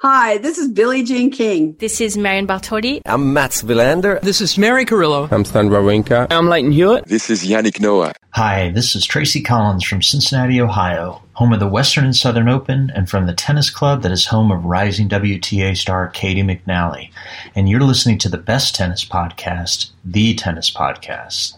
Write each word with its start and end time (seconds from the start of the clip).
Hi, 0.00 0.36
this 0.36 0.58
is 0.58 0.68
Billie 0.68 1.02
Jean 1.02 1.30
King. 1.30 1.74
This 1.78 2.02
is 2.02 2.18
Marion 2.18 2.46
Bartoli. 2.46 3.00
I'm 3.06 3.32
Mats 3.32 3.62
Wilander. 3.62 4.20
This 4.20 4.42
is 4.42 4.58
Mary 4.58 4.84
Carillo. 4.84 5.26
I'm 5.30 5.42
Stan 5.46 5.70
Wawrinka. 5.70 6.26
I'm 6.30 6.48
Lleyton 6.48 6.70
Hewitt. 6.70 7.06
This 7.06 7.30
is 7.30 7.44
Yannick 7.44 7.80
Noah. 7.80 8.12
Hi, 8.34 8.68
this 8.72 8.94
is 8.94 9.06
Tracy 9.06 9.40
Collins 9.40 9.84
from 9.84 10.02
Cincinnati, 10.02 10.60
Ohio, 10.60 11.22
home 11.32 11.54
of 11.54 11.60
the 11.60 11.66
Western 11.66 12.04
and 12.04 12.14
Southern 12.14 12.46
Open 12.46 12.92
and 12.94 13.08
from 13.08 13.24
the 13.24 13.32
tennis 13.32 13.70
club 13.70 14.02
that 14.02 14.12
is 14.12 14.26
home 14.26 14.52
of 14.52 14.62
rising 14.66 15.08
WTA 15.08 15.74
star 15.74 16.10
Caty 16.12 16.44
McNally. 16.44 17.10
And 17.54 17.66
you're 17.66 17.80
listening 17.80 18.18
to 18.18 18.28
the 18.28 18.36
best 18.36 18.74
tennis 18.74 19.02
podcast, 19.02 19.92
The 20.04 20.34
Tennis 20.34 20.70
Podcast. 20.70 21.54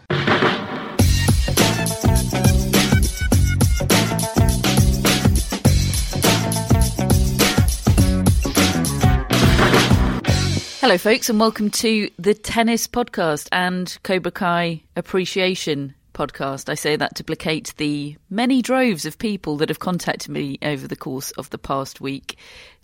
Hello, 10.88 10.96
folks, 10.96 11.28
and 11.28 11.38
welcome 11.38 11.68
to 11.68 12.08
the 12.18 12.32
Tennis 12.32 12.86
Podcast 12.86 13.48
and 13.52 13.98
Cobra 14.04 14.32
Kai 14.32 14.82
Appreciation 14.96 15.94
Podcast. 16.14 16.70
I 16.70 16.76
say 16.76 16.96
that 16.96 17.14
to 17.16 17.24
placate 17.24 17.74
the 17.76 18.16
many 18.30 18.62
droves 18.62 19.04
of 19.04 19.18
people 19.18 19.58
that 19.58 19.68
have 19.68 19.80
contacted 19.80 20.30
me 20.30 20.58
over 20.62 20.88
the 20.88 20.96
course 20.96 21.30
of 21.32 21.50
the 21.50 21.58
past 21.58 22.00
week 22.00 22.38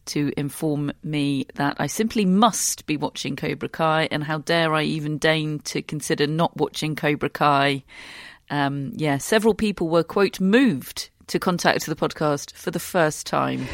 to 0.04 0.34
inform 0.36 0.92
me 1.02 1.46
that 1.54 1.76
I 1.78 1.86
simply 1.86 2.26
must 2.26 2.84
be 2.84 2.98
watching 2.98 3.36
Cobra 3.36 3.70
Kai, 3.70 4.06
and 4.10 4.22
how 4.22 4.36
dare 4.36 4.74
I 4.74 4.82
even 4.82 5.16
deign 5.16 5.60
to 5.60 5.80
consider 5.80 6.26
not 6.26 6.54
watching 6.58 6.96
Cobra 6.96 7.30
Kai. 7.30 7.84
Um, 8.50 8.92
yeah, 8.96 9.16
several 9.16 9.54
people 9.54 9.88
were, 9.88 10.04
quote, 10.04 10.40
moved 10.40 11.08
to 11.28 11.38
contact 11.38 11.86
the 11.86 11.96
podcast 11.96 12.52
for 12.52 12.70
the 12.70 12.78
first 12.78 13.26
time 13.26 13.66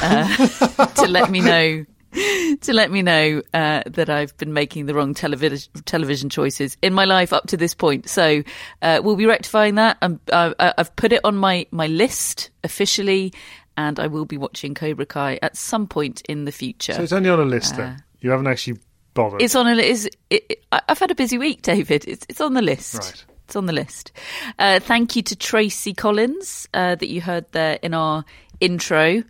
uh, 0.00 0.46
to 0.94 1.08
let 1.08 1.28
me 1.28 1.40
know 1.40 1.84
to 2.60 2.72
let 2.72 2.90
me 2.90 3.02
know 3.02 3.42
uh, 3.52 3.82
that 3.86 4.08
I've 4.08 4.36
been 4.36 4.52
making 4.52 4.86
the 4.86 4.94
wrong 4.94 5.14
television 5.14 5.70
television 5.84 6.28
choices 6.28 6.76
in 6.82 6.92
my 6.92 7.04
life 7.04 7.32
up 7.32 7.46
to 7.48 7.56
this 7.56 7.74
point. 7.74 8.08
So 8.08 8.42
uh, 8.82 9.00
we'll 9.02 9.16
be 9.16 9.26
rectifying 9.26 9.76
that. 9.76 9.98
i 10.02 10.72
have 10.76 10.94
put 10.96 11.12
it 11.12 11.20
on 11.24 11.36
my 11.36 11.66
my 11.70 11.86
list 11.86 12.50
officially, 12.64 13.32
and 13.76 14.00
I 14.00 14.06
will 14.06 14.24
be 14.24 14.36
watching 14.36 14.74
Cobra 14.74 15.06
Kai 15.06 15.38
at 15.42 15.56
some 15.56 15.86
point 15.86 16.22
in 16.28 16.44
the 16.44 16.52
future. 16.52 16.94
So 16.94 17.02
it's 17.02 17.12
only 17.12 17.30
on 17.30 17.40
a 17.40 17.44
list 17.44 17.76
then. 17.76 18.02
You 18.20 18.30
haven't 18.30 18.46
actually 18.46 18.78
bothered. 19.14 19.42
It's 19.42 19.54
on 19.54 19.66
a 19.66 19.74
list. 19.74 20.08
It, 20.30 20.44
it, 20.48 20.64
I've 20.72 20.98
had 20.98 21.10
a 21.10 21.14
busy 21.14 21.38
week, 21.38 21.62
David. 21.62 22.04
It's 22.06 22.24
it's 22.28 22.40
on 22.40 22.54
the 22.54 22.62
list. 22.62 22.94
Right. 22.94 23.24
It's 23.44 23.56
on 23.56 23.66
the 23.66 23.72
list. 23.72 24.12
Uh, 24.58 24.78
thank 24.78 25.16
you 25.16 25.22
to 25.22 25.34
Tracy 25.36 25.94
Collins 25.94 26.68
uh, 26.74 26.96
that 26.96 27.08
you 27.08 27.22
heard 27.22 27.50
there 27.52 27.78
in 27.82 27.94
our 27.94 28.24
intro. 28.60 29.22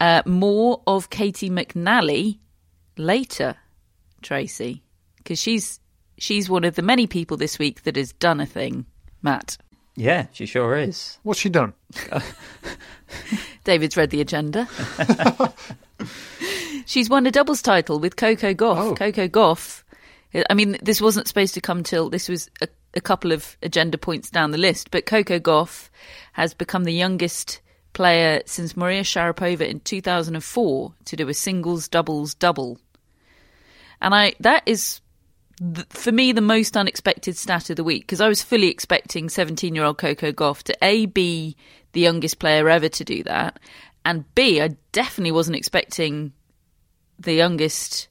Uh, 0.00 0.22
more 0.24 0.82
of 0.86 1.10
Caty 1.10 1.50
McNally 1.50 2.38
later, 2.96 3.56
Tracy, 4.22 4.82
because 5.18 5.38
she's 5.38 5.78
she's 6.16 6.48
one 6.48 6.64
of 6.64 6.74
the 6.74 6.82
many 6.82 7.06
people 7.06 7.36
this 7.36 7.58
week 7.58 7.82
that 7.82 7.96
has 7.96 8.12
done 8.14 8.40
a 8.40 8.46
thing. 8.46 8.86
Matt, 9.22 9.58
yeah, 9.96 10.26
she 10.32 10.46
sure 10.46 10.76
is. 10.76 11.18
What's 11.22 11.40
she 11.40 11.50
done? 11.50 11.74
David's 13.64 13.96
read 13.96 14.10
the 14.10 14.22
agenda. 14.22 14.68
she's 16.86 17.10
won 17.10 17.26
a 17.26 17.30
doubles 17.30 17.60
title 17.60 17.98
with 17.98 18.16
Coco 18.16 18.54
Gauff. 18.54 18.78
Oh. 18.78 18.94
Coco 18.94 19.28
Gauff. 19.28 19.82
I 20.48 20.54
mean, 20.54 20.78
this 20.80 21.00
wasn't 21.00 21.28
supposed 21.28 21.54
to 21.54 21.60
come 21.60 21.82
till 21.82 22.08
this 22.08 22.28
was 22.28 22.48
a, 22.62 22.68
a 22.94 23.00
couple 23.00 23.32
of 23.32 23.58
agenda 23.62 23.98
points 23.98 24.30
down 24.30 24.52
the 24.52 24.58
list, 24.58 24.90
but 24.90 25.04
Coco 25.04 25.38
Gauff 25.38 25.90
has 26.32 26.54
become 26.54 26.84
the 26.84 26.94
youngest 26.94 27.60
player 27.92 28.40
since 28.46 28.76
Maria 28.76 29.02
Sharapova 29.02 29.66
in 29.68 29.80
2004 29.80 30.94
to 31.04 31.16
do 31.16 31.28
a 31.28 31.34
singles 31.34 31.88
doubles 31.88 32.34
double. 32.34 32.78
And 34.00 34.14
I 34.14 34.34
that 34.40 34.62
is 34.66 35.00
for 35.90 36.10
me 36.10 36.32
the 36.32 36.40
most 36.40 36.76
unexpected 36.76 37.36
stat 37.36 37.68
of 37.68 37.76
the 37.76 37.84
week 37.84 38.02
because 38.02 38.20
I 38.20 38.28
was 38.28 38.42
fully 38.42 38.68
expecting 38.68 39.28
17-year-old 39.28 39.98
Coco 39.98 40.32
Gauff 40.32 40.62
to 40.64 40.76
A 40.82 41.04
be 41.06 41.56
the 41.92 42.00
youngest 42.00 42.38
player 42.38 42.68
ever 42.70 42.88
to 42.88 43.04
do 43.04 43.22
that 43.24 43.60
and 44.04 44.24
B 44.34 44.62
I 44.62 44.68
definitely 44.92 45.32
wasn't 45.32 45.56
expecting 45.56 46.32
the 47.18 47.34
youngest 47.34 48.08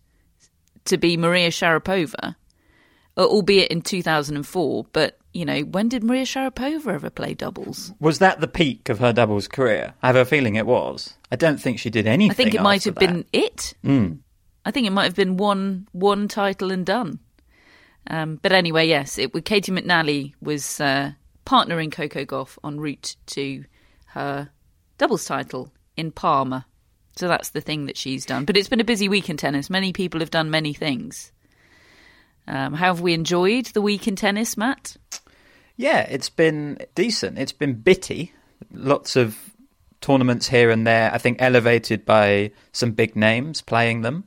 to 0.85 0.97
be 0.97 1.17
Maria 1.17 1.49
Sharapova 1.49 2.35
albeit 3.17 3.71
in 3.71 3.81
2004 3.81 4.85
but 4.93 5.18
you 5.39 5.45
know, 5.45 5.61
when 5.61 5.87
did 5.87 6.03
Maria 6.03 6.25
Sharapova 6.25 6.93
ever 6.93 7.09
play 7.09 7.33
doubles? 7.33 7.93
Was 8.01 8.19
that 8.19 8.41
the 8.41 8.47
peak 8.47 8.89
of 8.89 8.99
her 8.99 9.13
doubles 9.13 9.47
career? 9.47 9.93
I 10.03 10.07
have 10.07 10.17
a 10.17 10.25
feeling 10.25 10.55
it 10.55 10.65
was. 10.65 11.13
I 11.31 11.37
don't 11.37 11.57
think 11.61 11.79
she 11.79 11.89
did 11.89 12.07
anything. 12.07 12.31
I 12.31 12.33
think 12.33 12.53
it 12.53 12.61
might 12.61 12.83
have 12.83 12.95
that. 12.95 12.99
been 12.99 13.25
it. 13.31 13.73
Mm. 13.85 14.19
I 14.65 14.71
think 14.71 14.85
it 14.85 14.91
might 14.91 15.05
have 15.05 15.15
been 15.15 15.37
one 15.37 15.87
one 15.93 16.27
title 16.27 16.71
and 16.71 16.85
done. 16.85 17.19
Um, 18.07 18.37
but 18.41 18.51
anyway, 18.51 18.85
yes, 18.87 19.17
it 19.17 19.31
Caty 19.31 19.71
McNally 19.71 20.33
was 20.41 20.81
uh, 20.81 21.13
partnering 21.45 21.89
Coco 21.89 22.25
Gauff 22.25 22.57
en 22.65 22.77
route 22.77 23.15
to 23.27 23.63
her 24.07 24.49
doubles 24.97 25.23
title 25.23 25.71
in 25.95 26.11
Parma. 26.11 26.65
So 27.15 27.29
that's 27.29 27.51
the 27.51 27.61
thing 27.61 27.85
that 27.85 27.95
she's 27.95 28.25
done. 28.25 28.43
But 28.43 28.57
it's 28.57 28.69
been 28.69 28.81
a 28.81 28.85
busy 28.85 29.07
week 29.07 29.29
in 29.29 29.37
tennis. 29.37 29.69
Many 29.69 29.93
people 29.93 30.19
have 30.19 30.31
done 30.31 30.49
many 30.49 30.73
things. 30.73 31.31
Um, 32.47 32.73
how 32.73 32.87
have 32.87 33.01
we 33.01 33.13
enjoyed 33.13 33.67
the 33.67 33.81
week 33.81 34.07
in 34.07 34.15
tennis, 34.15 34.57
Matt? 34.57 34.97
Yeah, 35.79 36.01
it's 36.01 36.27
been 36.27 36.77
decent. 36.93 37.37
It's 37.37 37.53
been 37.53 37.75
bitty. 37.75 38.33
Lots 38.73 39.15
of 39.15 39.37
tournaments 40.01 40.49
here 40.49 40.71
and 40.71 40.85
there. 40.85 41.09
I 41.13 41.17
think 41.17 41.41
elevated 41.41 42.05
by 42.05 42.51
some 42.73 42.91
big 42.91 43.15
names 43.15 43.61
playing 43.61 44.01
them 44.01 44.25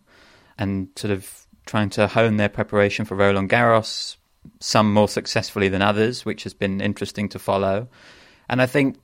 and 0.56 0.88
sort 0.96 1.10
of 1.10 1.46
trying 1.66 1.90
to 1.90 2.06
hone 2.06 2.38
their 2.38 2.49
preparation 2.49 3.04
for 3.04 3.16
Roland 3.16 3.50
Garros, 3.50 4.16
some 4.60 4.94
more 4.94 5.08
successfully 5.08 5.69
than 5.69 5.82
others, 5.82 6.25
which 6.25 6.44
has 6.44 6.54
been 6.54 6.81
interesting 6.81 7.28
to 7.28 7.38
follow. 7.38 7.87
And 8.49 8.62
I 8.62 8.66
think 8.66 8.99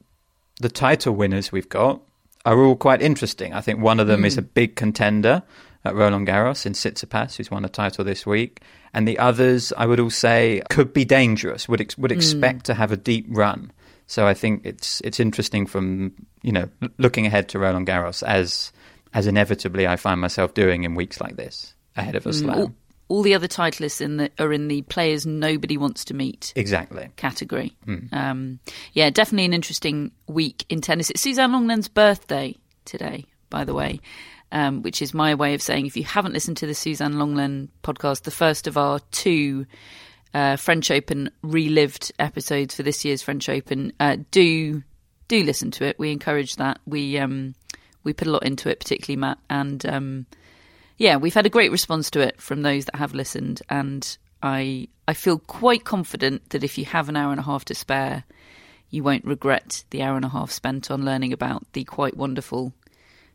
the 0.58 0.70
title 0.70 1.14
winners 1.14 1.52
we've 1.52 1.68
got 1.68 2.00
are 2.46 2.58
all 2.64 2.76
quite 2.76 3.02
interesting. 3.02 3.52
I 3.52 3.60
think 3.60 3.80
one 3.80 4.00
of 4.00 4.06
them 4.06 4.22
mm. 4.22 4.26
is 4.26 4.38
a 4.38 4.42
big 4.42 4.74
contender 4.74 5.42
at 5.84 5.94
Roland 5.94 6.26
Garros 6.26 6.66
in 6.66 6.72
Tsitsipas, 6.72 7.36
who's 7.36 7.50
won 7.50 7.64
a 7.64 7.68
title 7.68 8.04
this 8.04 8.26
week 8.26 8.60
and 8.94 9.06
the 9.06 9.18
others 9.18 9.72
I 9.76 9.86
would 9.86 10.00
all 10.00 10.10
say 10.10 10.62
could 10.70 10.92
be 10.92 11.04
dangerous. 11.04 11.68
Would 11.68 11.80
ex- 11.80 11.98
would 11.98 12.12
expect 12.12 12.60
mm. 12.60 12.62
to 12.64 12.74
have 12.74 12.92
a 12.92 12.96
deep 12.96 13.26
run. 13.28 13.72
So 14.06 14.26
I 14.26 14.34
think 14.34 14.62
it's 14.64 15.00
it's 15.02 15.20
interesting 15.20 15.66
from 15.66 16.12
you 16.42 16.52
know 16.52 16.68
looking 16.98 17.26
ahead 17.26 17.48
to 17.50 17.58
Roland 17.58 17.86
Garros 17.86 18.22
as 18.22 18.72
as 19.14 19.26
inevitably 19.26 19.86
I 19.86 19.96
find 19.96 20.20
myself 20.20 20.54
doing 20.54 20.84
in 20.84 20.94
weeks 20.94 21.20
like 21.20 21.36
this 21.36 21.74
ahead 21.96 22.14
of 22.14 22.26
a 22.26 22.32
slam. 22.32 22.74
all 23.08 23.22
the 23.22 23.34
other 23.34 23.48
titleists 23.48 24.00
in 24.00 24.18
the 24.18 24.30
are 24.38 24.52
in 24.52 24.68
the 24.68 24.82
players 24.82 25.26
nobody 25.26 25.76
wants 25.76 26.04
to 26.06 26.14
meet 26.14 26.52
Exactly. 26.56 27.08
category. 27.16 27.76
Um, 28.12 28.60
yeah, 28.92 29.10
definitely 29.10 29.46
an 29.46 29.54
interesting 29.54 30.12
week 30.26 30.64
in 30.68 30.80
tennis. 30.80 31.10
It's 31.10 31.20
Suzanne 31.20 31.52
Lenglen's 31.52 31.88
birthday 31.88 32.54
today, 32.84 33.26
by 33.50 33.64
the 33.64 33.74
way, 33.74 34.00
um, 34.52 34.82
which 34.82 35.02
is 35.02 35.12
my 35.14 35.34
way 35.34 35.54
of 35.54 35.62
saying 35.62 35.86
if 35.86 35.96
you 35.96 36.04
haven't 36.04 36.32
listened 36.32 36.56
to 36.58 36.66
the 36.66 36.74
Suzanne 36.74 37.14
Lenglen 37.14 37.68
podcast, 37.82 38.22
the 38.22 38.30
first 38.30 38.66
of 38.66 38.76
our 38.76 39.00
two 39.10 39.66
uh, 40.34 40.56
French 40.56 40.90
Open 40.90 41.30
relived 41.42 42.12
episodes 42.18 42.74
for 42.74 42.82
this 42.82 43.04
year's 43.04 43.22
French 43.22 43.48
Open, 43.48 43.92
uh, 44.00 44.16
do 44.30 44.82
do 45.28 45.42
listen 45.42 45.70
to 45.72 45.84
it. 45.84 45.98
We 45.98 46.10
encourage 46.10 46.56
that. 46.56 46.80
We 46.86 47.18
um, 47.18 47.54
we 48.04 48.12
put 48.12 48.28
a 48.28 48.30
lot 48.30 48.44
into 48.44 48.70
it, 48.70 48.80
particularly 48.80 49.20
Matt, 49.20 49.38
and 49.50 49.84
um, 49.86 50.26
yeah, 50.96 51.16
we've 51.16 51.34
had 51.34 51.46
a 51.46 51.50
great 51.50 51.70
response 51.70 52.10
to 52.12 52.20
it 52.20 52.40
from 52.40 52.62
those 52.62 52.86
that 52.86 52.96
have 52.96 53.14
listened, 53.14 53.62
and 53.68 54.16
I 54.42 54.88
I 55.06 55.14
feel 55.14 55.38
quite 55.38 55.84
confident 55.84 56.50
that 56.50 56.64
if 56.64 56.78
you 56.78 56.84
have 56.86 57.08
an 57.08 57.16
hour 57.16 57.30
and 57.30 57.40
a 57.40 57.44
half 57.44 57.64
to 57.66 57.74
spare, 57.74 58.24
you 58.90 59.02
won't 59.02 59.24
regret 59.24 59.84
the 59.90 60.02
hour 60.02 60.16
and 60.16 60.24
a 60.24 60.30
half 60.30 60.50
spent 60.50 60.90
on 60.90 61.04
learning 61.04 61.32
about 61.32 61.64
the 61.72 61.84
quite 61.84 62.16
wonderful 62.16 62.72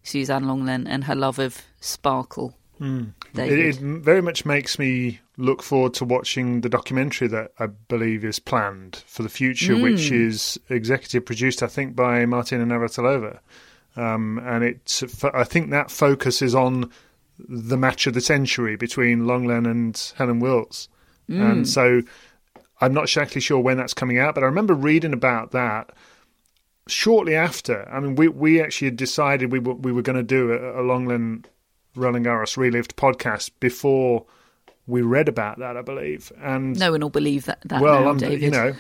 Suzanne 0.04 0.46
Lenglen 0.46 0.86
and 0.88 1.06
her 1.06 1.16
love 1.16 1.40
of 1.40 1.62
sparkle. 1.80 2.54
Hmm. 2.78 3.06
It, 3.36 3.52
it 3.52 3.76
very 3.78 4.22
much 4.22 4.46
makes 4.46 4.78
me 4.78 5.20
look 5.38 5.64
forward 5.64 5.94
to 5.96 6.06
watching 6.06 6.62
the 6.62 6.70
documentary 6.70 7.28
that 7.30 7.52
I 7.60 7.68
believe 7.68 8.24
is 8.24 8.40
planned 8.40 9.04
for 9.08 9.24
the 9.24 9.30
future, 9.30 9.78
which 9.78 10.10
hmm. 10.10 10.28
is 10.28 10.60
executive 10.70 11.26
produced, 11.26 11.64
I 11.64 11.68
think, 11.68 11.96
by 11.96 12.26
Martina 12.26 12.66
Navratilova. 12.66 13.40
Um, 13.96 14.40
and 14.44 14.64
it's, 14.64 15.04
I 15.24 15.44
think 15.44 15.70
that 15.70 15.92
focuses 15.92 16.56
on 16.56 16.92
the 17.40 17.78
match 17.78 18.08
of 18.08 18.14
the 18.14 18.22
century 18.22 18.76
between 18.76 19.22
Lenglen 19.22 19.70
and 19.70 20.14
Helen 20.18 20.40
Wills. 20.40 20.90
Hmm. 21.28 21.42
And 21.42 21.70
so 21.70 22.02
I'm 22.82 22.94
not 22.94 23.04
exactly 23.06 23.42
sure 23.42 23.60
when 23.60 23.78
that's 23.78 23.94
coming 23.94 24.20
out, 24.20 24.36
but 24.36 24.44
I 24.44 24.48
remember 24.48 24.74
reading 24.74 25.14
about 25.14 25.52
that 25.52 25.92
shortly 26.88 27.36
after. 27.36 27.88
I 27.90 28.00
mean, 28.00 28.16
we, 28.16 28.28
we 28.28 28.62
actually 28.62 28.88
had 28.88 28.98
decided 28.98 29.52
we 29.52 29.60
were, 29.60 29.76
we 29.76 29.92
were 29.92 30.02
going 30.02 30.18
to 30.18 30.24
do 30.24 30.52
a, 30.52 30.82
a 30.82 30.84
Lenglen 30.84 31.46
Roland 31.96 32.26
Garros 32.26 32.58
Relived 32.58 32.96
podcast 32.96 33.52
before 33.60 34.26
we 34.88 35.02
read 35.02 35.30
about 35.30 35.60
that, 35.60 35.78
I 35.78 35.82
believe. 35.82 36.32
And 36.42 36.78
no 36.78 36.92
one 36.92 37.02
will 37.02 37.10
believe 37.10 37.46
that. 37.46 37.60
that 37.66 37.82
well, 37.82 38.02
now, 38.02 38.10
I'm, 38.10 38.18
David. 38.18 38.42
you 38.42 38.52
know, 38.52 38.74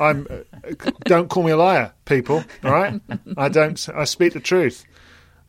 I'm. 0.00 0.26
Uh, 0.28 0.74
don't 1.04 1.28
call 1.28 1.42
me 1.42 1.52
a 1.52 1.56
liar, 1.56 1.92
people. 2.04 2.44
All 2.64 2.72
right, 2.72 3.00
I 3.36 3.48
don't. 3.48 3.88
I 3.94 4.04
speak 4.04 4.32
the 4.32 4.40
truth, 4.40 4.84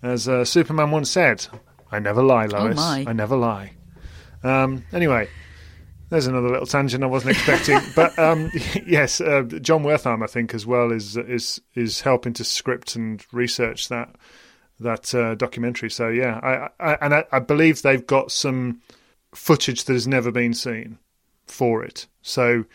as 0.01 0.27
uh, 0.27 0.45
Superman 0.45 0.91
once 0.91 1.09
said. 1.09 1.45
I 1.91 1.99
never 1.99 2.21
lie, 2.21 2.45
Lois. 2.45 2.75
my. 2.75 3.05
I 3.07 3.13
never 3.13 3.35
lie. 3.35 3.73
Um, 4.43 4.85
anyway, 4.91 5.29
there's 6.09 6.27
another 6.27 6.49
little 6.49 6.65
tangent 6.65 7.03
I 7.03 7.07
wasn't 7.07 7.31
expecting, 7.31 7.79
but 7.95 8.17
um, 8.17 8.51
yes, 8.85 9.19
uh, 9.21 9.43
Jon 9.43 9.83
Wertheim, 9.83 10.23
I 10.23 10.27
think, 10.27 10.53
as 10.53 10.65
well 10.65 10.91
is 10.91 11.17
is 11.17 11.61
is 11.75 12.01
helping 12.01 12.33
to 12.33 12.43
script 12.43 12.95
and 12.95 13.25
research 13.31 13.89
that 13.89 14.15
that 14.79 15.13
uh, 15.13 15.35
documentary. 15.35 15.89
So 15.89 16.09
yeah, 16.09 16.39
I, 16.41 16.91
I 16.91 16.97
and 17.01 17.13
I, 17.13 17.25
I 17.31 17.39
believe 17.39 17.81
they've 17.81 18.05
got 18.05 18.31
some 18.31 18.81
footage 19.33 19.83
that 19.85 19.93
has 19.93 20.07
never 20.07 20.31
been 20.31 20.53
seen 20.53 20.97
for 21.45 21.83
it. 21.83 22.07
So 22.21 22.65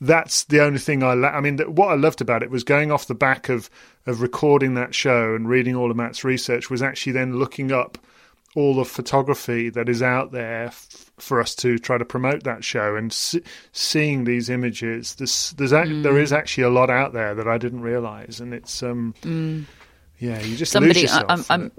that's 0.00 0.44
the 0.44 0.60
only 0.60 0.78
thing 0.78 1.02
I. 1.02 1.14
La- 1.14 1.28
I 1.28 1.40
mean, 1.40 1.56
th- 1.56 1.68
what 1.68 1.88
I 1.88 1.94
loved 1.94 2.20
about 2.20 2.42
it 2.42 2.50
was 2.50 2.64
going 2.64 2.92
off 2.92 3.06
the 3.06 3.14
back 3.14 3.48
of 3.48 3.70
of 4.06 4.20
recording 4.20 4.74
that 4.74 4.94
show 4.94 5.34
and 5.34 5.48
reading 5.48 5.74
all 5.74 5.90
of 5.90 5.96
Matt's 5.96 6.24
research 6.24 6.70
was 6.70 6.82
actually 6.82 7.12
then 7.12 7.38
looking 7.38 7.72
up 7.72 7.98
all 8.54 8.74
the 8.74 8.84
photography 8.84 9.70
that 9.70 9.88
is 9.88 10.02
out 10.02 10.32
there 10.32 10.64
f- 10.66 11.10
for 11.18 11.40
us 11.40 11.54
to 11.56 11.78
try 11.78 11.96
to 11.98 12.04
promote 12.04 12.44
that 12.44 12.62
show 12.64 12.96
and 12.96 13.10
s- 13.10 13.36
seeing 13.72 14.24
these 14.24 14.50
images. 14.50 15.14
There's 15.14 15.52
there's 15.56 15.72
ac- 15.72 16.02
there 16.02 16.18
is 16.18 16.32
actually 16.32 16.64
a 16.64 16.70
lot 16.70 16.90
out 16.90 17.12
there 17.12 17.34
that 17.34 17.48
I 17.48 17.58
didn't 17.58 17.80
realize, 17.82 18.40
and 18.40 18.52
it's 18.52 18.82
um 18.82 19.14
yeah, 20.18 20.38
you 20.40 20.56
just 20.56 20.72
lose 20.74 20.96
somebody 20.96 21.00
yourself. 21.02 21.24
I, 21.28 21.54
I'm, 21.54 21.62
I'm. 21.62 21.72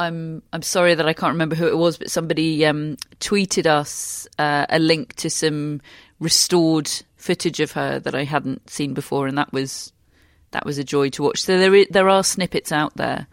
I'm 0.00 0.42
I'm 0.52 0.62
sorry 0.62 0.94
that 0.94 1.08
I 1.08 1.12
can't 1.12 1.32
remember 1.32 1.56
who 1.56 1.66
it 1.66 1.76
was, 1.76 1.98
but 1.98 2.08
somebody 2.08 2.64
um, 2.64 2.96
tweeted 3.18 3.66
us 3.66 4.28
uh, 4.38 4.64
a 4.70 4.78
link 4.78 5.14
to 5.16 5.28
some 5.28 5.80
restored 6.20 6.88
footage 7.16 7.58
of 7.58 7.72
her 7.72 7.98
that 7.98 8.14
I 8.14 8.22
hadn't 8.22 8.70
seen 8.70 8.94
before, 8.94 9.26
and 9.26 9.36
that 9.38 9.52
was 9.52 9.92
that 10.52 10.64
was 10.64 10.78
a 10.78 10.84
joy 10.84 11.08
to 11.10 11.24
watch. 11.24 11.42
So 11.42 11.58
there 11.58 11.84
there 11.90 12.08
are 12.08 12.22
snippets 12.22 12.70
out 12.70 12.96
there, 12.96 13.26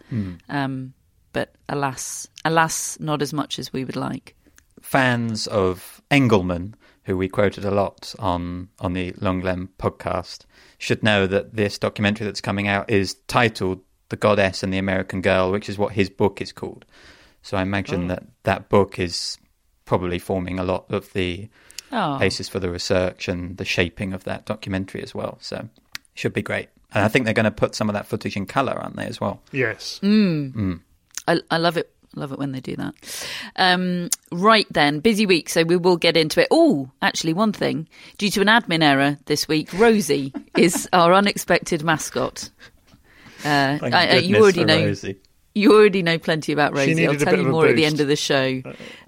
um, 0.50 0.95
but 1.36 1.54
alas, 1.68 2.28
alas, 2.46 2.98
not 3.00 3.22
as 3.22 3.34
much 3.34 3.60
as 3.60 3.74
we 3.74 3.84
would 3.86 3.98
like. 3.98 4.36
fans 4.82 5.48
of 5.48 6.02
Engelmann, 6.10 6.74
who 7.04 7.18
we 7.18 7.28
quoted 7.28 7.66
a 7.66 7.72
lot 7.72 8.16
on 8.20 8.70
on 8.80 8.94
the 8.94 9.12
Lenglen 9.26 9.68
podcast, 9.78 10.46
should 10.78 11.04
know 11.04 11.28
that 11.28 11.56
this 11.56 11.78
documentary 11.78 12.26
that's 12.26 12.42
coming 12.50 12.68
out 12.68 12.90
is 12.90 13.16
titled 13.28 13.82
"The 14.10 14.16
Goddess 14.16 14.64
and 14.64 14.72
the 14.74 14.78
American 14.78 15.22
Girl," 15.22 15.52
which 15.52 15.70
is 15.70 15.78
what 15.78 15.94
his 15.94 16.10
book 16.10 16.42
is 16.42 16.52
called. 16.54 16.86
So 17.42 17.58
I 17.58 17.62
imagine 17.62 18.06
oh. 18.06 18.08
that 18.08 18.24
that 18.44 18.70
book 18.70 18.98
is 18.98 19.38
probably 19.86 20.20
forming 20.20 20.58
a 20.60 20.64
lot 20.64 20.86
of 20.90 21.12
the 21.14 21.50
Oh, 21.92 22.18
basis 22.18 22.50
for 22.50 22.60
the 22.60 22.72
research 22.72 23.28
and 23.28 23.58
the 23.58 23.64
shaping 23.66 24.12
of 24.14 24.24
that 24.24 24.46
documentary 24.46 25.04
as 25.04 25.14
well. 25.14 25.38
So 25.40 25.58
it 25.58 25.70
should 26.16 26.34
be 26.34 26.42
great. 26.42 26.70
And 26.94 27.06
I 27.06 27.08
think 27.10 27.26
they're 27.26 27.34
going 27.42 27.46
to 27.46 27.52
put 27.52 27.76
some 27.76 27.90
of 27.90 27.94
that 27.94 28.08
footage 28.08 28.36
in 28.36 28.46
color, 28.48 28.74
aren't 28.74 28.96
they, 28.96 29.06
as 29.06 29.22
well? 29.22 29.40
yes. 29.52 30.00
Hmm. 30.00 30.50
Hmm. 30.50 30.74
I, 31.28 31.40
I 31.52 31.58
love 31.58 31.78
it. 31.78 31.92
Love 32.18 32.32
it 32.32 32.40
when 32.40 32.54
they 32.54 32.62
do 32.62 32.78
that. 32.78 32.94
Um, 33.58 34.10
right 34.32 34.68
then, 34.72 35.02
busy 35.02 35.26
week, 35.26 35.50
so 35.50 35.64
we 35.64 35.76
will 35.76 35.98
get 35.98 36.16
into 36.16 36.42
it. 36.42 36.48
Oh, 36.50 36.90
actually, 37.02 37.34
one 37.34 37.52
thing. 37.52 37.90
Due 38.18 38.30
to 38.32 38.42
an 38.42 38.48
admin 38.48 38.82
error 38.84 39.18
this 39.26 39.50
week, 39.50 39.68
Rosie 39.74 40.32
is 40.58 40.88
our 40.94 41.14
unexpected 41.14 41.84
mascot. 41.84 42.50
Uh, 43.44 43.78
I, 43.82 44.08
I- 44.08 44.16
you 44.20 44.38
already 44.38 44.64
know. 44.64 44.86
Rosie. 44.86 45.18
You 45.58 45.74
already 45.74 46.04
know 46.04 46.18
plenty 46.18 46.52
about 46.52 46.74
Rosie. 46.74 47.06
I'll 47.08 47.14
tell 47.16 47.38
you 47.38 47.44
more 47.52 47.68
at 47.68 47.76
the 47.78 47.86
end 47.86 48.00
of 48.02 48.08
the 48.10 48.16
show. 48.18 48.62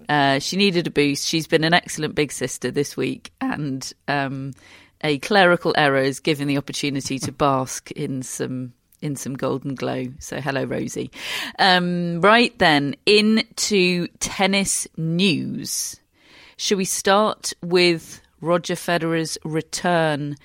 Uh, 0.08 0.40
she 0.40 0.56
needed 0.56 0.88
a 0.88 0.90
boost. 0.92 1.28
She's 1.28 1.46
been 1.48 1.66
an 1.66 1.74
excellent 1.74 2.16
big 2.16 2.32
sister 2.32 2.72
this 2.72 2.96
week, 2.96 3.32
and 3.42 3.92
um, 4.08 4.54
a 5.02 5.18
clerical 5.20 5.74
error 5.78 6.00
is 6.00 6.22
given 6.22 6.48
the 6.48 6.58
opportunity 6.58 7.20
to 7.20 7.32
bask 7.34 7.92
in 7.92 8.24
some 8.24 8.72
in 9.02 9.16
some 9.16 9.36
golden 9.36 9.76
glow. 9.76 10.06
So, 10.20 10.42
hello, 10.42 10.64
Rosie. 10.64 11.12
Um, 11.60 12.22
right 12.22 12.58
then, 12.60 12.96
into 13.06 14.08
tennis 14.20 14.88
news. 14.98 16.00
Should 16.58 16.78
we 16.78 16.86
start 16.86 17.54
with 17.62 18.22
Roger 18.42 18.76
Federer's 18.76 19.38
return 19.44 20.36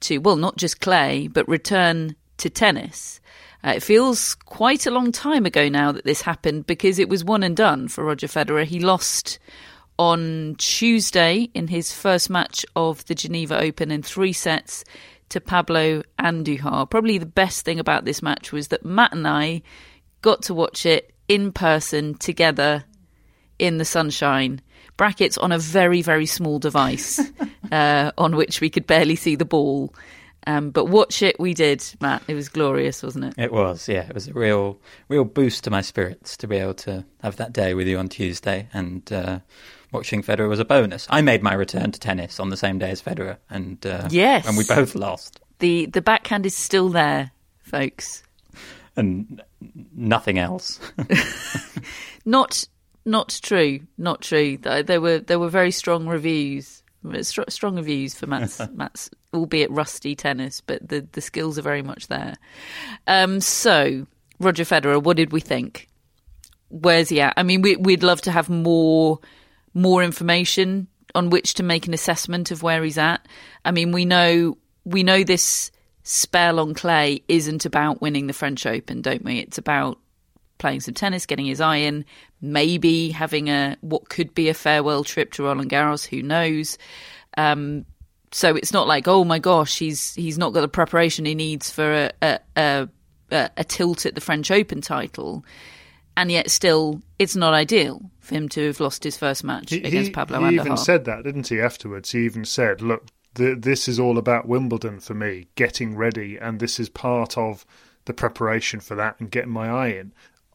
to, 0.00 0.18
well, 0.18 0.36
not 0.36 0.56
just 0.56 0.80
clay, 0.80 1.28
but 1.28 1.48
return 1.48 2.14
to 2.38 2.50
tennis? 2.50 3.20
Uh, 3.64 3.70
it 3.70 3.82
feels 3.82 4.34
quite 4.34 4.86
a 4.86 4.90
long 4.90 5.10
time 5.10 5.44
ago 5.44 5.68
now 5.68 5.90
that 5.90 6.04
this 6.04 6.22
happened 6.22 6.66
because 6.66 6.98
it 7.00 7.08
was 7.08 7.24
one 7.24 7.42
and 7.42 7.56
done 7.56 7.88
for 7.88 8.04
Roger 8.04 8.28
Federer. 8.28 8.64
He 8.64 8.78
lost 8.78 9.40
on 9.98 10.54
Tuesday 10.58 11.48
in 11.54 11.68
his 11.68 11.92
first 11.92 12.30
match 12.30 12.64
of 12.76 13.04
the 13.06 13.14
Geneva 13.14 13.60
Open 13.60 13.90
in 13.90 14.02
three 14.02 14.32
sets 14.32 14.84
to 15.30 15.40
Pablo 15.40 16.02
Andujar. 16.18 16.88
Probably 16.88 17.18
the 17.18 17.26
best 17.26 17.64
thing 17.64 17.80
about 17.80 18.04
this 18.04 18.22
match 18.22 18.52
was 18.52 18.68
that 18.68 18.84
Matt 18.84 19.12
and 19.12 19.26
I 19.26 19.62
got 20.22 20.42
to 20.42 20.54
watch 20.54 20.86
it 20.86 21.12
in 21.28 21.52
person 21.52 22.14
together 22.14 22.84
in 23.58 23.78
the 23.78 23.84
sunshine. 23.84 24.60
Brackets 24.96 25.36
on 25.38 25.52
a 25.52 25.58
very, 25.58 26.02
very 26.02 26.26
small 26.26 26.58
device 26.58 27.20
uh, 27.72 28.12
on 28.16 28.36
which 28.36 28.60
we 28.60 28.70
could 28.70 28.86
barely 28.86 29.16
see 29.16 29.36
the 29.36 29.44
ball. 29.44 29.94
Um, 30.46 30.70
but 30.70 30.86
watch 30.86 31.22
it, 31.22 31.40
we 31.40 31.54
did, 31.54 31.84
Matt. 32.00 32.22
It 32.28 32.34
was 32.34 32.48
glorious, 32.48 33.02
wasn't 33.02 33.24
it? 33.24 33.34
It 33.36 33.52
was, 33.52 33.88
yeah. 33.88 34.06
It 34.06 34.14
was 34.14 34.28
a 34.28 34.32
real, 34.32 34.78
real 35.08 35.24
boost 35.24 35.64
to 35.64 35.70
my 35.70 35.80
spirits 35.80 36.36
to 36.36 36.46
be 36.46 36.56
able 36.56 36.74
to 36.74 37.04
have 37.22 37.36
that 37.36 37.52
day 37.52 37.74
with 37.74 37.88
you 37.88 37.98
on 37.98 38.08
Tuesday, 38.08 38.68
and 38.72 39.12
uh, 39.12 39.40
watching 39.92 40.22
Federer 40.22 40.48
was 40.48 40.60
a 40.60 40.64
bonus. 40.64 41.06
I 41.10 41.20
made 41.22 41.42
my 41.42 41.54
return 41.54 41.92
to 41.92 42.00
tennis 42.00 42.38
on 42.40 42.50
the 42.50 42.56
same 42.56 42.78
day 42.78 42.90
as 42.90 43.00
Federer, 43.02 43.36
and 43.50 43.84
uh, 43.86 44.08
Yes. 44.10 44.46
and 44.46 44.56
we 44.56 44.64
both 44.64 44.94
lost, 44.94 45.40
The 45.58 45.86
the 45.86 46.02
backhand 46.02 46.46
is 46.46 46.56
still 46.56 46.88
there, 46.88 47.30
folks. 47.60 48.22
and 48.96 49.42
nothing 49.94 50.38
else. 50.38 50.80
Not 52.24 52.66
not 53.04 53.38
true, 53.42 53.80
not 53.98 54.20
true. 54.20 54.56
Th- 54.56 54.84
There 54.86 55.00
were 55.00 55.18
there 55.20 55.38
were 55.38 55.48
very 55.48 55.70
strong 55.70 56.06
reviews, 56.08 56.82
strong 57.22 57.76
reviews 57.76 58.14
for 58.14 58.26
Matt's 58.26 58.60
Matt's 58.74 59.10
albeit 59.32 59.70
rusty 59.70 60.16
tennis, 60.16 60.60
but 60.60 60.86
the 60.88 61.06
the 61.12 61.20
skills 61.20 61.56
are 61.58 61.62
very 61.62 61.82
much 61.82 62.08
there. 62.08 62.34
Um, 63.06 63.40
so 63.40 64.06
Roger 64.40 64.64
Federer, 64.64 65.00
what 65.02 65.16
did 65.16 65.30
we 65.32 65.40
think? 65.40 65.88
Where's 66.68 67.08
he 67.10 67.20
at? 67.20 67.34
I 67.36 67.44
mean, 67.44 67.62
we, 67.62 67.76
we'd 67.76 68.02
love 68.02 68.20
to 68.22 68.32
have 68.32 68.48
more 68.50 69.20
more 69.76 70.02
information 70.02 70.88
on 71.14 71.30
which 71.30 71.54
to 71.54 71.62
make 71.62 71.86
an 71.86 71.94
assessment 71.94 72.50
of 72.50 72.62
where 72.62 72.82
he's 72.82 72.98
at. 72.98 73.26
I 73.64 73.70
mean, 73.70 73.92
we 73.92 74.04
know 74.04 74.56
we 74.84 75.02
know 75.02 75.22
this 75.22 75.70
spell 76.02 76.58
on 76.58 76.74
clay 76.74 77.22
isn't 77.28 77.66
about 77.66 78.00
winning 78.00 78.26
the 78.26 78.32
French 78.32 78.64
Open, 78.64 79.02
don't 79.02 79.24
we? 79.24 79.38
It's 79.38 79.58
about 79.58 79.98
playing 80.58 80.80
some 80.80 80.94
tennis, 80.94 81.26
getting 81.26 81.46
his 81.46 81.60
eye 81.60 81.76
in, 81.76 82.04
maybe 82.40 83.10
having 83.10 83.48
a 83.48 83.76
what 83.82 84.08
could 84.08 84.34
be 84.34 84.48
a 84.48 84.54
farewell 84.54 85.04
trip 85.04 85.32
to 85.32 85.44
Roland 85.44 85.70
Garros. 85.70 86.06
Who 86.06 86.22
knows? 86.22 86.78
Um, 87.36 87.84
so 88.32 88.56
it's 88.56 88.72
not 88.72 88.86
like 88.86 89.06
oh 89.06 89.24
my 89.24 89.38
gosh, 89.38 89.78
he's 89.78 90.14
he's 90.14 90.38
not 90.38 90.54
got 90.54 90.62
the 90.62 90.68
preparation 90.68 91.26
he 91.26 91.34
needs 91.34 91.70
for 91.70 92.10
a 92.22 92.38
a, 92.56 92.88
a, 93.30 93.50
a 93.56 93.64
tilt 93.64 94.06
at 94.06 94.14
the 94.14 94.20
French 94.20 94.50
Open 94.50 94.80
title, 94.80 95.44
and 96.16 96.30
yet 96.30 96.50
still 96.50 97.02
it's 97.18 97.36
not 97.36 97.54
ideal 97.54 98.00
for 98.20 98.34
him 98.34 98.48
to 98.50 98.66
have 98.66 98.80
lost 98.80 99.04
his 99.04 99.16
first 99.16 99.44
match 99.44 99.70
He, 99.70 99.78
against 99.78 100.08
he, 100.08 100.10
Pablo 100.12 100.40
he 100.40 100.44
Andujar. 100.56 100.64
even 100.64 100.76
said 100.76 101.04
that, 101.04 101.24
didn't 101.24 101.48
he? 101.48 101.60
Afterwards, 101.60 102.10
he 102.12 102.24
even 102.24 102.44
said, 102.44 102.80
"Look, 102.82 103.06
th- 103.34 103.58
this 103.60 103.88
is 103.88 104.00
all 104.00 104.18
about 104.18 104.48
Wimbledon 104.48 105.00
for 105.00 105.14
me, 105.14 105.46
getting 105.54 105.96
ready, 105.96 106.36
and 106.36 106.58
this 106.60 106.80
is 106.80 106.88
part 106.88 107.36
of 107.38 107.64
the 108.06 108.14
preparation 108.14 108.80
for 108.80 108.94
that 108.96 109.16
and 109.20 109.30
getting 109.30 109.52
my 109.52 109.68
eye 109.68 109.88
in." 109.88 110.12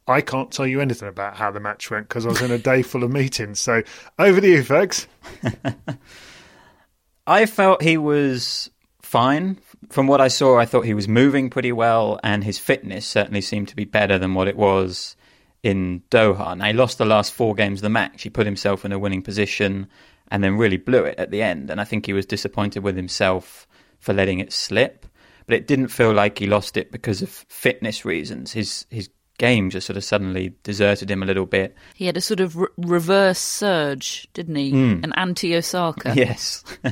I 0.08 0.20
can't 0.20 0.50
tell 0.50 0.66
you 0.66 0.80
anything 0.80 1.08
about 1.08 1.36
how 1.36 1.52
the 1.52 1.60
match 1.60 1.88
went 1.88 2.08
because 2.08 2.26
I 2.26 2.30
was 2.30 2.42
in 2.42 2.50
a 2.50 2.58
day 2.58 2.82
full 2.82 3.04
of 3.04 3.12
meetings. 3.12 3.60
So 3.60 3.82
over 4.18 4.40
to 4.40 4.48
you, 4.48 4.64
folks. 4.64 5.06
I 7.26 7.46
felt 7.46 7.82
he 7.82 7.96
was 7.96 8.68
fine. 9.00 9.58
From 9.90 10.08
what 10.08 10.20
I 10.20 10.28
saw, 10.28 10.58
I 10.58 10.64
thought 10.66 10.84
he 10.86 10.94
was 10.94 11.06
moving 11.06 11.50
pretty 11.50 11.70
well, 11.72 12.18
and 12.24 12.42
his 12.42 12.58
fitness 12.58 13.06
certainly 13.06 13.40
seemed 13.40 13.68
to 13.68 13.76
be 13.76 13.84
better 13.84 14.18
than 14.18 14.34
what 14.34 14.48
it 14.48 14.56
was 14.56 15.16
in 15.62 16.02
Doha. 16.10 16.56
Now, 16.56 16.66
he 16.66 16.72
lost 16.72 16.98
the 16.98 17.04
last 17.04 17.32
four 17.32 17.54
games 17.54 17.78
of 17.78 17.82
the 17.82 17.88
match. 17.88 18.22
He 18.22 18.30
put 18.30 18.46
himself 18.46 18.84
in 18.84 18.92
a 18.92 18.98
winning 18.98 19.22
position 19.22 19.88
and 20.28 20.42
then 20.42 20.56
really 20.56 20.76
blew 20.76 21.04
it 21.04 21.18
at 21.18 21.30
the 21.30 21.42
end. 21.42 21.70
And 21.70 21.80
I 21.80 21.84
think 21.84 22.06
he 22.06 22.12
was 22.12 22.26
disappointed 22.26 22.82
with 22.82 22.96
himself 22.96 23.66
for 24.00 24.12
letting 24.12 24.40
it 24.40 24.52
slip. 24.52 25.06
But 25.46 25.56
it 25.56 25.66
didn't 25.66 25.88
feel 25.88 26.12
like 26.12 26.38
he 26.38 26.46
lost 26.46 26.76
it 26.76 26.90
because 26.90 27.22
of 27.22 27.28
fitness 27.28 28.04
reasons. 28.04 28.52
His 28.52 28.86
his 28.90 29.10
game 29.38 29.70
just 29.70 29.88
sort 29.88 29.96
of 29.96 30.04
suddenly 30.04 30.54
deserted 30.62 31.10
him 31.10 31.22
a 31.22 31.26
little 31.26 31.46
bit. 31.46 31.74
He 31.94 32.06
had 32.06 32.16
a 32.16 32.20
sort 32.20 32.38
of 32.38 32.56
re- 32.56 32.68
reverse 32.76 33.40
surge, 33.40 34.28
didn't 34.34 34.54
he? 34.54 34.70
Hmm. 34.70 35.00
An 35.02 35.12
anti 35.14 35.56
Osaka. 35.56 36.14
Yes. 36.16 36.62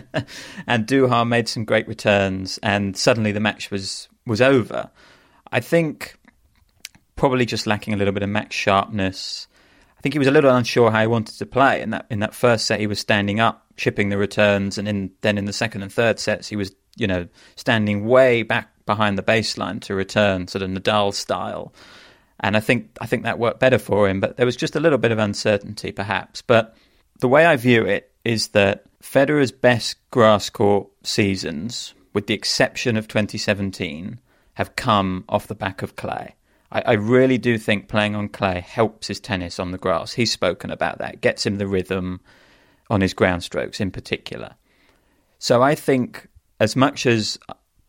Andujar 0.69 1.27
made 1.29 1.49
some 1.49 1.65
great 1.65 1.87
returns 1.87 2.59
and 2.63 2.97
suddenly 2.97 3.33
the 3.33 3.41
match 3.41 3.71
was 3.71 4.09
was 4.27 4.41
over. 4.41 4.91
I 5.53 5.61
think 5.61 6.17
probably 7.21 7.45
just 7.45 7.67
lacking 7.67 7.93
a 7.93 7.99
little 7.99 8.15
bit 8.15 8.23
of 8.23 8.31
match 8.31 8.55
sharpness. 8.55 9.47
I 9.99 10.01
think 10.01 10.15
he 10.15 10.19
was 10.19 10.27
a 10.27 10.31
little 10.31 10.57
unsure 10.57 10.91
how 10.91 11.03
he 11.03 11.07
wanted 11.07 11.37
to 11.37 11.45
play. 11.45 11.83
In 11.83 11.91
that 11.91 12.07
in 12.09 12.21
that 12.21 12.35
first 12.35 12.65
set 12.65 12.81
he 12.81 12.87
was 12.87 12.99
standing 12.99 13.39
up, 13.39 13.67
chipping 13.77 14.09
the 14.09 14.17
returns, 14.17 14.79
and 14.79 14.89
in 14.89 15.11
then 15.21 15.37
in 15.37 15.45
the 15.45 15.53
second 15.53 15.83
and 15.83 15.93
third 15.93 16.19
sets 16.19 16.49
he 16.49 16.57
was, 16.57 16.75
you 16.97 17.07
know, 17.07 17.29
standing 17.57 18.07
way 18.07 18.43
back 18.43 18.71
behind 18.87 19.19
the 19.19 19.23
baseline 19.23 19.83
to 19.83 19.95
return, 19.95 20.49
sort 20.49 20.63
of 20.63 20.71
Nadal 20.71 21.13
style. 21.13 21.75
And 22.41 22.57
I 22.57 22.61
think 22.61 22.97
I 23.03 23.07
think 23.07 23.25
that 23.25 23.39
worked 23.39 23.61
better 23.61 23.79
for 23.79 24.09
him, 24.09 24.19
but 24.19 24.39
there 24.39 24.47
was 24.47 24.57
just 24.57 24.75
a 24.75 24.81
little 24.81 24.97
bit 24.97 25.13
of 25.13 25.19
uncertainty 25.19 25.93
perhaps. 25.93 26.41
But 26.41 26.75
the 27.19 27.29
way 27.29 27.45
I 27.45 27.57
view 27.57 27.85
it 27.85 28.11
is 28.25 28.49
that 28.49 28.85
Federer's 29.03 29.53
best 29.53 29.97
grass 30.11 30.49
court 30.49 30.89
seasons, 31.03 31.93
with 32.15 32.29
the 32.29 32.35
exception 32.35 32.97
of 32.97 33.09
2017, 33.09 34.19
have 34.55 34.75
come 34.75 35.25
off 35.29 35.49
the 35.49 35.55
back 35.55 35.83
of 35.83 35.97
clay. 35.97 36.35
I, 36.73 36.83
I 36.83 36.93
really 36.93 37.39
do 37.39 37.59
think 37.59 37.89
playing 37.89 38.15
on 38.15 38.29
clay 38.29 38.61
helps 38.61 39.09
his 39.09 39.21
tennis 39.21 39.59
on 39.59 39.71
the 39.71 39.79
grass. 39.79 40.13
He's 40.13 40.33
spoken 40.33 40.71
about 40.71 40.99
that, 40.99 41.21
gets 41.21 41.45
him 41.47 41.57
the 41.57 41.67
rhythm 41.67 42.21
on 42.89 43.01
his 43.01 43.15
ground 43.15 43.43
strokes 43.43 43.81
in 43.81 43.91
particular. 43.91 44.55
So 45.39 45.63
I 45.63 45.75
think 45.75 46.29
as 46.59 46.77
much 46.77 47.07
as 47.07 47.39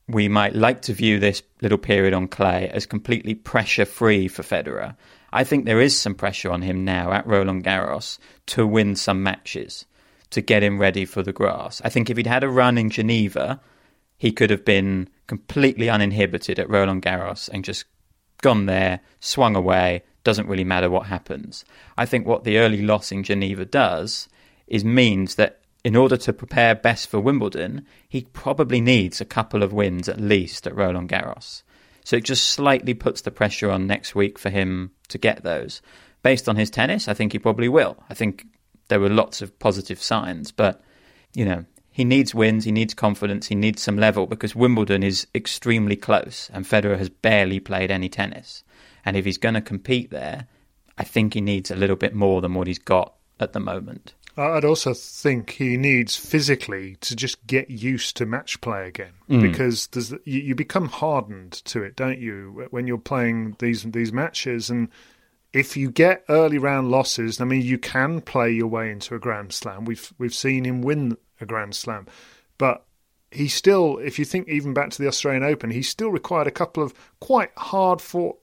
we 0.07 0.27
might 0.27 0.55
like 0.55 0.81
to 0.83 0.93
view 0.93 1.19
this 1.19 1.43
little 1.61 1.77
period 1.77 2.13
on 2.13 2.27
clay 2.27 2.69
as 2.69 2.85
completely 2.85 3.35
pressure 3.35 3.85
free 3.85 4.27
for 4.27 4.43
Federer, 4.43 4.95
I 5.33 5.43
think 5.43 5.65
there 5.65 5.81
is 5.81 5.97
some 5.97 6.15
pressure 6.15 6.51
on 6.51 6.61
him 6.61 6.83
now 6.83 7.11
at 7.13 7.25
Roland 7.25 7.63
Garros 7.63 8.17
to 8.47 8.67
win 8.67 8.95
some 8.95 9.23
matches, 9.23 9.85
to 10.31 10.41
get 10.41 10.63
him 10.63 10.79
ready 10.79 11.05
for 11.05 11.23
the 11.23 11.33
grass. 11.33 11.81
I 11.83 11.89
think 11.89 12.09
if 12.09 12.17
he'd 12.17 12.27
had 12.27 12.43
a 12.43 12.49
run 12.49 12.77
in 12.77 12.89
Geneva, 12.89 13.61
he 14.17 14.31
could 14.31 14.49
have 14.49 14.65
been 14.65 15.09
completely 15.27 15.89
uninhibited 15.89 16.59
at 16.59 16.69
Roland 16.69 17.01
Garros 17.01 17.49
and 17.49 17.63
just 17.63 17.85
gone 18.41 18.65
there, 18.65 18.99
swung 19.19 19.55
away, 19.55 20.03
doesn't 20.23 20.47
really 20.47 20.63
matter 20.63 20.89
what 20.89 21.07
happens. 21.07 21.65
I 21.97 22.05
think 22.05 22.25
what 22.25 22.43
the 22.43 22.57
early 22.57 22.81
loss 22.81 23.11
in 23.11 23.23
Geneva 23.23 23.65
does 23.65 24.27
is 24.67 24.85
means 24.85 25.35
that 25.35 25.61
in 25.83 25.95
order 25.95 26.17
to 26.17 26.33
prepare 26.33 26.75
best 26.75 27.09
for 27.09 27.19
Wimbledon, 27.19 27.85
he 28.07 28.27
probably 28.33 28.81
needs 28.81 29.19
a 29.19 29.25
couple 29.25 29.63
of 29.63 29.73
wins 29.73 30.07
at 30.07 30.19
least 30.19 30.67
at 30.67 30.75
Roland 30.75 31.09
Garros. 31.09 31.63
So 32.03 32.15
it 32.15 32.23
just 32.23 32.49
slightly 32.49 32.93
puts 32.93 33.21
the 33.21 33.31
pressure 33.31 33.71
on 33.71 33.87
next 33.87 34.15
week 34.15 34.37
for 34.37 34.49
him 34.49 34.91
to 35.09 35.17
get 35.17 35.43
those. 35.43 35.81
Based 36.23 36.47
on 36.47 36.55
his 36.55 36.69
tennis, 36.69 37.07
I 37.07 37.13
think 37.13 37.31
he 37.31 37.39
probably 37.39 37.67
will. 37.67 37.97
I 38.09 38.13
think 38.13 38.45
there 38.89 38.99
were 38.99 39.09
lots 39.09 39.41
of 39.41 39.57
positive 39.57 40.01
signs, 40.01 40.51
but 40.51 40.83
you 41.33 41.45
know, 41.45 41.65
he 42.01 42.05
needs 42.05 42.33
wins, 42.33 42.65
he 42.65 42.71
needs 42.71 42.95
confidence, 42.95 43.45
he 43.45 43.53
needs 43.53 43.79
some 43.79 43.95
level 43.95 44.25
because 44.25 44.55
Wimbledon 44.55 45.03
is 45.03 45.27
extremely 45.35 45.95
close 45.95 46.49
and 46.51 46.65
Federer 46.65 46.97
has 46.97 47.09
barely 47.09 47.59
played 47.59 47.91
any 47.91 48.09
tennis. 48.09 48.63
And 49.05 49.15
if 49.15 49.23
he's 49.23 49.37
going 49.37 49.53
to 49.53 49.61
compete 49.61 50.09
there, 50.09 50.47
I 50.97 51.03
think 51.03 51.35
he 51.35 51.41
needs 51.41 51.69
a 51.69 51.75
little 51.75 51.95
bit 51.95 52.15
more 52.15 52.41
than 52.41 52.55
what 52.55 52.65
he's 52.65 52.79
got 52.79 53.13
at 53.39 53.53
the 53.53 53.59
moment. 53.59 54.15
I'd 54.35 54.65
also 54.65 54.95
think 54.95 55.51
he 55.51 55.77
needs 55.77 56.15
physically 56.15 56.95
to 57.01 57.15
just 57.15 57.45
get 57.45 57.69
used 57.69 58.17
to 58.17 58.25
match 58.25 58.59
play 58.61 58.87
again 58.87 59.13
mm. 59.29 59.39
because 59.43 59.85
there's, 59.87 60.11
you, 60.25 60.39
you 60.39 60.55
become 60.55 60.87
hardened 60.87 61.51
to 61.65 61.83
it, 61.83 61.95
don't 61.95 62.17
you, 62.17 62.67
when 62.71 62.87
you're 62.87 62.97
playing 62.97 63.57
these 63.59 63.83
these 63.83 64.11
matches? 64.11 64.71
And 64.71 64.89
if 65.53 65.77
you 65.77 65.91
get 65.91 66.23
early 66.29 66.57
round 66.57 66.89
losses, 66.89 67.39
I 67.39 67.45
mean, 67.45 67.61
you 67.61 67.77
can 67.77 68.21
play 68.21 68.49
your 68.49 68.67
way 68.67 68.89
into 68.89 69.13
a 69.13 69.19
Grand 69.19 69.53
Slam. 69.53 69.85
We've 69.85 70.11
we've 70.17 70.33
seen 70.33 70.65
him 70.65 70.81
win 70.81 71.15
a 71.41 71.45
Grand 71.45 71.75
Slam, 71.75 72.07
but 72.57 72.85
he 73.31 73.47
still, 73.47 73.97
if 73.97 74.19
you 74.19 74.25
think 74.25 74.49
even 74.49 74.73
back 74.73 74.89
to 74.89 75.01
the 75.01 75.07
Australian 75.07 75.43
Open, 75.43 75.71
he 75.71 75.81
still 75.81 76.09
required 76.09 76.47
a 76.47 76.51
couple 76.51 76.83
of 76.83 76.93
quite 77.19 77.51
hard 77.55 78.01
fought 78.01 78.37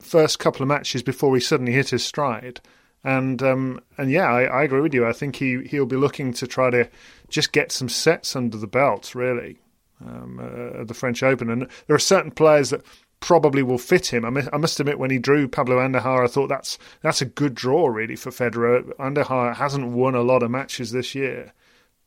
first 0.00 0.38
couple 0.38 0.62
of 0.62 0.68
matches 0.68 1.02
before 1.02 1.34
he 1.34 1.40
suddenly 1.40 1.72
hit 1.72 1.90
his 1.90 2.04
stride. 2.04 2.60
And 3.04 3.42
um, 3.42 3.80
and 3.98 4.10
yeah, 4.10 4.26
I, 4.26 4.44
I 4.44 4.62
agree 4.62 4.80
with 4.80 4.94
you. 4.94 5.06
I 5.06 5.12
think 5.12 5.36
he 5.36 5.64
he'll 5.64 5.86
be 5.86 5.96
looking 5.96 6.32
to 6.34 6.46
try 6.46 6.70
to 6.70 6.88
just 7.28 7.52
get 7.52 7.72
some 7.72 7.88
sets 7.88 8.34
under 8.34 8.56
the 8.56 8.66
belt, 8.66 9.14
really, 9.14 9.58
um, 10.04 10.40
uh, 10.40 10.80
at 10.80 10.88
the 10.88 10.94
French 10.94 11.22
Open. 11.22 11.50
And 11.50 11.68
there 11.86 11.96
are 11.96 12.00
certain 12.00 12.30
players 12.32 12.70
that 12.70 12.84
probably 13.20 13.62
will 13.62 13.78
fit 13.78 14.12
him. 14.12 14.24
I, 14.24 14.30
mi- 14.30 14.48
I 14.52 14.56
must 14.56 14.80
admit, 14.80 14.98
when 14.98 15.10
he 15.10 15.18
drew 15.18 15.48
Pablo 15.48 15.76
Andujar, 15.76 16.24
I 16.24 16.26
thought 16.26 16.48
that's 16.48 16.78
that's 17.00 17.22
a 17.22 17.26
good 17.26 17.54
draw, 17.54 17.86
really, 17.88 18.16
for 18.16 18.30
Federer. 18.30 18.82
Andujar 18.96 19.54
hasn't 19.54 19.88
won 19.88 20.14
a 20.14 20.22
lot 20.22 20.42
of 20.42 20.50
matches 20.50 20.90
this 20.90 21.14
year, 21.14 21.52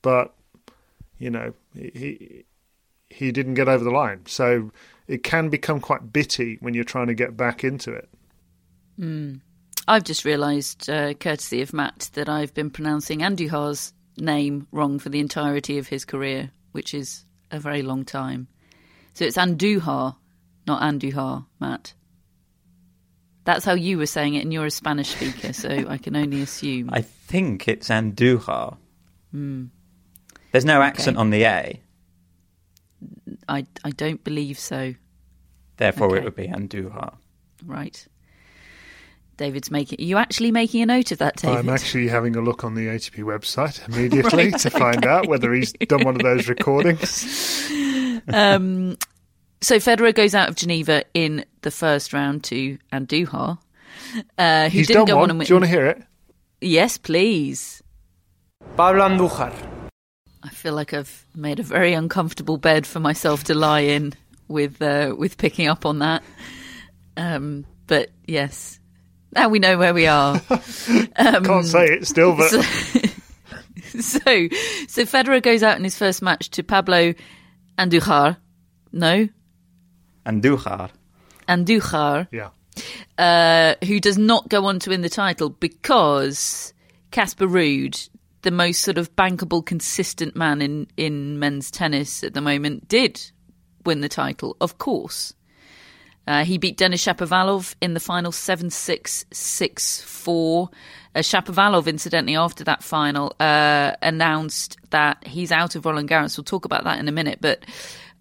but 0.02 0.34
you 1.18 1.30
know 1.30 1.54
he 1.74 2.46
he 3.10 3.32
didn't 3.32 3.56
get 3.56 3.68
over 3.68 3.84
the 3.84 3.92
line, 3.92 4.22
so 4.26 4.72
it 5.08 5.24
can 5.24 5.50
become 5.50 5.80
quite 5.80 6.14
bitty 6.14 6.58
when 6.62 6.74
you're 6.74 6.84
trying 6.84 7.08
to 7.08 7.14
get 7.14 7.36
back 7.36 7.64
into 7.64 7.92
it. 7.92 8.10
I've 9.88 10.04
just 10.04 10.24
realised, 10.24 10.90
uh, 10.90 11.16
courtesy 11.16 11.62
of 11.62 11.74
Matt, 11.74 12.12
that 12.14 12.30
I've 12.30 12.54
been 12.54 12.70
pronouncing 12.70 13.20
Andujar's 13.20 13.92
name 14.18 14.68
wrong 14.72 15.00
for 15.00 15.10
the 15.10 15.20
entirety 15.20 15.80
of 15.80 15.88
his 15.88 16.06
career, 16.06 16.52
which 16.74 16.94
is 16.94 17.26
a 17.50 17.60
very 17.60 17.82
long 17.82 18.06
time. 18.06 18.48
So 19.16 19.26
it's 19.26 19.38
Andujar, 19.38 20.16
not 20.68 20.82
Andujar, 20.82 21.46
Matt. 21.60 21.94
That's 23.46 23.66
how 23.66 23.74
you 23.74 23.98
were 23.98 24.06
saying 24.06 24.36
it, 24.36 24.44
and 24.44 24.54
you're 24.54 24.68
a 24.68 24.72
Spanish 24.72 25.10
speaker, 25.10 25.54
so 25.54 25.70
I 25.90 25.98
can 25.98 26.16
only 26.16 26.44
assume. 26.44 26.92
I 26.94 27.02
think 27.02 27.68
it's 27.68 27.90
Andujar. 27.90 28.78
There's 30.52 30.66
no 30.66 30.82
accent 30.82 31.18
on 31.18 31.30
the 31.30 31.44
A, 31.44 31.80
I, 33.48 33.66
I 33.84 33.90
don't 33.92 34.24
believe 34.24 34.58
so. 34.60 34.94
therefore 35.78 36.08
Okay. 36.08 36.18
it 36.18 36.24
would 36.24 36.36
be 36.36 36.48
Andujar. 36.48 37.16
Right. 37.66 38.08
David's 39.38 39.72
making. 39.72 40.00
Are 40.02 40.04
you 40.08 40.18
actually 40.18 40.52
making 40.52 40.82
a 40.82 40.86
note 40.86 41.12
of 41.14 41.20
that, 41.20 41.38
David? 41.38 41.58
I'm 41.60 41.70
actually 41.70 42.10
having 42.10 42.36
a 42.36 42.42
look 42.42 42.64
on 42.66 42.76
the 42.76 42.88
ATP 42.88 43.24
website 43.24 43.88
immediately 43.94 44.52
to 44.52 44.70
find 44.70 45.06
out 45.06 45.28
whether 45.28 45.54
he's 45.54 45.72
done 45.74 46.04
one 46.04 46.16
of 46.16 46.22
those 46.24 46.48
recordings. 46.50 47.68
Um, 48.32 48.98
so 49.62 49.78
Federer 49.78 50.14
goes 50.14 50.36
out 50.36 50.50
of 50.50 50.56
Geneva 50.56 51.04
in 51.14 51.46
the 51.62 51.72
first 51.72 52.12
round 52.14 52.44
to 52.46 52.78
Andujar. 52.94 53.58
Uh, 54.38 54.64
who 54.66 54.78
He's 54.78 54.88
didn't 54.88 55.00
done 55.00 55.08
go 55.08 55.16
one. 55.16 55.24
on 55.24 55.30
and 55.32 55.40
win. 55.40 55.46
Do 55.48 55.54
you 55.54 55.56
want 55.56 55.66
to 55.66 55.70
hear 55.72 55.86
it? 55.88 56.04
Yes, 56.62 56.98
please. 56.98 57.82
Pablo 58.76 59.08
Andújar. 59.08 59.54
I 60.42 60.50
feel 60.50 60.74
like 60.74 60.94
I've 60.94 61.26
made 61.36 61.60
a 61.60 61.64
very 61.64 61.94
uncomfortable 61.94 62.58
bed 62.58 62.88
for 62.88 63.00
myself 63.00 63.46
to 63.46 63.54
lie 63.54 63.82
in 63.82 64.14
with 64.48 64.82
uh, 64.82 65.14
with 65.18 65.38
picking 65.38 65.68
up 65.68 65.86
on 65.86 66.00
that. 66.00 66.24
Um, 67.18 67.66
but 67.88 68.10
yes, 68.26 68.80
now 69.34 69.50
we 69.50 69.60
know 69.60 69.78
where 69.78 69.94
we 69.94 70.08
are. 70.08 70.40
Can't 71.18 71.66
say 71.66 71.86
it 71.86 72.08
still, 72.08 72.36
but 72.36 72.50
so, 72.50 72.62
so, 74.00 74.20
so 74.88 75.06
Federer 75.06 75.42
goes 75.42 75.64
out 75.64 75.78
in 75.78 75.84
his 75.84 75.98
first 75.98 76.22
match 76.22 76.50
to 76.52 76.64
Pablo 76.64 77.14
Andujar. 77.78 78.38
No, 78.92 79.28
Andujar. 80.26 80.90
Andujar. 81.48 82.28
yeah. 82.32 82.50
uh, 83.18 83.76
who 83.86 84.00
does 84.00 84.18
not 84.18 84.48
go 84.50 84.66
on 84.66 84.80
to 84.80 84.90
win 84.92 85.02
the 85.02 85.10
title 85.10 85.50
because 85.50 86.74
Casper 87.12 87.48
Ruud, 87.48 88.10
the 88.42 88.52
most 88.52 88.82
sort 88.82 88.98
of 88.98 89.16
bankable, 89.16 89.66
consistent 89.66 90.36
man 90.36 90.62
in, 90.62 90.88
in 90.98 91.40
men's 91.40 91.70
tennis 91.72 92.24
at 92.24 92.34
the 92.34 92.42
moment, 92.42 92.88
did 92.88 93.22
win 93.86 94.02
the 94.02 94.10
title, 94.10 94.56
of 94.62 94.78
course. 94.78 95.34
Uh, 96.28 96.46
he 96.46 96.60
beat 96.60 96.78
Denis 96.78 97.04
Shapovalov 97.04 97.74
in 97.82 97.96
the 97.96 98.00
final 98.00 98.32
7 98.32 98.70
6 98.70 99.26
6 99.32 100.02
4. 100.02 100.70
Uh, 101.16 101.20
Shapovalov, 101.20 101.88
incidentally, 101.88 102.36
after 102.36 102.64
that 102.66 102.84
final, 102.84 103.36
uh, 103.40 103.94
announced 104.04 104.78
that 104.92 105.26
he's 105.26 105.52
out 105.52 105.76
of 105.76 105.86
Roland 105.86 106.08
Garros. 106.08 106.38
We'll 106.38 106.44
talk 106.44 106.66
about 106.66 106.84
that 106.84 107.00
in 107.00 107.08
a 107.08 107.12
minute. 107.12 107.40
But 107.42 107.66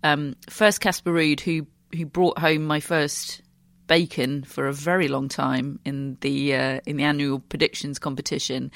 um, 0.03 0.37
first, 0.49 0.81
Casper 0.81 1.13
Ruud, 1.13 1.41
who, 1.41 1.67
who 1.95 2.07
brought 2.07 2.39
home 2.39 2.65
my 2.65 2.81
first 2.81 3.43
bacon 3.89 4.45
for 4.45 4.69
a 4.69 4.73
very 4.73 5.09
long 5.09 5.29
time 5.29 5.81
in 5.85 6.17
the 6.21 6.55
uh, 6.55 6.81
in 6.87 6.97
the 6.97 7.05
annual 7.05 7.41
predictions 7.41 7.99
competition. 7.99 8.71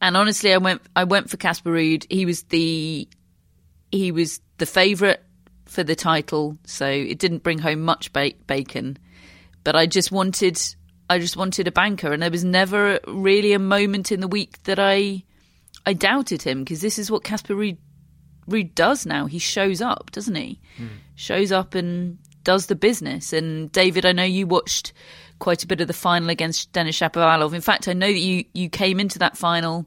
And 0.00 0.16
honestly, 0.16 0.52
I 0.52 0.58
went 0.58 0.82
I 0.94 1.04
went 1.04 1.30
for 1.30 1.36
Casper 1.36 1.70
Ruud. 1.70 2.06
He 2.10 2.26
was 2.26 2.42
the 2.44 3.08
he 3.90 4.12
was 4.12 4.40
the 4.58 4.66
favourite 4.66 5.20
for 5.66 5.82
the 5.82 5.96
title, 5.96 6.58
so 6.64 6.86
it 6.86 7.18
didn't 7.18 7.42
bring 7.42 7.58
home 7.58 7.82
much 7.82 8.12
ba- 8.12 8.32
bacon. 8.46 8.98
But 9.62 9.76
I 9.76 9.86
just 9.86 10.12
wanted, 10.12 10.60
I 11.08 11.18
just 11.18 11.36
wanted 11.36 11.66
a 11.66 11.72
banker, 11.72 12.12
and 12.12 12.22
there 12.22 12.30
was 12.30 12.44
never 12.44 13.00
really 13.06 13.52
a 13.52 13.58
moment 13.58 14.12
in 14.12 14.20
the 14.20 14.28
week 14.28 14.62
that 14.64 14.78
I, 14.78 15.24
I 15.86 15.92
doubted 15.94 16.42
him 16.42 16.60
because 16.60 16.80
this 16.80 16.98
is 16.98 17.10
what 17.10 17.24
Casper 17.24 17.54
Ruud, 17.54 17.78
Ruud 18.48 18.74
does 18.74 19.06
now. 19.06 19.26
He 19.26 19.38
shows 19.38 19.80
up, 19.80 20.10
doesn't 20.12 20.34
he? 20.34 20.60
Mm. 20.78 20.88
Shows 21.14 21.50
up 21.50 21.74
and 21.74 22.18
does 22.42 22.66
the 22.66 22.74
business. 22.74 23.32
And 23.32 23.72
David, 23.72 24.04
I 24.04 24.12
know 24.12 24.24
you 24.24 24.46
watched 24.46 24.92
quite 25.44 25.62
a 25.62 25.66
bit 25.66 25.82
of 25.82 25.86
the 25.86 25.92
final 25.92 26.30
against 26.30 26.72
Denis 26.72 26.98
Shapovalov. 26.98 27.52
In 27.52 27.60
fact, 27.60 27.86
I 27.86 27.92
know 27.92 28.06
that 28.06 28.18
you 28.18 28.46
you 28.54 28.70
came 28.70 28.98
into 28.98 29.18
that 29.18 29.36
final 29.36 29.84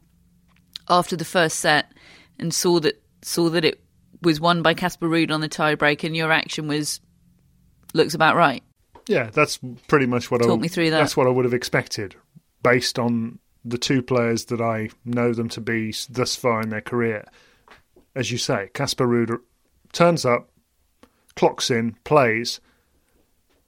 after 0.88 1.16
the 1.18 1.26
first 1.26 1.60
set 1.60 1.92
and 2.38 2.54
saw 2.54 2.80
that 2.80 3.02
saw 3.24 3.50
that 3.50 3.66
it 3.66 3.82
was 4.22 4.40
won 4.40 4.62
by 4.62 4.76
Casper 4.76 5.10
Ruud 5.10 5.32
on 5.32 5.42
the 5.42 5.50
tiebreak, 5.50 6.04
and 6.04 6.16
your 6.16 6.32
action 6.32 6.68
was 6.68 7.02
looks 7.96 8.14
about 8.14 8.36
right. 8.36 8.62
Yeah, 9.08 9.32
that's 9.34 9.60
pretty 9.88 10.06
much 10.06 10.30
what 10.30 10.44
Talk 10.44 10.60
I 10.60 10.62
me 10.62 10.68
through 10.68 10.92
that. 10.92 11.00
That's 11.00 11.18
what 11.18 11.26
I 11.26 11.32
would 11.32 11.46
have 11.46 11.56
expected, 11.56 12.14
based 12.62 13.00
on 13.00 13.40
the 13.66 13.80
two 13.80 14.04
players 14.04 14.46
that 14.46 14.62
I 14.62 14.90
know 15.06 15.34
them 15.34 15.50
to 15.50 15.62
be 15.62 15.92
thus 16.08 16.36
far 16.36 16.62
in 16.62 16.70
their 16.70 16.82
career. 16.82 17.26
As 18.16 18.32
you 18.32 18.38
say, 18.38 18.70
Casper 18.76 19.08
Ruud 19.08 19.40
turns 19.92 20.24
up, 20.24 20.52
clocks 21.36 21.72
in, 21.72 21.96
plays, 22.04 22.60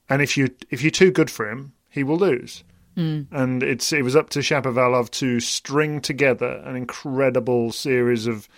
and 0.08 0.22
if 0.22 0.36
you 0.36 0.50
if 0.70 0.82
you're 0.82 0.92
too 0.92 1.10
good 1.10 1.32
for 1.32 1.50
him, 1.50 1.72
he 1.90 2.02
will 2.02 2.18
lose. 2.18 2.64
Mm. 2.96 3.26
And 3.30 3.62
it's 3.62 3.92
it 3.92 4.02
was 4.02 4.16
up 4.16 4.30
to 4.30 4.40
Shapovalov 4.40 5.10
to 5.12 5.40
string 5.40 6.00
together 6.00 6.62
an 6.64 6.76
incredible 6.76 7.72
series 7.72 8.26
of 8.26 8.48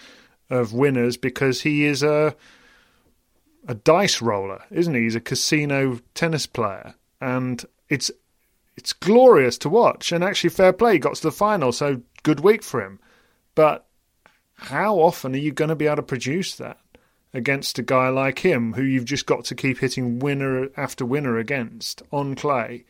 of 0.50 0.72
winners 0.72 1.16
because 1.16 1.62
he 1.62 1.84
is 1.84 2.02
a 2.02 2.34
a 3.66 3.74
dice 3.74 4.20
roller, 4.20 4.62
isn't 4.70 4.94
he? 4.94 5.02
He's 5.02 5.14
a 5.14 5.20
casino 5.20 6.00
tennis 6.14 6.46
player, 6.46 6.94
and 7.20 7.64
it's 7.88 8.10
it's 8.76 8.92
glorious 8.92 9.58
to 9.58 9.68
watch. 9.68 10.12
And 10.12 10.24
actually, 10.24 10.50
fair 10.50 10.72
play, 10.72 10.94
he 10.94 10.98
got 10.98 11.16
to 11.16 11.22
the 11.22 11.32
final, 11.32 11.72
so 11.72 12.02
good 12.22 12.40
week 12.40 12.62
for 12.62 12.84
him. 12.84 12.98
But 13.54 13.86
how 14.54 14.96
often 14.96 15.34
are 15.34 15.38
you 15.38 15.52
going 15.52 15.68
to 15.68 15.76
be 15.76 15.86
able 15.86 15.96
to 15.96 16.02
produce 16.02 16.54
that 16.56 16.78
against 17.34 17.78
a 17.78 17.82
guy 17.82 18.08
like 18.08 18.40
him, 18.40 18.74
who 18.74 18.82
you've 18.82 19.04
just 19.04 19.26
got 19.26 19.44
to 19.46 19.54
keep 19.54 19.78
hitting 19.78 20.18
winner 20.18 20.68
after 20.76 21.04
winner 21.04 21.38
against 21.38 22.02
on 22.10 22.34
clay? 22.34 22.84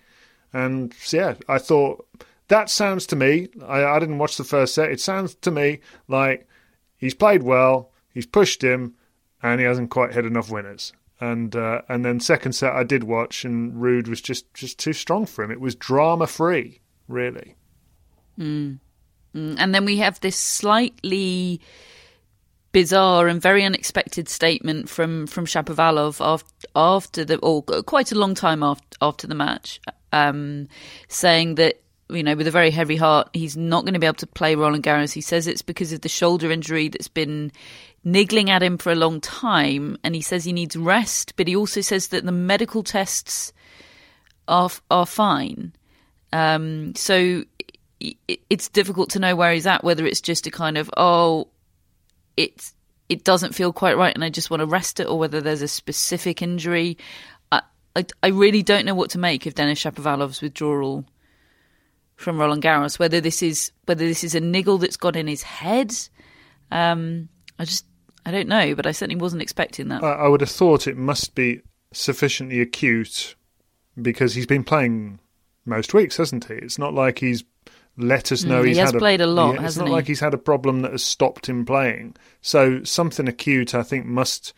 And 0.52 0.94
yeah, 1.10 1.34
I 1.48 1.58
thought 1.58 2.06
that 2.48 2.70
sounds 2.70 3.06
to 3.06 3.16
me. 3.16 3.48
I, 3.66 3.84
I 3.84 3.98
didn't 3.98 4.18
watch 4.18 4.36
the 4.36 4.44
first 4.44 4.74
set. 4.74 4.90
It 4.90 5.00
sounds 5.00 5.34
to 5.36 5.50
me 5.50 5.80
like 6.08 6.48
he's 6.96 7.14
played 7.14 7.42
well, 7.42 7.90
he's 8.12 8.26
pushed 8.26 8.62
him, 8.62 8.94
and 9.42 9.60
he 9.60 9.66
hasn't 9.66 9.90
quite 9.90 10.12
hit 10.12 10.26
enough 10.26 10.50
winners. 10.50 10.92
And 11.20 11.54
uh, 11.54 11.82
and 11.88 12.04
then 12.04 12.20
second 12.20 12.52
set 12.52 12.72
I 12.72 12.82
did 12.82 13.04
watch, 13.04 13.44
and 13.44 13.74
Ruud 13.74 14.08
was 14.08 14.20
just 14.20 14.52
just 14.54 14.78
too 14.78 14.92
strong 14.92 15.24
for 15.24 15.44
him. 15.44 15.50
It 15.50 15.60
was 15.60 15.74
drama 15.74 16.26
free, 16.26 16.80
really. 17.08 17.54
Mm. 18.38 18.80
Mm. 19.34 19.56
And 19.58 19.74
then 19.74 19.84
we 19.84 19.96
have 19.98 20.20
this 20.20 20.36
slightly 20.36 21.60
bizarre 22.72 23.28
and 23.28 23.40
very 23.40 23.64
unexpected 23.64 24.28
statement 24.28 24.88
from 24.88 25.26
from 25.26 25.46
Shapovalov 25.46 26.24
after, 26.24 26.66
after 26.74 27.24
the 27.24 27.38
or 27.38 27.62
quite 27.62 28.12
a 28.12 28.18
long 28.18 28.34
time 28.34 28.62
after 28.62 28.96
after 29.00 29.26
the 29.26 29.34
match, 29.34 29.80
um, 30.12 30.68
saying 31.08 31.56
that 31.56 31.82
you 32.12 32.22
know, 32.22 32.34
with 32.34 32.46
a 32.46 32.50
very 32.50 32.70
heavy 32.70 32.96
heart, 32.96 33.28
he's 33.32 33.56
not 33.56 33.84
going 33.84 33.94
to 33.94 34.00
be 34.00 34.06
able 34.06 34.14
to 34.16 34.26
play 34.26 34.54
Roland 34.54 34.84
Garros. 34.84 35.12
He 35.12 35.20
says 35.20 35.46
it's 35.46 35.62
because 35.62 35.92
of 35.92 36.02
the 36.02 36.08
shoulder 36.08 36.50
injury 36.50 36.88
that's 36.88 37.08
been 37.08 37.52
niggling 38.04 38.50
at 38.50 38.62
him 38.62 38.78
for 38.78 38.92
a 38.92 38.96
long 38.96 39.20
time, 39.20 39.96
and 40.04 40.14
he 40.14 40.20
says 40.20 40.44
he 40.44 40.52
needs 40.52 40.76
rest. 40.76 41.34
But 41.36 41.48
he 41.48 41.56
also 41.56 41.80
says 41.80 42.08
that 42.08 42.24
the 42.24 42.32
medical 42.32 42.82
tests 42.82 43.52
are 44.48 44.70
are 44.90 45.06
fine. 45.06 45.72
Um, 46.32 46.94
so 46.94 47.44
it's 48.00 48.68
difficult 48.68 49.10
to 49.10 49.18
know 49.18 49.36
where 49.36 49.52
he's 49.52 49.66
at. 49.66 49.84
Whether 49.84 50.06
it's 50.06 50.20
just 50.20 50.46
a 50.46 50.50
kind 50.50 50.76
of 50.76 50.90
oh, 50.96 51.48
it's 52.36 52.74
it 53.08 53.24
doesn't 53.24 53.54
feel 53.54 53.72
quite 53.72 53.96
right, 53.96 54.14
and 54.14 54.24
I 54.24 54.30
just 54.30 54.50
want 54.50 54.60
to 54.60 54.66
rest 54.66 55.00
it, 55.00 55.06
or 55.06 55.18
whether 55.18 55.40
there's 55.40 55.62
a 55.62 55.68
specific 55.68 56.42
injury. 56.42 56.98
I 57.50 57.62
I, 57.96 58.06
I 58.22 58.28
really 58.28 58.62
don't 58.62 58.86
know 58.86 58.94
what 58.94 59.10
to 59.10 59.18
make 59.18 59.46
of 59.46 59.54
Denis 59.54 59.82
Shapovalov's 59.82 60.40
withdrawal 60.42 61.04
from 62.16 62.38
Roland 62.38 62.62
Garros. 62.62 62.98
Whether 62.98 63.20
this 63.20 63.42
is 63.42 63.72
whether 63.84 64.06
this 64.06 64.24
is 64.24 64.34
a 64.34 64.40
niggle 64.40 64.78
that's 64.78 64.96
got 64.96 65.16
in 65.16 65.26
his 65.26 65.42
head, 65.42 65.92
um, 66.70 67.28
I 67.58 67.64
just 67.64 67.86
I 68.24 68.30
don't 68.30 68.48
know. 68.48 68.74
But 68.74 68.86
I 68.86 68.92
certainly 68.92 69.20
wasn't 69.20 69.42
expecting 69.42 69.88
that. 69.88 70.02
I, 70.02 70.12
I 70.12 70.28
would 70.28 70.40
have 70.40 70.50
thought 70.50 70.86
it 70.86 70.96
must 70.96 71.34
be 71.34 71.60
sufficiently 71.92 72.60
acute 72.60 73.34
because 74.00 74.34
he's 74.34 74.46
been 74.46 74.64
playing 74.64 75.18
most 75.66 75.94
weeks, 75.94 76.16
hasn't 76.16 76.46
he? 76.46 76.54
It's 76.54 76.78
not 76.78 76.94
like 76.94 77.18
he's 77.18 77.44
let 77.96 78.32
us 78.32 78.44
know 78.44 78.62
mm, 78.62 78.68
he's 78.68 78.76
he 78.76 78.80
has 78.80 78.92
had 78.92 78.98
played 78.98 79.20
a, 79.20 79.24
a 79.24 79.26
lot. 79.26 79.54
Yeah, 79.54 79.66
it's 79.66 79.76
not 79.76 79.88
he? 79.88 79.92
like 79.92 80.06
he's 80.06 80.20
had 80.20 80.34
a 80.34 80.38
problem 80.38 80.82
that 80.82 80.92
has 80.92 81.04
stopped 81.04 81.48
him 81.48 81.64
playing. 81.64 82.16
So 82.40 82.82
something 82.84 83.28
acute, 83.28 83.74
I 83.74 83.82
think, 83.82 84.06
must 84.06 84.52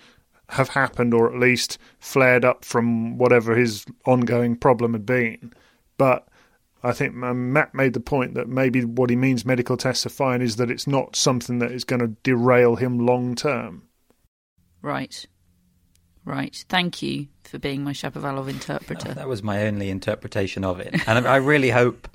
have 0.51 0.71
happened, 0.71 1.15
or 1.15 1.33
at 1.33 1.41
least 1.41 1.79
flared 1.99 2.45
up 2.45 2.65
from 2.65 3.19
whatever 3.19 3.57
his 3.57 3.85
ongoing 4.05 4.57
problem 4.57 4.93
had 4.93 5.07
been. 5.07 5.53
But 5.97 6.29
I 6.83 6.93
think 6.93 7.15
Matt 7.15 7.75
made 7.75 7.95
the 7.95 8.01
point 8.01 8.35
that 8.35 8.49
maybe 8.49 8.85
what 8.85 9.11
he 9.11 9.17
means 9.17 9.47
medical 9.47 9.77
tests 9.77 10.05
are 10.05 10.11
fine 10.11 10.43
is 10.43 10.57
that 10.57 10.71
it's 10.71 10.87
not 10.87 11.17
something 11.17 11.59
that 11.61 11.73
is 11.73 11.85
going 11.85 12.01
to 12.01 12.09
derail 12.23 12.77
him 12.77 13.05
long 13.05 13.35
term. 13.35 13.85
Right. 14.83 15.25
Right. 16.27 16.65
Thank 16.69 17.03
you 17.03 17.29
for 17.45 17.59
being 17.59 17.85
my 17.85 17.93
Shapovalov 17.93 18.49
interpreter. 18.49 19.15
That 19.15 19.29
was 19.29 19.43
my 19.43 19.67
only 19.67 19.91
interpretation 19.91 20.65
of 20.65 20.79
it. 20.81 20.95
And 21.09 21.27
I 21.27 21.37
really 21.37 21.71
hope 21.71 22.09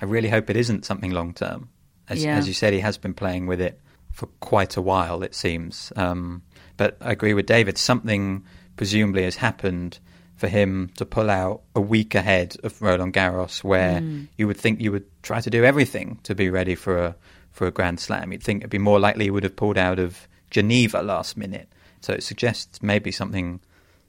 I 0.00 0.04
really 0.04 0.28
hope 0.28 0.50
it 0.50 0.56
isn't 0.56 0.84
something 0.84 1.10
long 1.10 1.34
term. 1.34 1.68
As, 2.08 2.22
yeah. 2.22 2.36
as, 2.36 2.46
you 2.46 2.54
said, 2.54 2.72
he 2.72 2.80
has 2.80 2.98
been 2.98 3.14
playing 3.14 3.46
with 3.46 3.60
it 3.60 3.80
for 4.12 4.26
quite 4.40 4.76
a 4.76 4.82
while, 4.82 5.22
it 5.22 5.34
seems. 5.34 5.92
Um, 5.96 6.42
but 6.76 6.96
I 7.00 7.12
agree 7.12 7.34
with 7.34 7.46
David. 7.46 7.78
Something 7.78 8.44
presumably 8.76 9.24
has 9.24 9.36
happened 9.36 9.98
for 10.36 10.48
him 10.48 10.90
to 10.96 11.06
pull 11.06 11.30
out 11.30 11.62
a 11.74 11.80
week 11.80 12.14
ahead 12.14 12.56
of 12.62 12.80
Roland 12.80 13.14
Garros, 13.14 13.64
where 13.64 14.00
mm. 14.00 14.28
you 14.36 14.46
would 14.46 14.58
think 14.58 14.80
you 14.80 14.92
would 14.92 15.06
try 15.22 15.40
to 15.40 15.50
do 15.50 15.64
everything 15.64 16.18
to 16.24 16.34
be 16.34 16.50
ready 16.50 16.74
for 16.74 16.98
a 16.98 17.16
for 17.50 17.66
a 17.66 17.70
Grand 17.70 17.98
Slam. 17.98 18.32
You'd 18.32 18.42
think 18.42 18.60
it'd 18.60 18.70
be 18.70 18.78
more 18.78 19.00
likely 19.00 19.24
he 19.24 19.30
would 19.30 19.42
have 19.42 19.56
pulled 19.56 19.78
out 19.78 19.98
of 19.98 20.28
Geneva 20.50 21.00
last 21.00 21.38
minute. 21.38 21.68
So 22.02 22.12
it 22.12 22.22
suggests 22.22 22.82
maybe 22.82 23.10
something 23.10 23.60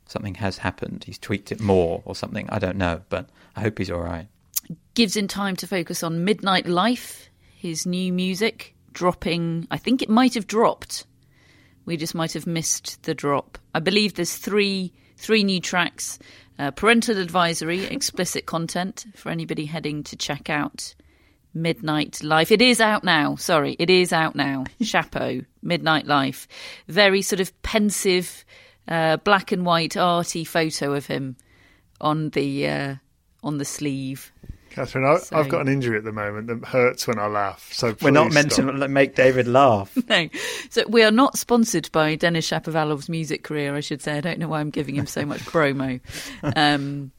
something 0.06 0.36
has 0.36 0.58
happened. 0.60 1.06
He's 1.06 1.18
tweaked 1.18 1.52
it 1.52 1.60
more 1.62 2.02
or 2.06 2.14
something. 2.14 2.50
I 2.50 2.60
don't 2.60 2.78
know, 2.78 3.02
but 3.10 3.30
I 3.56 3.62
hope 3.62 3.78
he's 3.78 3.92
all 3.92 4.02
right. 4.02 4.28
Gives 4.94 5.16
him 5.16 5.28
time 5.28 5.56
to 5.58 5.68
focus 5.68 6.04
on 6.04 6.26
Midnight 6.26 6.68
Life, 6.68 7.30
his 7.56 7.86
new 7.86 8.12
music, 8.12 8.76
dropping. 8.92 9.68
I 9.70 9.78
think 9.78 10.02
it 10.02 10.10
might 10.10 10.34
have 10.34 10.48
dropped. 10.48 11.06
We 11.86 11.98
just 11.98 12.16
might 12.16 12.34
have 12.34 12.48
missed 12.48 13.04
the 13.04 13.14
drop. 13.14 13.58
I 13.74 13.80
believe 13.80 14.16
there's 14.16 14.36
three 14.36 14.94
three 15.18 15.44
new 15.44 15.60
tracks, 15.60 16.20
uh, 16.60 16.72
parental 16.72 17.18
advisory, 17.18 17.86
explicit 17.86 18.46
content 18.46 19.06
for 19.16 19.30
anybody 19.30 19.66
heading 19.66 20.04
to 20.04 20.16
check 20.16 20.50
out 20.50 20.94
Midnight 21.54 22.24
Life. 22.24 22.52
It 22.52 22.62
is 22.62 22.80
out 22.80 23.04
now. 23.04 23.36
Sorry, 23.36 23.76
it 23.80 23.90
is 23.90 24.14
out 24.14 24.36
now. 24.36 24.66
Chapeau, 24.82 25.42
Midnight 25.62 26.06
Life. 26.06 26.48
Very 26.88 27.22
sort 27.22 27.40
of 27.40 27.62
pensive, 27.64 28.46
uh, 28.88 29.18
black 29.18 29.52
and 29.52 29.66
white, 29.66 29.98
arty 29.98 30.44
photo 30.44 30.94
of 30.94 31.08
him 31.08 31.36
on 32.00 32.30
the 32.30 32.68
uh, 32.68 32.96
on 33.44 33.58
the 33.58 33.66
sleeve. 33.66 34.32
Catherine, 34.78 35.06
I, 35.06 35.18
so, 35.18 35.36
I've 35.36 35.50
got 35.50 35.62
an 35.62 35.70
injury 35.70 35.98
at 35.98 36.04
the 36.04 36.12
moment 36.12 36.46
that 36.46 36.64
hurts 36.64 37.08
when 37.08 37.18
I 37.18 37.26
laugh. 37.26 37.68
So 37.74 37.96
we're 38.00 38.12
not 38.12 38.32
meant 38.32 38.54
stop. 38.54 38.76
to 38.76 38.88
make 38.88 39.16
David 39.16 39.48
laugh. 39.48 39.92
no, 40.08 40.30
so 40.70 40.84
we 40.88 41.02
are 41.02 41.10
not 41.10 41.36
sponsored 41.36 41.92
by 41.92 42.14
Denis 42.14 42.48
Shapovalov's 42.48 43.10
music 43.10 43.44
career. 43.44 43.76
I 43.76 43.80
should 43.80 44.04
say. 44.04 44.18
I 44.18 44.22
don't 44.22 44.38
know 44.38 44.48
why 44.48 44.60
I'm 44.60 44.70
giving 44.70 44.94
him 44.94 45.08
so 45.08 45.26
much 45.26 45.42
promo. 45.42 46.00
Um, 46.56 47.12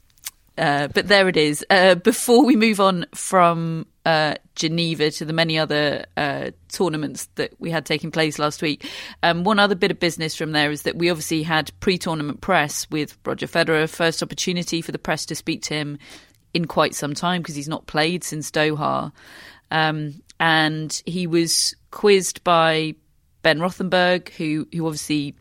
Uh, 0.57 0.89
but 0.89 1.07
there 1.07 1.29
it 1.29 1.37
is. 1.37 1.65
Uh, 1.69 1.95
before 1.95 2.43
we 2.43 2.57
move 2.57 2.81
on 2.81 3.05
from 3.15 3.85
uh, 4.05 4.35
Geneva 4.55 5.09
to 5.09 5.23
the 5.23 5.31
many 5.31 5.57
other 5.57 6.05
uh, 6.17 6.51
tournaments 6.67 7.29
that 7.35 7.53
we 7.59 7.71
had 7.71 7.85
taking 7.85 8.11
place 8.11 8.37
last 8.37 8.61
week, 8.61 8.85
um, 9.23 9.45
one 9.45 9.57
other 9.57 9.75
bit 9.75 9.89
of 9.89 10.01
business 10.01 10.35
from 10.35 10.51
there 10.51 10.69
is 10.69 10.81
that 10.81 10.97
we 10.97 11.09
obviously 11.09 11.43
had 11.43 11.71
pre-tournament 11.79 12.41
press 12.41 12.89
with 12.91 13.17
Roger 13.25 13.47
Federer. 13.47 13.87
First 13.87 14.21
opportunity 14.21 14.81
for 14.81 14.91
the 14.91 14.99
press 14.99 15.25
to 15.27 15.35
speak 15.35 15.61
to 15.63 15.75
him 15.75 15.97
in 16.53 16.65
quite 16.65 16.95
some 16.95 17.13
time 17.13 17.41
because 17.41 17.55
he's 17.55 17.67
not 17.67 17.87
played 17.87 18.23
since 18.23 18.51
Doha, 18.51 19.11
um, 19.71 20.21
and 20.39 21.01
he 21.05 21.27
was 21.27 21.75
quizzed 21.91 22.43
by 22.43 22.95
Ben 23.41 23.59
Rothenberg, 23.59 24.29
who 24.29 24.67
who 24.73 24.85
obviously 24.85 25.35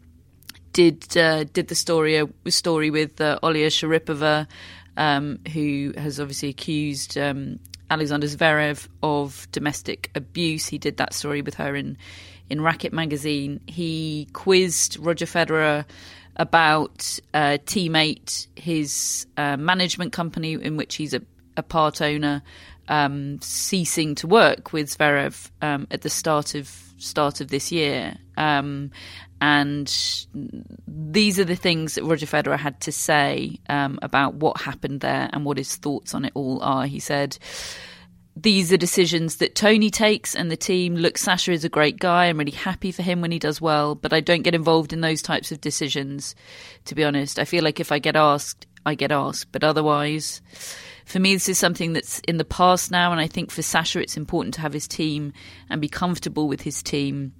did 0.72 1.16
uh, 1.16 1.44
did 1.44 1.68
the 1.68 1.74
story 1.74 2.18
uh, 2.18 2.26
story 2.48 2.90
with 2.90 3.20
uh, 3.20 3.38
Olya 3.42 3.68
Sharypova, 3.68 4.46
um, 4.96 5.40
who 5.52 5.92
has 5.96 6.20
obviously 6.20 6.50
accused 6.50 7.16
um, 7.16 7.58
Alexander 7.90 8.26
Zverev 8.26 8.86
of 9.02 9.48
domestic 9.52 10.10
abuse. 10.14 10.66
He 10.66 10.78
did 10.78 10.98
that 10.98 11.14
story 11.14 11.42
with 11.42 11.54
her 11.54 11.74
in 11.74 11.96
in 12.50 12.60
Racquet 12.60 12.92
magazine. 12.92 13.60
He 13.66 14.28
quizzed 14.32 14.98
Roger 14.98 15.26
Federer 15.26 15.84
about 16.38 17.18
uh, 17.34 17.58
Team8, 17.66 18.46
his 18.56 19.26
uh, 19.36 19.56
management 19.56 20.12
company 20.12 20.54
in 20.54 20.76
which 20.76 20.96
he's 20.96 21.14
a, 21.14 21.22
a 21.56 21.62
part 21.62 22.00
owner, 22.00 22.42
um, 22.88 23.40
ceasing 23.40 24.14
to 24.16 24.26
work 24.26 24.72
with 24.72 24.96
Zverev 24.96 25.50
um, 25.60 25.86
at 25.90 26.02
the 26.02 26.10
start 26.10 26.54
of 26.54 26.72
start 26.98 27.40
of 27.40 27.48
this 27.48 27.70
year. 27.70 28.16
Um, 28.36 28.90
and 29.40 29.88
these 30.86 31.38
are 31.38 31.44
the 31.44 31.56
things 31.56 31.94
that 31.94 32.04
Roger 32.04 32.26
Federer 32.26 32.58
had 32.58 32.80
to 32.82 32.92
say 32.92 33.58
um, 33.68 33.98
about 34.02 34.34
what 34.34 34.60
happened 34.60 35.00
there 35.00 35.30
and 35.32 35.44
what 35.44 35.58
his 35.58 35.76
thoughts 35.76 36.14
on 36.14 36.24
it 36.24 36.32
all 36.34 36.60
are. 36.62 36.86
He 36.86 36.98
said, 36.98 37.38
these 38.42 38.72
are 38.72 38.76
decisions 38.76 39.36
that 39.36 39.54
Tony 39.54 39.90
takes 39.90 40.34
and 40.34 40.50
the 40.50 40.56
team. 40.56 40.94
Look, 40.94 41.18
Sasha 41.18 41.52
is 41.52 41.64
a 41.64 41.68
great 41.68 41.98
guy. 41.98 42.26
I'm 42.26 42.38
really 42.38 42.50
happy 42.52 42.92
for 42.92 43.02
him 43.02 43.20
when 43.20 43.32
he 43.32 43.38
does 43.38 43.60
well, 43.60 43.94
but 43.94 44.12
I 44.12 44.20
don't 44.20 44.42
get 44.42 44.54
involved 44.54 44.92
in 44.92 45.00
those 45.00 45.22
types 45.22 45.50
of 45.50 45.60
decisions, 45.60 46.34
to 46.86 46.94
be 46.94 47.04
honest. 47.04 47.38
I 47.38 47.44
feel 47.44 47.64
like 47.64 47.80
if 47.80 47.90
I 47.90 47.98
get 47.98 48.16
asked, 48.16 48.66
I 48.86 48.94
get 48.94 49.12
asked, 49.12 49.52
but 49.52 49.64
otherwise, 49.64 50.40
for 51.04 51.18
me, 51.18 51.34
this 51.34 51.48
is 51.48 51.58
something 51.58 51.92
that's 51.92 52.20
in 52.20 52.36
the 52.36 52.44
past 52.44 52.90
now. 52.90 53.12
And 53.12 53.20
I 53.20 53.26
think 53.26 53.50
for 53.50 53.62
Sasha, 53.62 54.00
it's 54.00 54.16
important 54.16 54.54
to 54.54 54.60
have 54.60 54.72
his 54.72 54.86
team 54.86 55.32
and 55.68 55.80
be 55.80 55.88
comfortable 55.88 56.48
with 56.48 56.62
his 56.62 56.82
team 56.82 57.32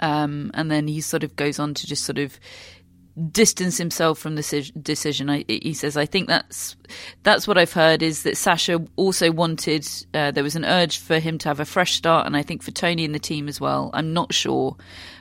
um, 0.00 0.50
and 0.54 0.70
then 0.70 0.88
he 0.88 1.00
sort 1.00 1.24
of 1.24 1.36
goes 1.36 1.58
on 1.58 1.74
to 1.74 1.86
just 1.86 2.04
sort 2.04 2.18
of 2.18 2.38
distance 3.30 3.78
himself 3.78 4.18
from 4.18 4.34
the 4.34 4.72
decision. 4.82 5.30
I, 5.30 5.44
he 5.48 5.72
says, 5.72 5.96
"I 5.96 6.06
think 6.06 6.28
that's 6.28 6.76
that's 7.22 7.48
what 7.48 7.56
I've 7.56 7.72
heard 7.72 8.02
is 8.02 8.22
that 8.24 8.36
Sasha 8.36 8.84
also 8.96 9.30
wanted. 9.30 9.86
Uh, 10.12 10.30
there 10.30 10.44
was 10.44 10.56
an 10.56 10.64
urge 10.64 10.98
for 10.98 11.18
him 11.18 11.38
to 11.38 11.48
have 11.48 11.60
a 11.60 11.64
fresh 11.64 11.94
start, 11.94 12.26
and 12.26 12.36
I 12.36 12.42
think 12.42 12.62
for 12.62 12.70
Tony 12.70 13.04
and 13.04 13.14
the 13.14 13.18
team 13.18 13.48
as 13.48 13.60
well. 13.60 13.90
I'm 13.94 14.12
not 14.12 14.34
sure, 14.34 14.76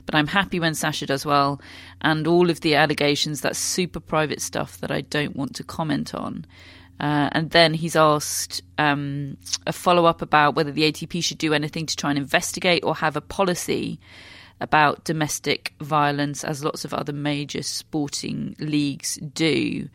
but 0.05 0.15
I'm 0.15 0.27
happy 0.27 0.59
when 0.59 0.75
Sasha 0.75 1.05
does 1.05 1.25
well. 1.25 1.61
And 2.01 2.27
all 2.27 2.49
of 2.49 2.61
the 2.61 2.75
allegations, 2.75 3.41
that's 3.41 3.59
super 3.59 3.99
private 3.99 4.41
stuff 4.41 4.77
that 4.79 4.91
I 4.91 5.01
don't 5.01 5.35
want 5.35 5.55
to 5.55 5.63
comment 5.63 6.13
on." 6.13 6.45
Uh, 6.99 7.29
and 7.33 7.51
then 7.51 7.73
he's 7.73 7.95
asked 7.95 8.61
um, 8.77 9.35
a 9.67 9.73
follow 9.73 10.05
up 10.05 10.21
about 10.21 10.55
whether 10.55 10.71
the 10.71 10.89
ATP 10.89 11.21
should 11.23 11.37
do 11.37 11.53
anything 11.53 11.85
to 11.85 11.95
try 11.95 12.09
and 12.09 12.17
investigate 12.19 12.85
or 12.85 12.95
have 12.95 13.17
a 13.17 13.21
policy 13.21 13.99
about 14.61 15.03
domestic 15.03 15.73
violence, 15.81 16.43
as 16.43 16.63
lots 16.63 16.85
of 16.85 16.93
other 16.93 17.13
major 17.13 17.61
sporting 17.61 18.55
leagues 18.59 19.15
do. 19.15 19.89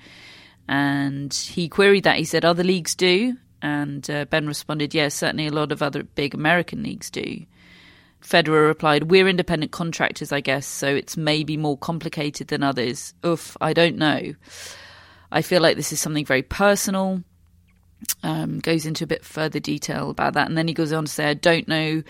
And 0.69 1.33
he 1.33 1.69
queried 1.69 2.05
that. 2.05 2.19
He 2.19 2.25
said, 2.25 2.45
Other 2.45 2.65
leagues 2.65 2.95
do. 2.95 3.37
And 3.63 4.09
uh, 4.11 4.25
Ben 4.27 4.47
responded, 4.47 4.95
Yes, 4.95 5.15
certainly 5.15 5.47
a 5.47 5.53
lot 5.53 5.73
of 5.73 5.83
other 5.83 6.03
big 6.03 6.35
American 6.35 6.83
leagues 6.83 7.11
do. 7.11 7.45
Federer 8.23 8.69
replied, 8.69 9.11
We're 9.11 9.29
independent 9.29 9.73
contractors, 9.73 10.31
I 10.31 10.41
guess, 10.41 10.67
so 10.67 10.89
it's 10.95 11.17
maybe 11.17 11.57
more 11.57 11.79
complicated 11.79 12.49
than 12.49 12.63
others. 12.63 13.15
Oof, 13.25 13.57
I 13.61 13.73
don't 13.73 13.97
know. 13.97 14.35
I 15.33 15.43
feel 15.43 15.63
like 15.63 15.77
this 15.77 15.93
is 15.93 16.01
something 16.01 16.27
very 16.27 16.43
personal. 16.43 17.23
Um, 18.23 18.61
goes 18.61 18.87
into 18.87 19.05
a 19.05 19.07
bit 19.07 19.25
further 19.25 19.61
detail 19.61 20.11
about 20.11 20.35
that. 20.35 20.49
And 20.49 20.57
then 20.57 20.69
he 20.69 20.75
goes 20.75 20.93
on 20.93 21.05
to 21.05 21.11
say, 21.11 21.27
I 21.27 21.35
don't 21.35 21.69
know 21.69 22.03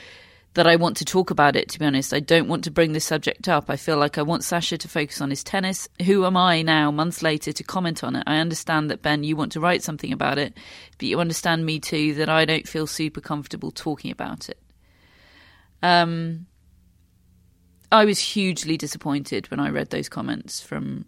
that 0.54 0.66
I 0.66 0.76
want 0.76 0.96
to 0.96 1.04
talk 1.04 1.30
about 1.30 1.54
it, 1.54 1.68
to 1.70 1.78
be 1.78 1.84
honest. 1.84 2.12
I 2.12 2.18
don't 2.18 2.48
want 2.48 2.64
to 2.64 2.70
bring 2.70 2.92
this 2.92 3.04
subject 3.04 3.48
up. 3.48 3.70
I 3.70 3.76
feel 3.76 3.96
like 3.96 4.18
I 4.18 4.22
want 4.22 4.42
Sasha 4.42 4.76
to 4.78 4.88
focus 4.88 5.20
on 5.20 5.30
his 5.30 5.44
tennis. 5.44 5.88
Who 6.04 6.26
am 6.26 6.36
I 6.36 6.62
now, 6.62 6.90
months 6.90 7.22
later, 7.22 7.52
to 7.52 7.62
comment 7.62 8.02
on 8.02 8.16
it? 8.16 8.24
I 8.26 8.38
understand 8.38 8.90
that, 8.90 9.02
Ben, 9.02 9.22
you 9.22 9.36
want 9.36 9.52
to 9.52 9.60
write 9.60 9.82
something 9.82 10.12
about 10.12 10.38
it, 10.38 10.56
but 10.98 11.06
you 11.06 11.20
understand 11.20 11.64
me 11.64 11.78
too 11.78 12.14
that 12.14 12.28
I 12.28 12.44
don't 12.44 12.66
feel 12.66 12.88
super 12.88 13.20
comfortable 13.20 13.70
talking 13.70 14.10
about 14.10 14.48
it. 14.48 14.58
Um, 15.82 16.46
I 17.92 18.04
was 18.04 18.18
hugely 18.18 18.76
disappointed 18.76 19.50
when 19.50 19.60
I 19.60 19.70
read 19.70 19.90
those 19.90 20.08
comments 20.08 20.60
from 20.60 21.06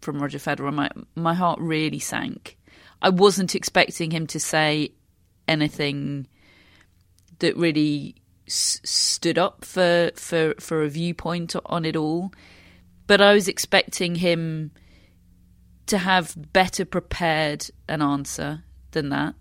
from 0.00 0.20
Roger 0.20 0.38
Federer. 0.38 0.72
My 0.72 0.90
my 1.14 1.34
heart 1.34 1.58
really 1.60 1.98
sank. 2.00 2.58
I 3.00 3.08
wasn't 3.08 3.54
expecting 3.54 4.10
him 4.10 4.26
to 4.28 4.40
say 4.40 4.92
anything 5.48 6.26
that 7.38 7.56
really 7.56 8.16
s- 8.52 8.80
stood 8.84 9.38
up 9.38 9.64
for, 9.64 10.10
for, 10.14 10.54
for 10.60 10.82
a 10.82 10.88
viewpoint 10.88 11.56
on 11.66 11.84
it 11.84 11.96
all. 11.96 12.32
But 13.06 13.20
I 13.20 13.32
was 13.32 13.48
expecting 13.48 14.16
him 14.16 14.70
to 15.86 15.98
have 15.98 16.52
better 16.52 16.84
prepared 16.84 17.68
an 17.88 18.02
answer 18.02 18.62
than 18.92 19.08
that, 19.08 19.34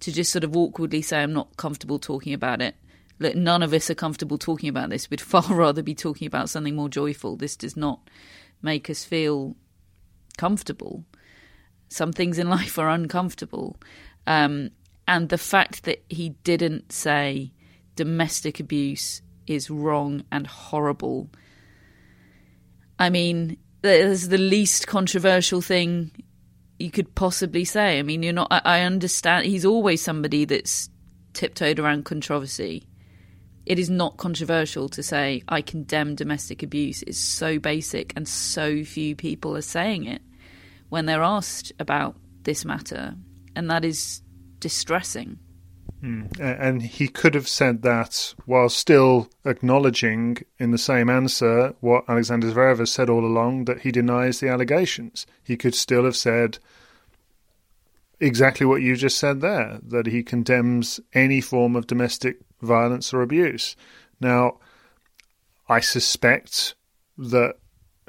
to 0.00 0.12
just 0.12 0.32
sort 0.32 0.44
of 0.44 0.56
awkwardly 0.56 1.00
say, 1.00 1.22
I'm 1.22 1.32
not 1.32 1.56
comfortable 1.56 1.98
talking 1.98 2.34
about 2.34 2.60
it. 2.60 2.74
Look, 3.18 3.34
none 3.34 3.62
of 3.62 3.72
us 3.72 3.88
are 3.88 3.94
comfortable 3.94 4.36
talking 4.36 4.68
about 4.68 4.90
this. 4.90 5.08
We'd 5.08 5.20
far 5.32 5.42
rather 5.48 5.82
be 5.82 5.94
talking 5.94 6.26
about 6.26 6.50
something 6.50 6.76
more 6.76 6.88
joyful. 6.88 7.36
This 7.36 7.56
does 7.56 7.76
not 7.76 8.00
make 8.62 8.90
us 8.90 9.04
feel 9.04 9.56
comfortable. 10.36 11.04
Some 11.88 12.12
things 12.12 12.38
in 12.38 12.48
life 12.58 12.78
are 12.78 12.90
uncomfortable. 12.90 13.76
Um, 14.26 14.70
and 15.08 15.28
the 15.28 15.38
fact 15.38 15.84
that 15.84 16.04
he 16.08 16.30
didn't 16.30 16.90
say, 16.90 17.52
domestic 17.96 18.60
abuse 18.60 19.22
is 19.46 19.70
wrong 19.70 20.22
and 20.30 20.46
horrible. 20.46 21.30
I 22.98 23.10
mean, 23.10 23.56
there's 23.82 24.28
the 24.28 24.38
least 24.38 24.86
controversial 24.86 25.60
thing 25.60 26.10
you 26.78 26.90
could 26.90 27.14
possibly 27.14 27.64
say. 27.64 27.98
I 27.98 28.02
mean, 28.02 28.22
you're 28.22 28.32
not. 28.32 28.48
I, 28.50 28.82
understand. 28.82 29.46
He's 29.46 29.64
always 29.64 30.02
somebody 30.02 30.44
that's 30.44 30.88
tiptoed 31.32 31.78
around 31.78 32.04
controversy. 32.04 32.86
It 33.64 33.78
is 33.78 33.90
not 33.90 34.16
controversial 34.16 34.88
to 34.90 35.02
say 35.02 35.42
I 35.48 35.60
condemn 35.60 36.14
domestic 36.14 36.62
abuse. 36.62 37.02
It's 37.02 37.18
so 37.18 37.58
basic, 37.58 38.12
and 38.16 38.28
so 38.28 38.84
few 38.84 39.16
people 39.16 39.56
are 39.56 39.62
saying 39.62 40.04
it 40.04 40.22
when 40.88 41.06
they're 41.06 41.22
asked 41.22 41.72
about 41.80 42.16
this 42.44 42.64
matter, 42.64 43.14
and 43.56 43.70
that 43.70 43.84
is 43.84 44.22
distressing. 44.60 45.38
Mm. 46.02 46.38
And 46.38 46.82
he 46.82 47.08
could 47.08 47.34
have 47.34 47.48
said 47.48 47.82
that 47.82 48.34
while 48.44 48.68
still 48.68 49.28
acknowledging 49.44 50.38
in 50.58 50.70
the 50.70 50.78
same 50.78 51.08
answer 51.08 51.74
what 51.80 52.04
Alexander 52.08 52.48
Zverev 52.48 52.78
has 52.78 52.92
said 52.92 53.08
all 53.08 53.24
along 53.24 53.64
that 53.64 53.80
he 53.80 53.90
denies 53.90 54.40
the 54.40 54.48
allegations. 54.48 55.26
He 55.42 55.56
could 55.56 55.74
still 55.74 56.04
have 56.04 56.16
said 56.16 56.58
exactly 58.20 58.66
what 58.66 58.82
you 58.82 58.96
just 58.96 59.18
said 59.18 59.40
there 59.40 59.78
that 59.82 60.06
he 60.06 60.22
condemns 60.22 61.00
any 61.12 61.40
form 61.40 61.76
of 61.76 61.86
domestic 61.86 62.38
violence 62.60 63.12
or 63.12 63.22
abuse. 63.22 63.76
Now, 64.20 64.58
I 65.68 65.80
suspect 65.80 66.74
that 67.18 67.56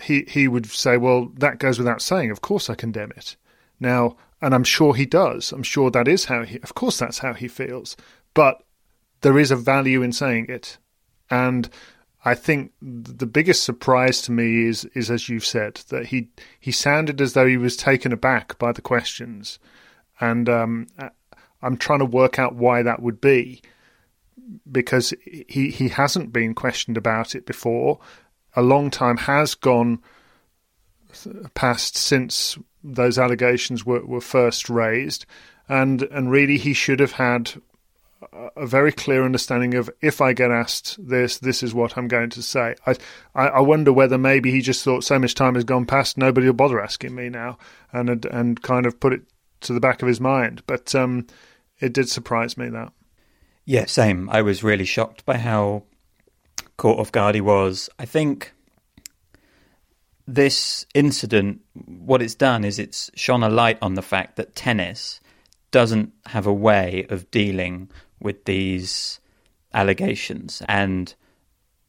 he 0.01 0.25
he 0.27 0.47
would 0.47 0.67
say, 0.67 0.97
well, 0.97 1.31
that 1.37 1.59
goes 1.59 1.79
without 1.79 2.01
saying. 2.01 2.31
Of 2.31 2.41
course, 2.41 2.69
I 2.69 2.75
condemn 2.75 3.11
it. 3.15 3.35
Now, 3.79 4.17
and 4.41 4.53
I'm 4.53 4.63
sure 4.63 4.93
he 4.93 5.05
does. 5.05 5.51
I'm 5.51 5.63
sure 5.63 5.89
that 5.91 6.07
is 6.07 6.25
how 6.25 6.43
he, 6.43 6.59
of 6.59 6.75
course, 6.75 6.99
that's 6.99 7.19
how 7.19 7.33
he 7.33 7.47
feels. 7.47 7.97
But 8.33 8.63
there 9.21 9.39
is 9.39 9.51
a 9.51 9.55
value 9.55 10.01
in 10.01 10.11
saying 10.11 10.47
it. 10.49 10.77
And 11.29 11.69
I 12.23 12.35
think 12.35 12.71
the 12.81 13.25
biggest 13.25 13.63
surprise 13.63 14.21
to 14.23 14.31
me 14.31 14.67
is, 14.67 14.85
is 14.93 15.09
as 15.09 15.27
you've 15.27 15.45
said, 15.45 15.75
that 15.89 16.07
he, 16.07 16.29
he 16.59 16.71
sounded 16.71 17.19
as 17.19 17.33
though 17.33 17.47
he 17.47 17.57
was 17.57 17.75
taken 17.75 18.11
aback 18.11 18.57
by 18.59 18.71
the 18.71 18.81
questions. 18.81 19.59
And 20.19 20.47
um, 20.49 20.87
I'm 21.61 21.77
trying 21.77 21.99
to 21.99 22.05
work 22.05 22.37
out 22.37 22.55
why 22.55 22.83
that 22.83 23.01
would 23.01 23.19
be 23.19 23.61
because 24.71 25.13
he, 25.25 25.71
he 25.71 25.89
hasn't 25.89 26.31
been 26.31 26.53
questioned 26.53 26.97
about 26.97 27.35
it 27.35 27.45
before. 27.45 27.99
A 28.55 28.61
long 28.61 28.91
time 28.91 29.17
has 29.17 29.55
gone 29.55 29.99
past 31.53 31.97
since 31.97 32.57
those 32.95 33.19
allegations 33.19 33.85
were, 33.85 34.05
were 34.05 34.21
first 34.21 34.69
raised, 34.69 35.25
and 35.67 36.03
and 36.03 36.31
really 36.31 36.57
he 36.57 36.73
should 36.73 36.99
have 36.99 37.13
had 37.13 37.53
a 38.55 38.65
very 38.65 38.91
clear 38.91 39.23
understanding 39.23 39.75
of 39.75 39.89
if 40.01 40.21
I 40.21 40.33
get 40.33 40.49
asked 40.49 40.97
this, 40.99 41.37
this 41.37 41.61
is 41.61 41.73
what 41.73 41.97
I'm 41.97 42.07
going 42.07 42.31
to 42.31 42.41
say. 42.41 42.75
I, 42.85 42.95
I 43.35 43.59
wonder 43.61 43.93
whether 43.93 44.17
maybe 44.17 44.51
he 44.51 44.61
just 44.61 44.83
thought 44.83 45.03
so 45.03 45.19
much 45.19 45.35
time 45.35 45.55
has 45.55 45.63
gone 45.63 45.85
past, 45.85 46.17
nobody 46.17 46.47
will 46.47 46.53
bother 46.53 46.81
asking 46.81 47.13
me 47.13 47.29
now, 47.29 47.57
and 47.91 48.25
and 48.25 48.61
kind 48.61 48.85
of 48.85 48.99
put 48.99 49.13
it 49.13 49.21
to 49.61 49.73
the 49.73 49.79
back 49.79 50.01
of 50.01 50.07
his 50.07 50.19
mind. 50.19 50.63
But 50.67 50.93
um, 50.95 51.27
it 51.79 51.93
did 51.93 52.09
surprise 52.09 52.57
me 52.57 52.69
that. 52.69 52.91
Yeah, 53.65 53.85
same. 53.85 54.29
I 54.29 54.41
was 54.41 54.63
really 54.63 54.85
shocked 54.85 55.25
by 55.25 55.37
how 55.37 55.83
caught 56.77 56.99
off 56.99 57.11
guard 57.11 57.35
he 57.35 57.41
was. 57.41 57.89
I 57.99 58.05
think 58.05 58.53
this 60.27 60.85
incident, 60.93 61.61
what 61.73 62.21
it's 62.21 62.35
done 62.35 62.65
is 62.65 62.77
it's 62.77 63.09
shone 63.15 63.43
a 63.43 63.49
light 63.49 63.77
on 63.81 63.93
the 63.93 64.01
fact 64.01 64.35
that 64.35 64.55
tennis 64.55 65.21
doesn't 65.71 66.11
have 66.27 66.45
a 66.45 66.53
way 66.53 67.05
of 67.09 67.31
dealing 67.31 67.89
with 68.19 68.43
these 68.43 69.19
allegations. 69.73 70.61
And 70.67 71.13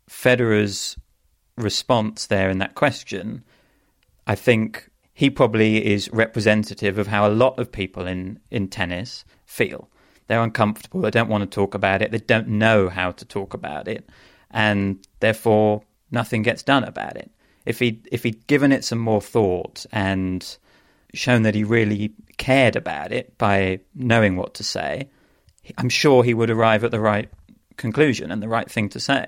Federer's 0.08 0.96
response 1.56 2.26
there 2.26 2.48
in 2.48 2.58
that 2.58 2.76
question, 2.76 3.42
I 4.26 4.36
think 4.36 4.88
he 5.12 5.30
probably 5.30 5.84
is 5.84 6.08
representative 6.12 6.96
of 6.96 7.08
how 7.08 7.26
a 7.26 7.30
lot 7.30 7.58
of 7.58 7.72
people 7.72 8.06
in, 8.06 8.38
in 8.52 8.68
tennis 8.68 9.24
feel. 9.46 9.90
They're 10.28 10.42
uncomfortable, 10.42 11.00
they 11.00 11.10
don't 11.10 11.28
want 11.28 11.42
to 11.42 11.52
talk 11.52 11.74
about 11.74 12.02
it, 12.02 12.12
they 12.12 12.18
don't 12.18 12.48
know 12.48 12.88
how 12.88 13.10
to 13.12 13.24
talk 13.24 13.54
about 13.54 13.88
it, 13.88 14.08
and 14.50 15.04
therefore 15.18 15.82
nothing 16.10 16.42
gets 16.42 16.62
done 16.62 16.84
about 16.84 17.16
it 17.16 17.32
if 17.68 17.78
he 17.78 18.00
if 18.10 18.22
he'd 18.22 18.46
given 18.46 18.72
it 18.72 18.84
some 18.84 18.98
more 18.98 19.20
thought 19.20 19.84
and 19.92 20.56
shown 21.14 21.42
that 21.42 21.54
he 21.54 21.64
really 21.64 22.12
cared 22.38 22.76
about 22.76 23.12
it 23.12 23.36
by 23.38 23.80
knowing 23.94 24.36
what 24.36 24.54
to 24.54 24.64
say, 24.64 25.08
I'm 25.76 25.88
sure 25.88 26.24
he 26.24 26.34
would 26.34 26.50
arrive 26.50 26.82
at 26.84 26.90
the 26.90 27.00
right 27.00 27.30
conclusion 27.76 28.30
and 28.30 28.42
the 28.42 28.48
right 28.48 28.70
thing 28.70 28.88
to 28.90 29.00
say. 29.00 29.26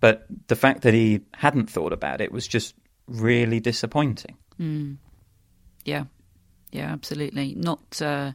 But 0.00 0.26
the 0.48 0.56
fact 0.56 0.82
that 0.82 0.94
he 0.94 1.20
hadn't 1.34 1.70
thought 1.70 1.92
about 1.92 2.20
it 2.20 2.32
was 2.32 2.46
just 2.46 2.74
really 3.06 3.60
disappointing. 3.60 4.36
Mm. 4.60 4.96
Yeah. 5.84 6.04
Yeah, 6.72 6.92
absolutely. 6.92 7.54
Not 7.56 8.02
uh, 8.02 8.32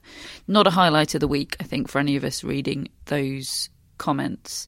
not 0.47 0.67
a 0.67 0.71
highlight 0.71 1.15
of 1.15 1.19
the 1.19 1.27
week, 1.27 1.57
I 1.59 1.63
think, 1.63 1.87
for 1.87 1.99
any 1.99 2.15
of 2.15 2.23
us 2.23 2.43
reading 2.43 2.87
those 3.05 3.69
comments. 3.97 4.67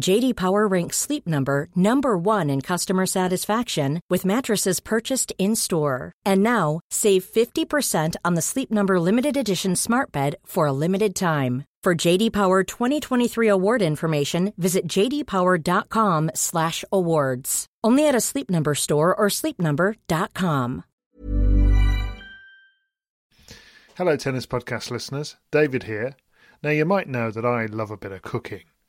JD 0.00 0.36
Power 0.36 0.66
ranks 0.66 0.96
Sleep 0.96 1.26
Number 1.26 1.68
number 1.76 2.16
1 2.18 2.50
in 2.50 2.60
customer 2.60 3.06
satisfaction 3.06 4.00
with 4.10 4.24
mattresses 4.24 4.80
purchased 4.80 5.32
in-store. 5.38 6.12
And 6.26 6.42
now, 6.42 6.80
save 6.90 7.24
50% 7.24 8.16
on 8.24 8.34
the 8.34 8.42
Sleep 8.42 8.70
Number 8.70 8.98
limited 8.98 9.36
edition 9.36 9.76
Smart 9.76 10.10
Bed 10.12 10.36
for 10.44 10.66
a 10.66 10.72
limited 10.72 11.14
time. 11.14 11.64
For 11.84 11.94
JD 11.94 12.32
Power 12.32 12.64
2023 12.64 13.48
award 13.48 13.82
information, 13.82 14.52
visit 14.56 14.88
jdpower.com/awards. 14.88 17.66
Only 17.84 18.08
at 18.08 18.14
a 18.14 18.20
Sleep 18.20 18.50
Number 18.50 18.74
store 18.74 19.14
or 19.14 19.26
sleepnumber.com. 19.28 20.84
Hello, 23.96 24.16
Tennis 24.16 24.46
Podcast 24.46 24.90
listeners. 24.90 25.36
David 25.52 25.82
here. 25.84 26.16
Now, 26.62 26.70
you 26.70 26.86
might 26.86 27.06
know 27.06 27.30
that 27.30 27.44
I 27.44 27.66
love 27.66 27.90
a 27.90 27.98
bit 27.98 28.12
of 28.12 28.22
cooking, 28.22 28.62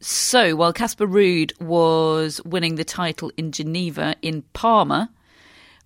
So, 0.00 0.54
while 0.56 0.72
Casper 0.72 1.06
Ruud 1.06 1.58
was 1.60 2.40
winning 2.44 2.74
the 2.74 2.84
title 2.84 3.32
in 3.36 3.52
Geneva 3.52 4.14
in 4.20 4.42
Parma, 4.52 5.10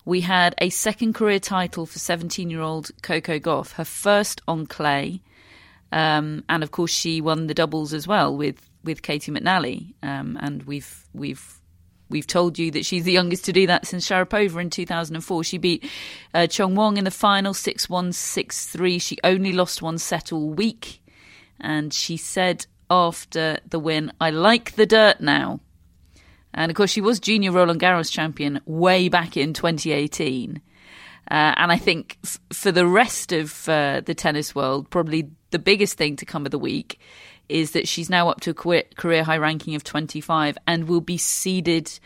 we 0.05 0.23
had 0.23 0.55
a 0.59 0.71
second 0.71 1.13
career 1.13 1.39
title 1.39 1.85
for 1.85 1.99
17 1.99 2.49
year 2.49 2.63
old 2.63 2.91
Coco 3.03 3.39
Gauff, 3.39 3.73
her 3.73 3.85
first 3.85 4.41
on 4.49 4.67
clay. 4.67 5.21
Um, 5.93 6.45
and 6.49 6.63
of 6.63 6.71
course, 6.71 6.91
she 6.91 7.21
won 7.21 7.47
the 7.47 7.55
doubles 7.55 7.93
as 7.93 8.07
well 8.07 8.35
with, 8.35 8.69
with 8.83 9.03
Caty 9.03 9.37
McNally. 9.37 9.95
Um, 10.03 10.39
and 10.41 10.63
we've, 10.63 11.05
we've, 11.13 11.61
we've 12.09 12.27
told 12.27 12.59
you 12.59 12.71
that 12.71 12.87
she's 12.87 13.05
the 13.05 13.13
youngest 13.13 13.45
to 13.45 13.53
do 13.53 13.67
that 13.67 13.87
since 13.87 14.09
Sharapova 14.09 14.61
in 14.63 14.71
2004. 14.71 15.45
She 15.45 15.59
beat 15.59 15.85
uh, 16.33 16.41
Qiang 16.49 16.75
Wang 16.75 16.97
in 16.97 17.05
the 17.05 17.11
final 17.11 17.53
6 17.53 17.89
1 17.89 18.13
6 18.13 18.67
3. 18.67 18.99
She 18.99 19.19
only 19.23 19.53
lost 19.53 19.83
one 19.83 19.99
set 19.99 20.33
all 20.33 20.49
week. 20.49 21.03
And 21.61 21.93
she 21.93 22.17
said 22.17 22.67
after 22.91 23.59
the 23.69 23.79
win, 23.79 24.13
I 24.21 24.31
like 24.31 24.73
the 24.73 24.87
dirt 24.87 25.21
now. 25.21 25.61
And 26.55 26.71
of 26.71 26.77
course, 26.77 26.91
she 26.91 27.01
was 27.01 27.21
junior 27.21 27.53
Roland 27.53 27.81
Garros 27.81 28.11
champion 28.11 28.61
way 28.65 29.09
back 29.09 29.37
in 29.37 29.53
2018. 29.53 30.61
Uh, 31.31 31.55
and 31.57 31.71
I 31.71 31.77
think 31.77 32.19
f- 32.25 32.41
for 32.53 32.73
the 32.73 32.87
rest 32.87 33.33
of 33.33 33.69
uh, 33.69 34.01
the 34.05 34.15
tennis 34.15 34.55
world, 34.55 34.89
probably 34.89 35.29
the 35.51 35.59
biggest 35.59 35.99
thing 35.99 36.17
to 36.17 36.25
come 36.25 36.47
of 36.47 36.51
the 36.51 36.59
week 36.59 36.99
is 37.49 37.73
that 37.73 37.89
she's 37.89 38.11
now 38.11 38.29
up 38.29 38.41
to 38.43 38.51
a 38.51 38.83
career 38.95 39.25
high 39.25 39.37
ranking 39.37 39.75
of 39.75 39.85
25 39.85 40.59
and 40.67 40.89
will 40.89 41.01
be 41.01 41.17
seeded 41.17 41.99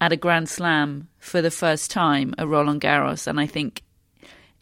at 0.00 0.12
a 0.12 0.16
Grand 0.16 0.48
Slam 0.48 1.08
for 1.18 1.40
the 1.40 1.50
first 1.50 1.90
time 1.90 2.34
at 2.38 2.48
Roland 2.48 2.80
Garros. 2.80 3.26
And 3.26 3.38
I 3.38 3.46
think 3.46 3.82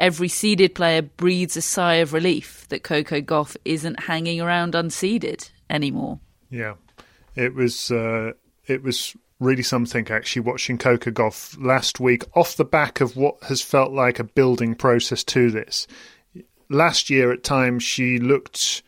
every 0.01 0.29
seeded 0.29 0.75
player 0.75 1.03
breathes 1.03 1.57
a 1.57 1.63
sigh 1.63 1.97
of 1.97 2.13
relief 2.13 2.67
that 2.71 2.83
Coco 2.83 3.21
Gauff 3.21 3.57
isn't 3.65 4.01
hanging 4.01 4.41
around 4.41 4.73
unseeded 4.73 5.51
anymore. 5.69 6.19
Yeah, 6.51 6.75
it 7.37 7.55
was 7.55 7.93
uh, 7.93 8.33
it 8.67 8.83
was 8.83 9.15
really 9.39 9.63
something 9.63 10.11
actually 10.11 10.43
watching 10.43 10.79
Coco 10.79 11.11
Gauff 11.11 11.57
last 11.65 12.01
week 12.01 12.25
off 12.35 12.57
the 12.57 12.65
back 12.65 13.01
of 13.01 13.17
what 13.17 13.37
has 13.45 13.63
felt 13.63 13.93
like 13.93 14.19
a 14.19 14.25
building 14.25 14.75
process 14.75 15.23
to 15.25 15.51
this. 15.51 15.87
Last 16.69 17.11
year, 17.11 17.33
at 17.33 17.45
times, 17.45 17.83
she 17.83 18.19
looked 18.19 18.83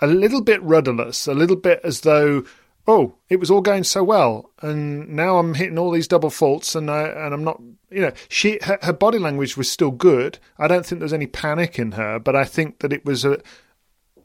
a 0.00 0.06
little 0.06 0.40
bit 0.40 0.62
rudderless, 0.62 1.26
a 1.26 1.34
little 1.34 1.56
bit 1.56 1.80
as 1.84 2.00
though 2.00 2.44
oh, 2.86 3.16
it 3.28 3.40
was 3.40 3.50
all 3.50 3.60
going 3.60 3.84
so 3.84 4.04
well, 4.04 4.50
and 4.60 5.08
now 5.08 5.38
I'm 5.38 5.54
hitting 5.54 5.78
all 5.78 5.90
these 5.90 6.08
double 6.08 6.30
faults, 6.30 6.74
and 6.74 6.90
I 6.90 7.02
and 7.04 7.34
I'm 7.34 7.44
not, 7.44 7.60
you 7.90 8.00
know, 8.00 8.12
she 8.28 8.58
her, 8.62 8.78
her 8.82 8.92
body 8.92 9.18
language 9.18 9.56
was 9.56 9.70
still 9.70 9.90
good. 9.90 10.38
I 10.58 10.68
don't 10.68 10.84
think 10.84 11.00
there 11.00 11.06
was 11.06 11.12
any 11.12 11.26
panic 11.26 11.78
in 11.78 11.92
her, 11.92 12.18
but 12.18 12.36
I 12.36 12.44
think 12.44 12.80
that 12.80 12.92
it 12.92 13.04
was 13.04 13.24
a 13.24 13.40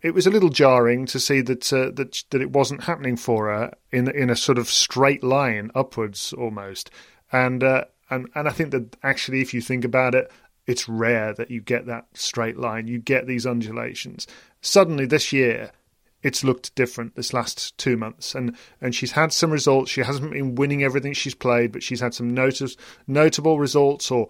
it 0.02 0.14
was 0.14 0.26
a 0.26 0.32
little 0.32 0.50
jarring 0.50 1.06
to 1.08 1.20
see 1.20 1.42
that 1.42 1.72
uh, 1.74 1.92
that 1.92 2.24
that 2.30 2.42
it 2.42 2.52
wasn't 2.52 2.84
happening 2.84 3.18
for 3.18 3.48
her 3.48 3.74
in 3.92 4.10
in 4.12 4.30
a 4.30 4.36
sort 4.36 4.58
of 4.58 4.70
straight 4.70 5.24
line 5.24 5.72
upwards 5.76 6.34
almost, 6.34 6.90
and 7.32 7.64
uh, 7.64 7.86
and 8.10 8.30
and 8.36 8.48
I 8.48 8.52
think 8.52 8.72
that 8.72 8.98
actually, 9.04 9.42
if 9.42 9.54
you 9.54 9.62
think 9.62 9.86
about 9.86 10.16
it, 10.16 10.32
it's 10.68 10.88
rare 10.88 11.34
that 11.34 11.52
you 11.52 11.62
get 11.62 11.86
that 11.88 12.08
straight 12.14 12.58
line. 12.58 12.88
You 12.88 13.00
get 13.00 13.28
these 13.28 13.46
undulations. 13.46 14.28
Suddenly, 14.62 15.06
this 15.06 15.32
year, 15.34 15.72
it's 16.22 16.44
looked 16.44 16.76
different 16.76 17.16
this 17.16 17.34
last 17.34 17.78
two 17.78 17.96
months, 17.96 18.36
and 18.36 18.56
and 18.82 18.94
she's 18.94 19.14
had 19.14 19.32
some 19.32 19.52
results. 19.52 19.92
She 19.92 20.02
hasn't 20.02 20.32
been 20.32 20.56
winning 20.56 20.84
everything 20.84 21.14
she's 21.14 21.36
played, 21.36 21.72
but 21.72 21.84
she's 21.84 22.02
had 22.02 22.14
some 22.14 22.34
notice, 22.34 22.76
notable 23.08 23.60
results 23.60 24.12
or 24.12 24.28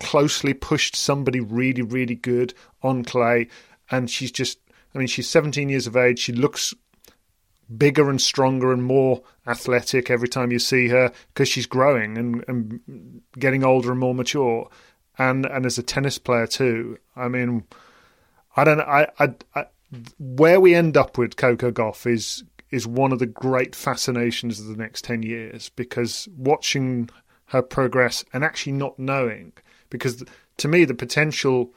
closely 0.00 0.54
pushed 0.54 0.96
somebody 0.96 1.40
really 1.40 1.82
really 1.82 2.16
good 2.16 2.54
on 2.82 3.04
clay, 3.04 3.48
and 3.90 4.10
she's 4.10 4.32
just 4.32 4.58
I 4.94 4.98
mean, 4.98 5.06
she's 5.06 5.28
17 5.28 5.68
years 5.68 5.86
of 5.86 5.96
age. 5.96 6.18
She 6.18 6.32
looks 6.32 6.74
bigger 7.76 8.10
and 8.10 8.20
stronger 8.20 8.72
and 8.72 8.82
more 8.82 9.22
athletic 9.46 10.10
every 10.10 10.28
time 10.28 10.50
you 10.50 10.58
see 10.58 10.88
her 10.88 11.12
because 11.28 11.48
she's 11.48 11.66
growing 11.66 12.18
and, 12.18 12.44
and 12.48 13.22
getting 13.38 13.62
older 13.62 13.92
and 13.92 14.00
more 14.00 14.14
mature. 14.14 14.68
And 15.18 15.46
and 15.46 15.66
as 15.66 15.78
a 15.78 15.82
tennis 15.82 16.18
player 16.18 16.46
too, 16.46 16.98
I 17.14 17.28
mean, 17.28 17.64
I 18.56 18.64
don't 18.64 18.80
I, 18.80 19.08
I 19.18 19.66
where 20.18 20.60
we 20.60 20.74
end 20.74 20.96
up 20.96 21.18
with 21.18 21.36
Coco 21.36 21.70
Gauff 21.70 22.06
is 22.06 22.44
is 22.70 22.86
one 22.86 23.10
of 23.12 23.18
the 23.18 23.26
great 23.26 23.74
fascinations 23.74 24.60
of 24.60 24.66
the 24.66 24.76
next 24.76 25.02
10 25.02 25.24
years 25.24 25.70
because 25.70 26.28
watching 26.36 27.10
her 27.46 27.62
progress 27.62 28.24
and 28.32 28.44
actually 28.44 28.70
not 28.70 28.96
knowing 28.96 29.52
because 29.88 30.22
to 30.56 30.68
me 30.68 30.84
the 30.84 30.94
potential 30.94 31.74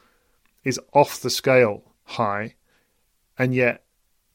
is 0.63 0.79
off 0.93 1.19
the 1.19 1.31
scale 1.31 1.83
high 2.03 2.53
and 3.39 3.55
yet 3.55 3.83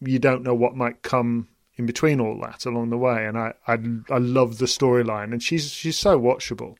you 0.01 0.19
don't 0.19 0.43
know 0.43 0.55
what 0.55 0.75
might 0.75 1.03
come 1.03 1.49
in 1.79 1.87
between 1.87 2.21
all 2.21 2.39
that 2.41 2.67
along 2.67 2.91
the 2.91 2.99
way. 2.99 3.27
And 3.27 3.39
I 3.39 3.55
I, 3.67 3.79
I 4.11 4.19
love 4.19 4.59
the 4.59 4.67
storyline, 4.67 5.33
and 5.33 5.43
she's 5.43 5.71
she's 5.71 5.97
so 5.97 6.21
watchable. 6.21 6.77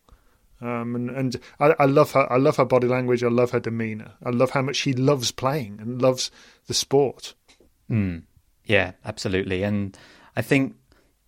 Um, 0.61 0.97
and 0.97 1.11
and 1.11 1.37
I, 1.61 1.75
I, 1.79 1.85
love 1.85 2.13
her. 2.13 2.31
I 2.33 2.37
love 2.37 2.57
her 2.57 2.65
body 2.65 2.89
language. 2.89 3.23
I 3.23 3.29
love 3.29 3.53
her 3.53 3.61
demeanor. 3.61 4.13
I 4.25 4.31
love 4.31 4.51
how 4.51 4.63
much 4.63 4.77
she 4.77 4.93
loves 4.93 5.31
playing 5.31 5.79
and 5.81 6.03
loves 6.03 6.31
the 6.67 6.75
sport. 6.75 7.35
Mm. 7.91 8.23
Yeah, 8.65 8.93
absolutely. 9.05 9.63
And 9.63 9.97
I 10.37 10.43
think 10.43 10.75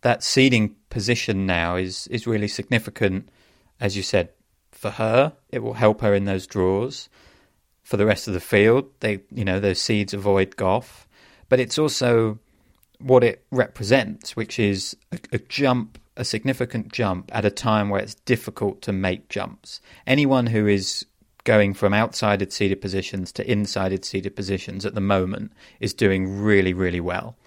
that 0.02 0.22
seeding 0.24 0.76
position 0.88 1.46
now 1.46 1.76
is 1.76 2.06
is 2.08 2.26
really 2.26 2.48
significant. 2.48 3.28
As 3.80 3.96
you 3.96 4.02
said, 4.02 4.30
for 4.72 4.90
her, 4.90 5.32
it 5.48 5.60
will 5.60 5.74
help 5.74 6.00
her 6.00 6.14
in 6.14 6.24
those 6.24 6.46
draws 6.46 7.08
for 7.82 7.96
the 7.96 8.06
rest 8.06 8.28
of 8.28 8.34
the 8.34 8.40
field. 8.40 8.88
They, 9.00 9.20
you 9.30 9.44
know, 9.44 9.60
those 9.60 9.80
seeds 9.80 10.14
avoid 10.14 10.56
Gauff, 10.56 11.06
but 11.48 11.60
it's 11.60 11.78
also 11.78 12.38
what 12.98 13.24
it 13.24 13.44
represents, 13.50 14.36
which 14.36 14.58
is 14.58 14.96
a, 15.12 15.18
a, 15.32 15.38
jump, 15.38 15.98
a 16.20 16.24
significant 16.24 16.92
jump 16.92 17.30
at 17.34 17.46
a 17.46 17.50
time 17.50 17.88
where 17.88 18.02
it's 18.02 18.14
difficult 18.14 18.82
to 18.82 18.92
make 18.92 19.30
jumps. 19.30 19.80
Anyone 20.06 20.46
who 20.46 20.66
is 20.66 21.06
going 21.44 21.72
from 21.72 21.94
outsided 21.94 22.52
seeded 22.52 22.82
positions 22.82 23.32
to 23.32 23.50
insided 23.50 24.04
seeded 24.04 24.36
positions 24.36 24.84
at 24.84 24.94
the 24.94 25.00
moment 25.00 25.50
is 25.80 25.94
doing 25.94 26.42
really, 26.42 26.74
really 26.74 27.00
well. 27.00 27.38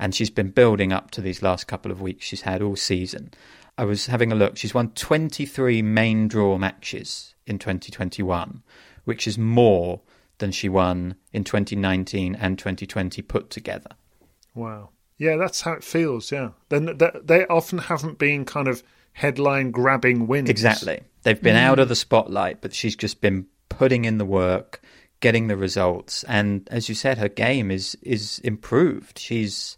And 0.00 0.12
she's 0.12 0.28
been 0.28 0.50
building 0.50 0.92
up 0.92 1.12
to 1.12 1.20
these 1.20 1.40
last 1.40 1.68
couple 1.68 1.92
of 1.92 2.00
weeks 2.00 2.26
she's 2.26 2.42
had 2.42 2.60
all 2.60 2.74
season. 2.74 3.30
I 3.78 3.84
was 3.84 4.06
having 4.06 4.32
a 4.32 4.34
look. 4.34 4.56
She's 4.56 4.74
won 4.74 4.90
23 4.90 5.80
main 5.82 6.26
draw 6.26 6.58
matches 6.58 7.34
in 7.46 7.60
2021, 7.60 8.64
which 9.04 9.28
is 9.28 9.38
more 9.38 10.00
than 10.38 10.50
she 10.50 10.68
won 10.68 11.14
in 11.32 11.44
2019 11.44 12.34
and 12.34 12.58
2020 12.58 13.22
put 13.22 13.50
together. 13.50 13.90
Wow. 14.52 14.90
Yeah, 15.18 15.36
that's 15.36 15.62
how 15.62 15.72
it 15.72 15.84
feels. 15.84 16.30
Yeah. 16.30 16.50
Then 16.68 16.98
they 17.24 17.46
often 17.46 17.78
haven't 17.78 18.18
been 18.18 18.44
kind 18.44 18.68
of 18.68 18.82
headline 19.12 19.70
grabbing 19.70 20.26
wins. 20.26 20.50
Exactly. 20.50 21.00
They've 21.22 21.40
been 21.40 21.56
mm. 21.56 21.60
out 21.60 21.78
of 21.78 21.88
the 21.88 21.96
spotlight, 21.96 22.60
but 22.60 22.74
she's 22.74 22.94
just 22.94 23.20
been 23.20 23.46
putting 23.68 24.04
in 24.04 24.18
the 24.18 24.24
work, 24.24 24.80
getting 25.20 25.48
the 25.48 25.56
results, 25.56 26.22
and 26.24 26.68
as 26.70 26.88
you 26.88 26.94
said, 26.94 27.18
her 27.18 27.28
game 27.28 27.70
is 27.70 27.96
is 28.02 28.38
improved. 28.40 29.18
She's 29.18 29.76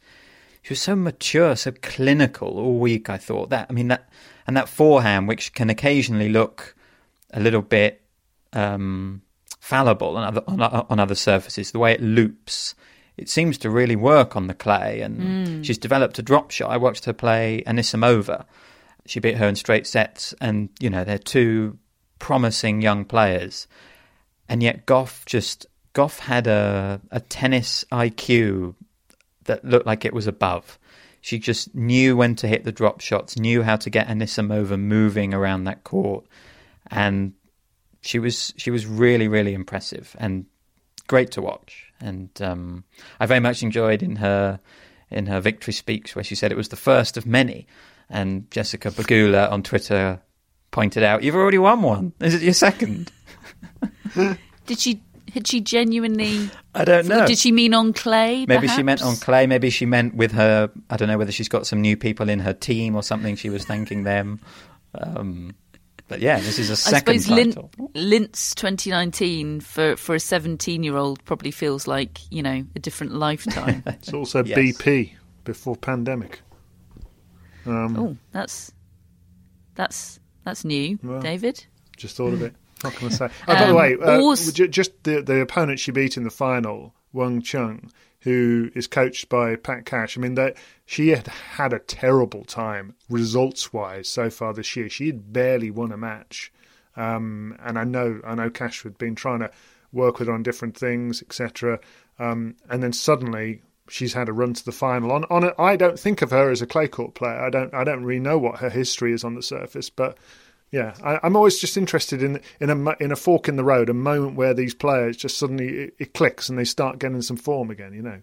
she 0.63 0.73
was 0.73 0.83
so 0.83 0.97
mature, 0.97 1.57
so 1.57 1.73
clinical 1.83 2.59
all 2.59 2.79
week. 2.79 3.09
I 3.09 3.17
thought 3.17 3.51
that. 3.51 3.67
I 3.71 3.73
mean 3.73 3.89
that, 3.89 4.11
and 4.47 4.57
that 4.57 4.69
forehand, 4.69 5.29
which 5.29 5.53
can 5.55 5.71
occasionally 5.71 6.29
look 6.29 6.75
a 7.33 7.41
little 7.41 7.63
bit 7.63 8.03
um, 8.53 9.23
fallible 9.61 10.17
on 10.17 10.25
other, 10.25 10.43
on, 10.47 10.61
on, 10.61 11.01
other 11.01 11.15
surfaces. 11.15 11.73
The 11.73 11.79
way 11.79 11.93
it 11.93 12.03
loops, 12.03 12.75
it 13.19 13.29
seems 13.29 13.59
to 13.59 13.71
really 13.71 13.97
work 13.97 14.37
on 14.37 14.47
the 14.47 14.55
clay. 14.55 15.01
And 15.01 15.21
mm. 15.21 15.65
she's 15.65 15.79
developed 15.79 16.19
a 16.19 16.23
drop 16.23 16.51
shot. 16.51 16.71
I 16.71 16.77
watched 16.77 17.05
her 17.05 17.13
play 17.13 17.63
Anisimova. 17.67 18.47
She 19.07 19.21
beat 19.21 19.37
her 19.37 19.49
in 19.49 19.57
straight 19.57 19.87
sets, 19.87 20.35
and 20.41 20.69
you 20.79 20.91
know 20.91 21.03
they're 21.05 21.19
two 21.19 21.79
promising 22.19 22.83
young 22.83 23.05
players. 23.05 23.67
And 24.49 24.63
yet 24.63 24.87
Gauff 24.87 25.25
just 25.25 25.67
Gauff 25.95 26.21
had 26.21 26.47
a 26.47 27.01
a 27.11 27.21
tennis 27.21 27.85
IQ 27.91 28.75
that 29.45 29.65
looked 29.65 29.87
like 29.87 30.05
it 30.05 30.13
was 30.13 30.27
above. 30.27 30.79
She 31.21 31.39
just 31.39 31.75
knew 31.75 32.17
when 32.17 32.37
to 32.37 32.47
hit 32.47 32.65
the 32.65 32.73
drop 32.73 33.01
shots, 33.01 33.39
knew 33.39 33.63
how 33.63 33.77
to 33.77 33.91
get 33.91 34.07
Anisimova 34.07 34.79
moving 34.79 35.35
around 35.35 35.65
that 35.65 35.85
court, 35.85 36.25
and 36.91 37.33
she 38.03 38.19
was 38.19 38.53
she 38.57 38.71
was 38.71 38.87
really 38.87 39.27
really 39.27 39.55
impressive 39.55 40.15
and 40.19 40.47
great 41.07 41.31
to 41.33 41.43
watch. 41.43 41.88
And 42.01 42.31
um, 42.41 42.85
I 43.21 43.27
very 43.27 43.41
much 43.41 43.63
enjoyed 43.63 44.03
in 44.03 44.17
her 44.17 44.61
in 45.11 45.27
her 45.27 45.41
victory 45.41 45.73
speech 45.73 46.15
where 46.15 46.23
she 46.23 46.35
said 46.35 46.53
it 46.53 46.57
was 46.57 46.69
the 46.69 46.77
first 46.77 47.17
of 47.17 47.27
many. 47.27 47.67
And 48.11 48.51
Jessica 48.51 48.91
Pegula 48.91 49.51
on 49.51 49.63
Twitter 49.63 50.21
pointed 50.71 51.03
out, 51.03 51.23
"You've 51.23 51.35
already 51.35 51.59
won 51.59 51.83
one. 51.83 52.13
Is 52.21 52.35
it 52.35 52.43
your 52.43 52.55
second? 52.55 53.13
Did 54.67 54.79
she? 54.79 55.03
Had 55.33 55.47
she 55.47 55.61
genuinely? 55.61 56.49
I 56.75 56.85
don't 56.87 57.07
know. 57.07 57.27
Did 57.27 57.39
she 57.39 57.53
mean 57.53 57.75
on 57.75 57.93
clay? 57.93 58.47
Maybe 58.47 58.61
perhaps? 58.61 58.77
she 58.77 58.83
meant 58.83 59.03
on 59.03 59.17
clay. 59.17 59.47
Maybe 59.47 59.69
she 59.69 59.85
meant 59.85 60.15
with 60.15 60.33
her. 60.33 60.71
I 60.89 60.97
don't 60.97 61.09
know 61.09 61.19
whether 61.19 61.33
she's 61.33 61.51
got 61.51 61.67
some 61.67 61.83
new 61.83 61.99
people 61.99 62.31
in 62.31 62.39
her 62.39 62.55
team 62.55 62.97
or 62.97 63.03
something. 63.03 63.37
She 63.37 63.51
was 63.51 63.65
thanking 63.67 64.05
them. 64.05 64.41
Um, 64.95 65.55
but 66.09 66.21
yeah, 66.21 66.41
this 66.41 66.59
is 66.59 66.71
a 66.71 66.77
second 66.77 67.17
I 67.17 67.19
suppose 67.19 67.55
title. 67.55 67.71
Linz 67.95 68.55
2019 68.55 69.61
for, 69.61 69.97
for 69.97 70.15
a 70.15 70.21
17 70.21 70.83
year 70.83 70.97
old 70.97 71.23
probably 71.25 71.51
feels 71.51 71.87
like, 71.87 72.21
you 72.33 72.43
know, 72.43 72.65
a 72.75 72.79
different 72.79 73.13
lifetime. 73.13 73.83
it's 73.87 74.13
also 74.13 74.43
yes. 74.43 74.59
BP 74.59 75.13
before 75.45 75.77
pandemic. 75.77 76.41
Um, 77.67 77.99
oh, 77.99 78.17
that's 78.33 78.73
that's 79.75 80.19
that's 80.45 80.65
new, 80.65 80.99
well, 81.03 81.21
David. 81.21 81.65
Just 81.97 82.17
thought 82.17 82.33
of 82.33 82.41
it. 82.41 82.55
What 82.81 82.95
can 82.95 83.09
I 83.09 83.11
say? 83.11 83.29
Oh, 83.49 83.55
by 83.55 83.65
the 83.65 83.69
um, 83.69 83.77
way, 83.77 83.97
uh, 84.01 84.67
just 84.69 85.03
the 85.05 85.21
the 85.21 85.41
opponent 85.41 85.79
she 85.79 85.91
beat 85.91 86.17
in 86.17 86.25
the 86.25 86.31
final, 86.31 86.95
Wang 87.13 87.43
Qiang, 87.43 87.91
who 88.21 88.71
is 88.75 88.87
coached 88.87 89.29
by 89.29 89.57
Pat 89.57 89.85
Cash. 89.85 90.17
I 90.17 90.21
mean, 90.21 90.35
that 90.35 90.57
she 90.85 91.09
had 91.09 91.27
had 91.27 91.73
a 91.73 91.79
terrible 91.79 92.45
time 92.45 92.95
results 93.09 93.73
wise 93.73 94.09
so 94.09 94.31
far 94.31 94.53
this 94.53 94.75
year. 94.77 94.89
She 94.89 95.07
had 95.07 95.33
barely 95.33 95.71
won 95.71 95.93
a 95.93 95.97
match, 95.97 96.53
um, 96.97 97.57
and 97.61 97.79
I 97.79 97.85
know 97.85 98.21
I 98.27 98.35
know 98.35 98.51
Cash 98.51 98.83
had 98.83 98.99
been 98.99 99.15
trying 99.15 99.41
to 99.41 99.51
work 99.93 100.19
with 100.19 100.29
her 100.29 100.35
on 100.35 100.43
different 100.43 100.77
things, 100.77 101.23
etc. 101.23 101.81
Um, 102.19 102.57
and 102.69 102.83
then 102.83 102.93
suddenly 102.93 103.63
she's 103.89 104.13
had 104.13 104.29
a 104.29 104.33
run 104.33 104.55
to 104.55 104.65
the 104.65 104.73
final. 104.73 105.13
On 105.13 105.25
on 105.25 105.53
I 105.59 105.77
don't 105.77 105.99
think 105.99 106.23
of 106.23 106.31
her 106.31 106.51
as 106.51 106.63
a 106.63 106.67
clay 106.67 106.89
court 106.89 107.15
player. 107.15 107.41
I 107.41 107.51
don't 107.51 107.73
I 107.73 107.85
don't 107.85 108.05
really 108.05 108.21
know 108.21 108.39
what 108.39 108.59
her 108.59 108.71
history 108.71 109.13
is 109.13 109.25
on 109.25 109.35
the 109.35 109.43
surface, 109.43 109.91
but 109.91 110.19
yeah, 110.71 110.95
I, 111.03 111.27
am 111.27 111.35
always 111.35 111.59
just 111.59 111.77
interested 111.77 112.23
in 112.23 112.41
in 112.61 112.71
a 112.71 112.97
in 113.01 113.11
a 113.11 113.17
fork 113.17 113.49
in 113.49 113.57
the 113.57 113.65
road, 113.65 113.89
a 113.89 113.95
moment 113.95 114.37
where 114.37 114.53
these 114.53 114.75
players 114.75 115.17
just 115.17 115.39
suddenly 115.39 115.69
it, 115.69 115.95
it 115.99 116.15
clicks 116.15 116.49
and 116.49 116.59
they 116.59 116.65
start 116.65 116.99
getting 116.99 117.23
some 117.23 117.37
form 117.37 117.71
again. 117.71 117.95
You 117.95 118.03
know. 118.03 118.23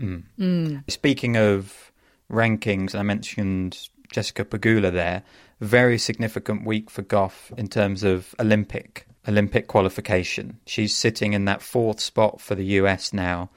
Mm. 0.00 0.22
Mm. 0.38 0.90
Speaking 0.90 1.36
of 1.36 1.92
rankings, 2.30 2.94
I 2.94 3.02
mentioned 3.02 3.88
Jessica 4.12 4.44
Pegula 4.44 4.92
there. 4.92 5.22
Very 5.60 5.96
significant 5.96 6.66
week 6.66 6.90
for 6.90 7.02
Gauff 7.02 7.56
in 7.56 7.68
terms 7.68 8.02
of 8.02 8.34
Olympic 8.40 9.06
Olympic 9.28 9.68
qualification. 9.68 10.58
She's 10.66 10.94
sitting 10.94 11.34
in 11.34 11.44
that 11.44 11.62
fourth 11.62 12.00
spot 12.00 12.40
for 12.40 12.56
the 12.56 12.64
US 12.80 13.12
now, 13.12 13.50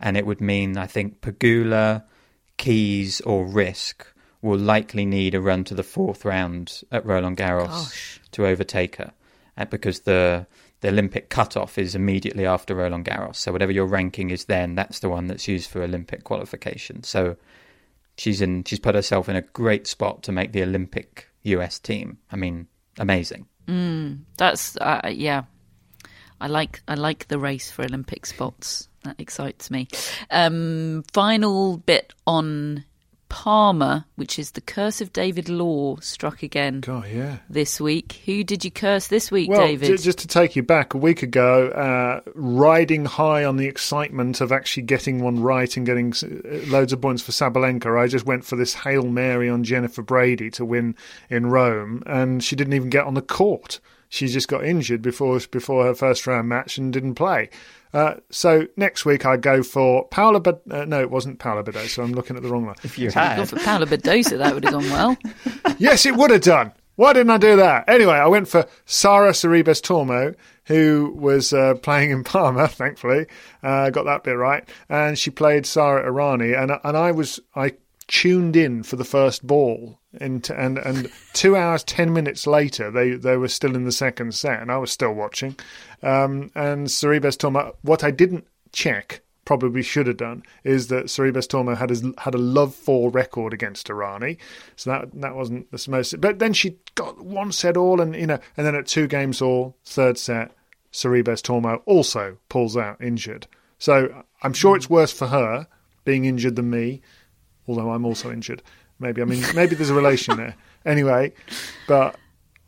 and 0.00 0.16
it 0.16 0.24
would 0.24 0.40
mean 0.40 0.78
I 0.78 0.86
think 0.86 1.20
Pegula, 1.20 2.04
Keys, 2.56 3.20
or 3.20 3.46
Riske 3.46 4.06
will 4.44 4.58
likely 4.58 5.06
need 5.06 5.34
a 5.34 5.40
run 5.40 5.64
to 5.64 5.74
the 5.74 5.82
fourth 5.82 6.24
round 6.24 6.82
at 6.92 7.04
Roland 7.06 7.38
Garros 7.38 7.68
Gosh. 7.68 8.20
to 8.32 8.46
overtake 8.46 8.96
her, 8.96 9.12
uh, 9.56 9.64
because 9.64 10.00
the 10.00 10.46
the 10.80 10.88
Olympic 10.88 11.30
cutoff 11.30 11.78
is 11.78 11.94
immediately 11.94 12.44
after 12.44 12.74
Roland 12.74 13.06
Garros. 13.06 13.36
So 13.36 13.52
whatever 13.52 13.72
your 13.72 13.86
ranking 13.86 14.28
is 14.28 14.44
then, 14.44 14.74
that's 14.74 14.98
the 14.98 15.08
one 15.08 15.28
that's 15.28 15.48
used 15.48 15.70
for 15.70 15.82
Olympic 15.82 16.24
qualification. 16.24 17.02
So 17.02 17.36
she's 18.18 18.42
in. 18.42 18.64
She's 18.64 18.78
put 18.78 18.94
herself 18.94 19.28
in 19.28 19.36
a 19.36 19.42
great 19.42 19.86
spot 19.86 20.22
to 20.24 20.32
make 20.32 20.52
the 20.52 20.62
Olympic 20.62 21.28
US 21.44 21.78
team. 21.78 22.18
I 22.30 22.36
mean, 22.36 22.68
amazing. 22.98 23.46
Mm, 23.66 24.20
that's 24.36 24.76
uh, 24.76 25.10
yeah. 25.10 25.44
I 26.38 26.48
like 26.48 26.82
I 26.86 26.94
like 26.94 27.28
the 27.28 27.38
race 27.38 27.70
for 27.70 27.82
Olympic 27.82 28.26
spots. 28.26 28.88
That 29.04 29.16
excites 29.18 29.70
me. 29.70 29.88
Um, 30.30 31.04
final 31.12 31.78
bit 31.78 32.12
on 32.26 32.84
Parma, 33.34 34.06
which 34.14 34.38
is 34.38 34.52
the 34.52 34.60
curse 34.60 35.00
of 35.00 35.12
David 35.12 35.48
Law, 35.48 35.96
struck 35.96 36.44
again. 36.44 36.80
God, 36.80 37.08
yeah. 37.12 37.38
This 37.50 37.80
week, 37.80 38.20
who 38.24 38.44
did 38.44 38.64
you 38.64 38.70
curse 38.70 39.08
this 39.08 39.32
week, 39.32 39.50
well, 39.50 39.58
David? 39.58 39.88
J- 39.88 39.96
just 39.96 40.18
to 40.20 40.28
take 40.28 40.54
you 40.54 40.62
back, 40.62 40.94
a 40.94 40.98
week 40.98 41.24
ago, 41.24 41.66
uh, 41.70 42.20
riding 42.36 43.06
high 43.06 43.44
on 43.44 43.56
the 43.56 43.66
excitement 43.66 44.40
of 44.40 44.52
actually 44.52 44.84
getting 44.84 45.20
one 45.20 45.42
right 45.42 45.76
and 45.76 45.84
getting 45.84 46.12
uh, 46.12 46.70
loads 46.70 46.92
of 46.92 47.00
points 47.00 47.22
for 47.22 47.32
Sabalenka, 47.32 48.00
I 48.00 48.06
just 48.06 48.24
went 48.24 48.44
for 48.44 48.54
this 48.54 48.72
hail 48.72 49.02
mary 49.02 49.50
on 49.50 49.64
Jennifer 49.64 50.02
Brady 50.02 50.48
to 50.52 50.64
win 50.64 50.94
in 51.28 51.46
Rome, 51.46 52.04
and 52.06 52.42
she 52.42 52.54
didn't 52.54 52.74
even 52.74 52.88
get 52.88 53.04
on 53.04 53.14
the 53.14 53.20
court. 53.20 53.80
She 54.10 54.28
just 54.28 54.46
got 54.46 54.64
injured 54.64 55.02
before 55.02 55.40
before 55.50 55.86
her 55.86 55.94
first 55.94 56.24
round 56.28 56.48
match 56.48 56.78
and 56.78 56.92
didn't 56.92 57.16
play. 57.16 57.50
Uh, 57.94 58.16
so 58.28 58.66
next 58.76 59.06
week 59.06 59.24
I 59.24 59.36
go 59.36 59.62
for 59.62 60.08
Paula, 60.08 60.40
but 60.40 60.62
uh, 60.68 60.84
no, 60.84 61.00
it 61.00 61.10
wasn't 61.10 61.38
Paula 61.38 61.64
So 61.86 62.02
I'm 62.02 62.12
looking 62.12 62.36
at 62.36 62.42
the 62.42 62.48
wrong 62.48 62.66
one. 62.66 62.74
If 62.82 62.98
you 62.98 63.06
If 63.08 63.14
you'd 63.14 63.20
had, 63.20 63.36
gone 63.36 63.46
for 63.46 63.56
Paula 63.60 63.86
Badosa, 63.86 64.38
that 64.38 64.52
would 64.52 64.64
have 64.64 64.72
gone 64.72 64.90
well. 64.90 65.16
yes, 65.78 66.04
it 66.04 66.16
would 66.16 66.32
have 66.32 66.40
done. 66.40 66.72
Why 66.96 67.12
didn't 67.12 67.30
I 67.30 67.38
do 67.38 67.56
that? 67.56 67.88
Anyway, 67.88 68.14
I 68.14 68.26
went 68.26 68.48
for 68.48 68.66
Sara 68.84 69.30
Sorribes 69.30 69.80
Tormo, 69.80 70.34
who 70.64 71.12
was 71.16 71.52
uh, 71.52 71.74
playing 71.74 72.10
in 72.10 72.24
Parma. 72.24 72.66
Thankfully, 72.68 73.26
uh, 73.62 73.90
got 73.90 74.04
that 74.04 74.24
bit 74.24 74.32
right, 74.32 74.68
and 74.88 75.16
she 75.18 75.30
played 75.30 75.64
Sara 75.64 76.10
Errani, 76.10 76.60
and 76.60 76.72
and 76.82 76.96
I 76.96 77.12
was 77.12 77.40
I 77.54 77.74
tuned 78.06 78.56
in 78.56 78.82
for 78.82 78.96
the 78.96 79.04
first 79.04 79.46
ball. 79.46 80.00
And, 80.20 80.48
and 80.50 80.78
and 80.78 81.10
two 81.32 81.56
hours 81.56 81.82
ten 81.84 82.12
minutes 82.12 82.46
later, 82.46 82.90
they, 82.90 83.12
they 83.12 83.36
were 83.36 83.48
still 83.48 83.74
in 83.74 83.84
the 83.84 83.92
second 83.92 84.34
set, 84.34 84.60
and 84.60 84.70
I 84.70 84.78
was 84.78 84.90
still 84.90 85.12
watching. 85.12 85.56
Um, 86.02 86.50
and 86.54 86.86
Sorribes 86.86 87.36
Tormo, 87.36 87.74
what 87.82 88.04
I 88.04 88.10
didn't 88.10 88.46
check, 88.72 89.22
probably 89.44 89.82
should 89.82 90.06
have 90.06 90.16
done, 90.16 90.42
is 90.62 90.88
that 90.88 91.06
Sorribes 91.06 91.48
Tormo 91.48 91.76
had 91.76 91.90
a, 91.90 92.20
had 92.20 92.34
a 92.34 92.38
love 92.38 92.74
four 92.74 93.10
record 93.10 93.52
against 93.52 93.88
Errani, 93.88 94.38
so 94.76 94.90
that 94.90 95.20
that 95.20 95.34
wasn't 95.34 95.70
the 95.70 95.90
most. 95.90 96.20
But 96.20 96.38
then 96.38 96.52
she 96.52 96.78
got 96.94 97.20
one 97.24 97.52
set 97.52 97.76
all, 97.76 98.00
and 98.00 98.14
you 98.14 98.26
know, 98.26 98.38
and 98.56 98.66
then 98.66 98.74
at 98.74 98.86
two 98.86 99.06
games 99.06 99.42
all, 99.42 99.76
third 99.84 100.18
set, 100.18 100.52
Sorribes 100.92 101.42
Tormo 101.42 101.82
also 101.86 102.38
pulls 102.48 102.76
out 102.76 103.00
injured. 103.00 103.46
So 103.78 104.24
I'm 104.42 104.52
sure 104.52 104.76
it's 104.76 104.88
worse 104.88 105.12
for 105.12 105.26
her 105.26 105.66
being 106.04 106.24
injured 106.24 106.56
than 106.56 106.70
me, 106.70 107.02
although 107.66 107.90
I'm 107.90 108.04
also 108.04 108.30
injured. 108.30 108.62
Maybe 109.04 109.22
I 109.22 109.26
mean 109.26 109.44
maybe 109.54 109.76
there's 109.76 109.90
a 109.90 109.94
relation 109.94 110.36
there. 110.36 110.54
Anyway, 110.86 111.32
but 111.86 112.16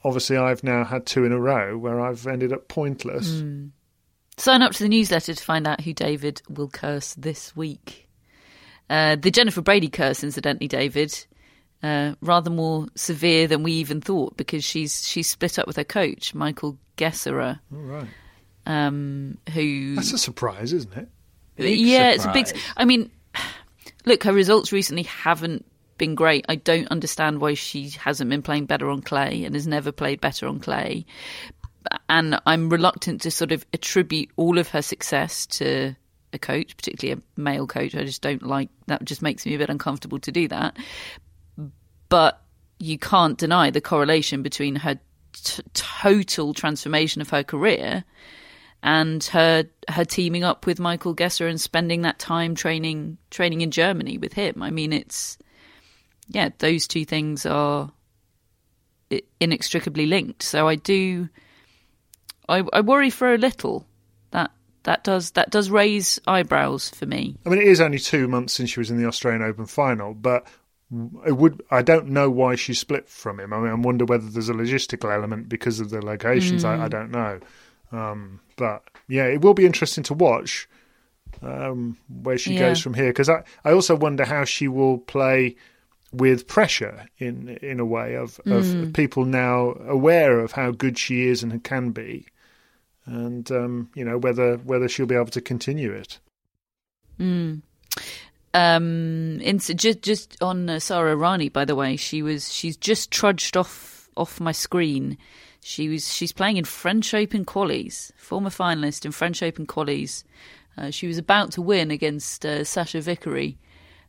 obviously 0.05 0.37
I've 0.37 0.63
now 0.63 0.85
had 0.85 1.07
two 1.07 1.25
in 1.25 1.33
a 1.33 1.41
row 1.41 1.77
where 1.77 2.01
I've 2.01 2.27
ended 2.27 2.53
up 2.53 2.69
pointless. 2.69 3.29
Mm. 3.31 3.71
Sign 4.37 4.61
up 4.61 4.73
to 4.73 4.83
the 4.83 4.89
newsletter 4.89 5.33
to 5.33 5.43
find 5.43 5.67
out 5.67 5.81
who 5.81 5.95
David 5.95 6.43
will 6.49 6.69
curse 6.69 7.15
this 7.15 7.57
week. 7.57 8.07
Uh, 8.91 9.17
the 9.17 9.31
Jennifer 9.31 9.63
Brady 9.63 9.89
curse, 9.89 10.23
incidentally, 10.23 10.69
David, 10.69 11.27
uh, 11.83 12.15
rather 12.21 12.51
more 12.51 12.87
severe 12.95 13.49
than 13.49 13.63
we 13.63 13.73
even 13.73 14.01
thought 14.01 14.37
because 14.37 14.63
she's 14.63 15.07
she's 15.07 15.29
split 15.29 15.59
up 15.59 15.67
with 15.67 15.77
her 15.77 15.85
coach, 15.85 16.35
Michael 16.35 16.79
Geserer. 16.97 17.59
All 17.75 17.81
right. 17.81 18.09
Um, 18.67 19.39
who 19.53 19.95
That's 19.95 20.13
a 20.13 20.19
surprise, 20.19 20.73
isn't 20.73 20.95
it? 20.97 21.09
Big 21.57 21.79
yeah, 21.79 22.11
it's 22.11 22.25
a 22.25 22.33
big. 22.33 22.49
I 22.77 22.85
mean, 22.85 23.11
look, 24.05 24.23
her 24.25 24.33
results 24.33 24.73
recently 24.73 25.05
haven't 25.05 25.65
been 25.99 26.15
great. 26.15 26.45
I 26.49 26.57
don't 26.57 26.89
understand 26.89 27.41
why 27.41 27.55
she 27.55 27.91
hasn't 27.91 28.31
been 28.31 28.43
playing 28.43 28.67
better 28.67 28.89
on 28.91 29.03
clay 29.03 29.45
and 29.45 29.55
has 29.55 29.67
never 29.67 29.93
played 29.93 30.21
better 30.21 30.47
on 30.47 30.61
clay. 30.61 31.07
And 32.09 32.41
I'm 32.47 32.69
reluctant 32.69 33.23
to 33.23 33.31
sort 33.31 33.53
of 33.53 33.65
attribute 33.73 34.31
all 34.37 34.59
of 34.59 34.69
her 34.69 34.83
success 34.83 35.47
to 35.47 35.95
a 36.33 36.39
coach, 36.39 36.77
particularly 36.77 37.21
a 37.21 37.41
male 37.41 37.67
coach. 37.67 37.95
I 37.95 38.05
just 38.05 38.23
don't 38.23 38.43
like 38.43 38.69
that. 38.87 39.05
Just 39.05 39.23
makes 39.23 39.47
me 39.47 39.55
a 39.55 39.59
bit 39.59 39.71
uncomfortable 39.71 40.19
to 40.21 40.33
do 40.33 40.49
that. 40.49 40.77
But 42.09 42.41
you 42.79 42.99
can't 42.99 43.39
deny 43.39 43.71
the 43.71 43.81
correlation 43.81 44.43
between 44.43 44.77
her 44.77 44.99
t- 45.33 45.63
total 45.75 46.55
transformation 46.55 47.23
of 47.23 47.31
her 47.31 47.43
career 47.43 48.05
and 48.83 49.25
her 49.25 49.65
her 49.89 50.05
teaming 50.05 50.45
up 50.45 50.67
with 50.67 50.79
Michael 50.79 51.15
Gesser 51.15 51.49
and 51.49 51.61
spending 51.61 52.03
that 52.03 52.19
time 52.19 52.55
training 52.55 53.19
training 53.31 53.63
in 53.63 53.71
Germany 53.71 54.19
with 54.19 54.33
him. 54.33 54.63
I 54.63 54.71
mean, 54.71 54.93
it's 54.93 55.39
yeah, 56.29 56.51
those 56.59 56.87
two 56.87 57.05
things 57.05 57.47
are 57.47 57.91
inextricably 59.41 60.07
linked. 60.07 60.43
So 60.43 60.69
I 60.69 60.75
do, 60.77 61.29
I, 62.49 62.65
I 62.73 62.81
worry 62.81 63.11
for 63.11 63.33
a 63.35 63.39
little 63.39 63.87
that 64.31 64.51
that 64.85 65.05
does 65.05 65.33
that 65.33 65.51
does 65.51 65.71
raise 65.71 66.21
eyebrows 66.27 66.91
for 66.91 67.07
me. 67.07 67.37
I 67.45 67.49
mean, 67.51 67.61
it 67.61 67.69
is 67.69 67.81
only 67.81 67.99
two 67.99 68.29
months 68.29 68.55
since 68.55 68.71
she 68.71 68.81
was 68.81 68.91
in 68.91 68.99
the 69.01 69.07
Australian 69.07 69.43
Open 69.43 69.67
final, 69.67 70.15
but 70.15 70.47
it 71.27 71.37
would. 71.37 71.63
I 71.71 71.83
don't 71.83 72.09
know 72.09 72.31
why 72.31 72.55
she 72.55 72.75
split 72.75 73.09
from 73.09 73.41
him. 73.41 73.53
I 73.53 73.59
mean, 73.59 73.71
I 73.71 73.75
wonder 73.75 74.05
whether 74.05 74.29
there's 74.29 74.49
a 74.49 74.55
logistical 74.55 75.13
element 75.13 75.49
because 75.49 75.81
of 75.81 75.91
the 75.91 76.05
locations. 76.05 76.65
I, 76.65 76.85
I 76.85 76.89
don't 76.89 77.11
know, 77.11 77.41
um, 77.93 78.41
but 78.57 78.83
yeah, 79.09 79.27
it 79.27 79.41
will 79.41 79.55
be 79.55 79.67
interesting 79.67 80.05
to 80.05 80.15
watch 80.15 80.69
um, 81.43 81.97
where 82.09 82.39
she 82.39 82.53
Yeah. 82.53 82.61
goes 82.61 82.81
from 82.81 82.95
here. 82.95 83.09
Because 83.09 83.29
I, 83.29 83.43
I 83.65 83.73
also 83.73 83.97
wonder 83.97 84.25
how 84.25 84.45
she 84.45 84.69
will 84.69 84.99
play 84.99 85.57
with 86.13 86.47
pressure 86.47 87.07
in 87.19 87.49
in 87.63 87.81
a 87.81 87.85
way 87.85 88.15
of, 88.15 88.41
of 88.47 88.93
people 88.93 89.25
now 89.25 89.73
aware 89.87 90.41
of 90.41 90.53
how 90.53 90.71
good 90.71 90.99
she 90.99 91.27
is 91.27 91.43
and 91.43 91.63
can 91.65 91.91
be, 91.91 92.27
and 93.05 93.51
um, 93.51 93.91
you 93.95 94.05
know 94.05 94.19
whether 94.19 94.57
whether 94.59 94.89
she'll 94.89 95.07
be 95.07 95.15
able 95.15 95.27
to 95.27 95.41
continue 95.41 95.93
it. 95.93 96.19
Mm. 97.19 97.63
Um, 98.55 99.41
in, 99.43 99.59
just 99.59 100.03
just 100.03 100.43
on 100.43 100.71
uh, 100.71 100.79
Sara 100.79 101.15
Errani, 101.15 101.53
by 101.53 101.65
the 101.65 101.75
way, 101.75 101.97
she 101.97 102.23
was 102.23 102.53
she's 102.53 102.77
just 102.77 103.11
trudged 103.11 103.57
off 103.57 104.09
off 104.17 104.41
my 104.41 104.53
screen. 104.53 105.19
She 105.63 105.89
was 105.89 106.13
she's 106.13 106.33
playing 106.33 106.57
in 106.57 106.65
French 106.65 107.13
Open 107.13 107.45
qualies, 107.45 108.13
former 108.17 108.51
finalist 108.51 109.05
in 109.05 109.13
French 109.13 109.43
Open 109.43 109.67
qualies. 109.67 110.25
Uh, 110.79 110.91
she 110.91 111.07
was 111.07 111.19
about 111.19 111.53
to 111.53 111.63
win 111.63 111.91
against 111.91 112.45
uh, 112.45 112.61
Sachia 112.61 113.03
Vickery, 113.03 113.59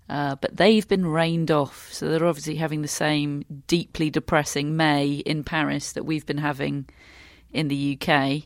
uh, 0.09 0.35
but 0.35 0.55
they've 0.55 0.87
been 0.87 1.05
rained 1.05 1.51
off. 1.51 1.91
So 1.91 2.09
they're 2.09 2.25
obviously 2.25 2.55
having 2.55 2.81
the 2.81 2.87
same 2.87 3.43
deeply 3.67 4.09
depressing 4.09 4.77
May 4.77 5.13
in 5.13 5.43
Paris 5.43 5.93
that 5.93 6.05
we've 6.05 6.25
been 6.25 6.37
having 6.37 6.87
in 7.51 7.67
the 7.67 7.97
UK. 7.99 8.43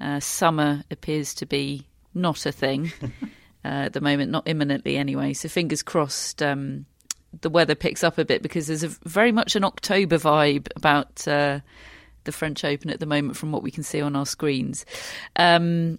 Uh, 0.00 0.20
summer 0.20 0.84
appears 0.90 1.34
to 1.34 1.46
be 1.46 1.86
not 2.14 2.46
a 2.46 2.52
thing 2.52 2.92
uh, 3.02 3.08
at 3.68 3.92
the 3.92 4.00
moment, 4.00 4.30
not 4.30 4.48
imminently 4.48 4.96
anyway. 4.96 5.32
So 5.32 5.48
fingers 5.48 5.82
crossed 5.82 6.42
um, 6.42 6.86
the 7.40 7.50
weather 7.50 7.74
picks 7.74 8.02
up 8.02 8.18
a 8.18 8.24
bit 8.24 8.42
because 8.42 8.66
there's 8.66 8.82
a, 8.82 8.88
very 8.88 9.32
much 9.32 9.56
an 9.56 9.64
October 9.64 10.18
vibe 10.18 10.68
about 10.76 11.26
uh, 11.28 11.60
the 12.24 12.32
French 12.32 12.64
Open 12.64 12.90
at 12.90 13.00
the 13.00 13.06
moment 13.06 13.36
from 13.36 13.52
what 13.52 13.62
we 13.62 13.70
can 13.70 13.82
see 13.82 14.00
on 14.00 14.16
our 14.16 14.26
screens. 14.26 14.84
Um, 15.36 15.98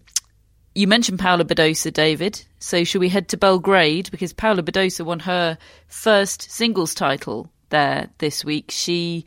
you 0.77 0.85
mentioned 0.85 1.17
Paula 1.17 1.43
Badosa, 1.43 1.91
David. 1.91 2.45
So 2.59 2.83
should 2.83 3.01
we 3.01 3.09
head 3.09 3.29
to 3.29 3.37
Belgrade 3.37 4.11
because 4.11 4.31
Paula 4.31 4.61
Badosa 4.61 5.03
won 5.03 5.19
her 5.21 5.57
first 5.87 6.51
singles 6.51 6.93
title 6.93 7.49
there 7.69 8.09
this 8.19 8.45
week. 8.45 8.69
She, 8.69 9.25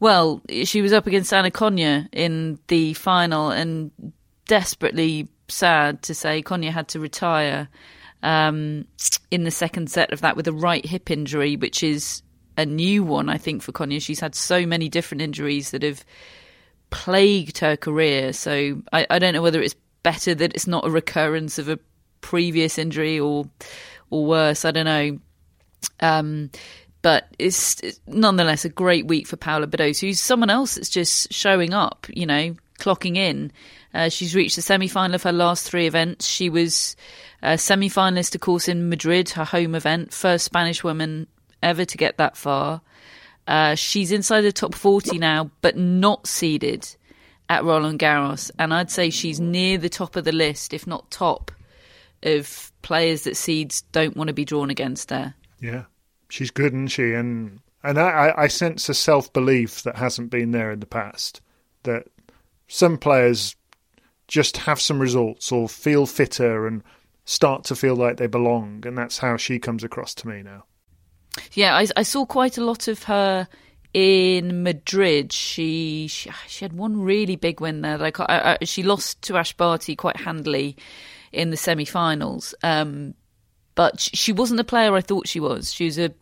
well, 0.00 0.42
she 0.64 0.82
was 0.82 0.92
up 0.92 1.06
against 1.06 1.32
Anna 1.32 1.52
Konjuh 1.52 2.08
in 2.10 2.58
the 2.66 2.94
final 2.94 3.50
and 3.50 3.92
desperately 4.46 5.28
sad 5.46 6.02
to 6.02 6.14
say 6.14 6.42
Konjuh 6.42 6.72
had 6.72 6.88
to 6.88 6.98
retire 6.98 7.68
um, 8.24 8.84
in 9.30 9.44
the 9.44 9.52
second 9.52 9.92
set 9.92 10.12
of 10.12 10.22
that 10.22 10.36
with 10.36 10.48
a 10.48 10.52
right 10.52 10.84
hip 10.84 11.08
injury, 11.08 11.54
which 11.54 11.84
is 11.84 12.20
a 12.56 12.66
new 12.66 13.04
one, 13.04 13.28
I 13.28 13.38
think, 13.38 13.62
for 13.62 13.70
Konjuh. 13.70 14.02
She's 14.02 14.18
had 14.18 14.34
so 14.34 14.66
many 14.66 14.88
different 14.88 15.22
injuries 15.22 15.70
that 15.70 15.84
have 15.84 16.04
plagued 16.90 17.58
her 17.58 17.76
career. 17.76 18.32
So 18.32 18.82
I, 18.92 19.06
I 19.08 19.20
don't 19.20 19.34
know 19.34 19.42
whether 19.42 19.62
it's 19.62 19.76
better 20.02 20.34
that 20.34 20.54
it's 20.54 20.66
not 20.66 20.86
a 20.86 20.90
recurrence 20.90 21.58
of 21.58 21.68
a 21.68 21.78
previous 22.20 22.78
injury 22.78 23.18
or 23.18 23.46
or 24.10 24.26
worse. 24.26 24.64
I 24.64 24.70
don't 24.70 24.84
know. 24.84 25.18
Um, 26.00 26.50
but 27.02 27.28
it's, 27.38 27.80
it's 27.80 28.00
nonetheless 28.06 28.64
a 28.64 28.68
great 28.68 29.06
week 29.06 29.26
for 29.26 29.36
Paula 29.36 29.66
Badosa, 29.66 30.00
who's 30.00 30.20
someone 30.20 30.50
else 30.50 30.74
that's 30.74 30.90
just 30.90 31.32
showing 31.32 31.72
up, 31.72 32.06
you 32.10 32.26
know, 32.26 32.54
clocking 32.78 33.16
in. 33.16 33.52
Uh, 33.94 34.08
she's 34.08 34.34
reached 34.34 34.56
the 34.56 34.62
semi 34.62 34.88
final 34.88 35.14
of 35.14 35.22
her 35.22 35.32
last 35.32 35.68
three 35.68 35.86
events. 35.86 36.26
She 36.26 36.50
was 36.50 36.96
a 37.42 37.56
semi 37.56 37.88
finalist, 37.88 38.34
of 38.34 38.40
course, 38.40 38.68
in 38.68 38.88
Madrid, 38.88 39.30
her 39.30 39.44
home 39.44 39.74
event, 39.74 40.12
first 40.12 40.44
Spanish 40.44 40.84
woman 40.84 41.26
ever 41.62 41.84
to 41.84 41.96
get 41.96 42.18
that 42.18 42.36
far. 42.36 42.82
Uh, 43.46 43.74
she's 43.74 44.12
inside 44.12 44.42
the 44.42 44.52
top 44.52 44.74
40 44.74 45.18
now, 45.18 45.50
but 45.60 45.76
not 45.76 46.26
seeded 46.26 46.86
at 47.50 47.64
Roland 47.64 47.98
Garros. 47.98 48.50
And 48.58 48.72
I'd 48.72 48.90
say 48.90 49.10
she's 49.10 49.40
near 49.40 49.76
the 49.76 49.88
top 49.90 50.16
of 50.16 50.24
the 50.24 50.32
list, 50.32 50.72
if 50.72 50.86
not 50.86 51.10
top, 51.10 51.50
of 52.22 52.72
players 52.80 53.24
that 53.24 53.36
seeds 53.36 53.82
don't 53.92 54.16
want 54.16 54.28
to 54.28 54.34
be 54.34 54.44
drawn 54.44 54.70
against 54.70 55.08
there. 55.08 55.34
Yeah. 55.60 55.84
she's 56.30 56.50
good, 56.50 56.72
isn't 56.72 56.86
she? 56.88 57.12
And 57.12 57.60
and 57.82 57.98
I, 57.98 58.32
I 58.36 58.46
sense 58.46 58.88
a 58.88 58.94
self 58.94 59.32
belief 59.32 59.82
that 59.82 59.96
hasn't 59.96 60.30
been 60.30 60.52
there 60.52 60.70
in 60.70 60.80
the 60.80 60.86
past. 60.86 61.40
That 61.82 62.06
some 62.68 62.96
players 62.96 63.56
just 64.28 64.58
have 64.58 64.80
some 64.80 65.00
results 65.00 65.50
or 65.50 65.68
feel 65.68 66.06
fitter 66.06 66.66
and 66.66 66.82
start 67.24 67.64
to 67.64 67.74
feel 67.74 67.96
like 67.96 68.16
they 68.16 68.28
belong, 68.28 68.86
and 68.86 68.96
that's 68.96 69.18
how 69.18 69.36
she 69.36 69.58
comes 69.58 69.82
across 69.82 70.14
to 70.14 70.28
me 70.28 70.42
now. 70.42 70.64
Yeah, 71.52 71.76
I, 71.76 71.86
I 71.96 72.02
saw 72.02 72.26
quite 72.26 72.58
a 72.58 72.64
lot 72.64 72.86
of 72.86 73.04
her 73.04 73.48
in 73.92 74.62
Madrid. 74.62 75.32
She, 75.32 76.06
she 76.08 76.30
she 76.46 76.64
had 76.64 76.72
one 76.72 77.00
really 77.00 77.36
big 77.36 77.60
win 77.60 77.80
there. 77.80 77.98
Like 77.98 78.20
I, 78.20 78.58
I, 78.60 78.64
she 78.64 78.82
lost 78.82 79.22
to 79.22 79.36
Ash 79.36 79.52
Barty 79.52 79.96
quite 79.96 80.16
handily 80.16 80.76
in 81.32 81.50
the 81.50 81.56
semi-finals, 81.56 82.54
um, 82.62 83.14
but 83.74 84.00
she 84.00 84.32
wasn't 84.32 84.58
the 84.58 84.64
player 84.64 84.94
I 84.94 85.00
thought 85.00 85.28
she 85.28 85.40
was. 85.40 85.72
She 85.72 85.84
was 85.84 85.98
a 85.98 86.12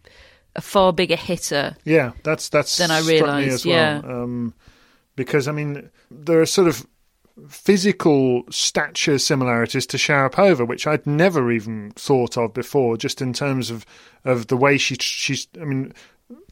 a 0.56 0.60
far 0.60 0.92
bigger 0.92 1.16
hitter. 1.16 1.76
Yeah, 1.84 2.12
that's 2.22 2.48
that's 2.48 2.76
than 2.78 2.90
I 2.90 3.00
realised. 3.00 3.64
Well. 3.64 3.74
Yeah, 3.74 4.00
um, 4.04 4.54
because 5.16 5.48
I 5.48 5.52
mean 5.52 5.90
there 6.10 6.40
are 6.40 6.46
sort 6.46 6.68
of 6.68 6.86
physical 7.48 8.42
stature 8.50 9.18
similarities 9.18 9.86
to 9.86 9.96
Sharapova, 9.96 10.66
which 10.66 10.86
I'd 10.86 11.06
never 11.06 11.52
even 11.52 11.92
thought 11.92 12.36
of 12.36 12.52
before, 12.52 12.96
just 12.96 13.22
in 13.22 13.32
terms 13.32 13.70
of, 13.70 13.86
of 14.24 14.48
the 14.48 14.56
way 14.56 14.78
she 14.78 14.96
she's. 14.96 15.46
I 15.60 15.64
mean, 15.64 15.92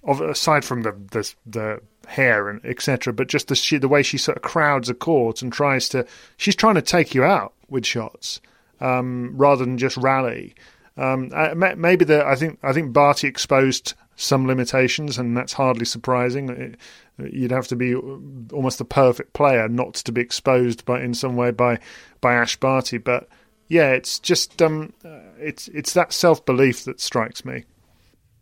of, 0.05 0.21
aside 0.21 0.65
from 0.65 0.83
the 0.83 0.93
the, 1.11 1.35
the 1.47 1.81
hair 2.07 2.49
and 2.49 2.65
etc., 2.65 3.13
but 3.13 3.29
just 3.29 3.49
the 3.49 3.55
she, 3.55 3.79
the 3.79 3.89
way 3.89 4.03
she 4.03 4.19
sort 4.19 4.37
of 4.37 4.43
crowds 4.43 4.89
a 4.89 4.95
court 4.95 5.43
and 5.43 5.53
tries 5.53 5.89
to. 5.91 6.07
She's 6.37 6.57
trying 6.57 6.77
to 6.77 6.83
take 6.83 7.15
you 7.15 7.25
out 7.25 7.53
with 7.69 7.85
shots 7.85 8.41
um, 8.81 9.33
rather 9.37 9.65
than 9.65 9.79
just 9.79 9.97
rally. 9.97 10.55
Um, 10.97 11.31
maybe 11.77 12.05
the 12.05 12.27
I 12.27 12.37
think 12.37 12.59
I 12.63 12.73
think 12.73 12.93
Barty 12.93 13.29
exposed 13.29 13.95
some 14.17 14.47
limitations, 14.47 15.19
and 15.19 15.37
that's 15.37 15.53
hardly 15.53 15.85
surprising. 15.85 16.77
You'd 17.19 17.51
have 17.51 17.69
to 17.69 17.77
be 17.77 17.95
almost 17.95 18.79
the 18.79 18.85
perfect 18.85 19.35
player 19.35 19.69
not 19.69 19.95
to 19.95 20.13
be 20.13 20.21
exposed 20.21 20.85
by 20.85 21.03
in 21.03 21.15
some 21.15 21.37
way 21.37 21.51
by 21.51 21.81
by 22.21 22.35
Ash 22.35 22.57
Barty. 22.57 22.99
But 22.99 23.29
yeah, 23.69 23.91
it's 23.91 24.19
just 24.19 24.63
um, 24.63 24.95
it's 25.39 25.69
it's 25.69 25.93
that 25.93 26.13
self 26.13 26.45
belief 26.47 26.85
that 26.85 27.01
strikes 27.01 27.45
me. 27.45 27.65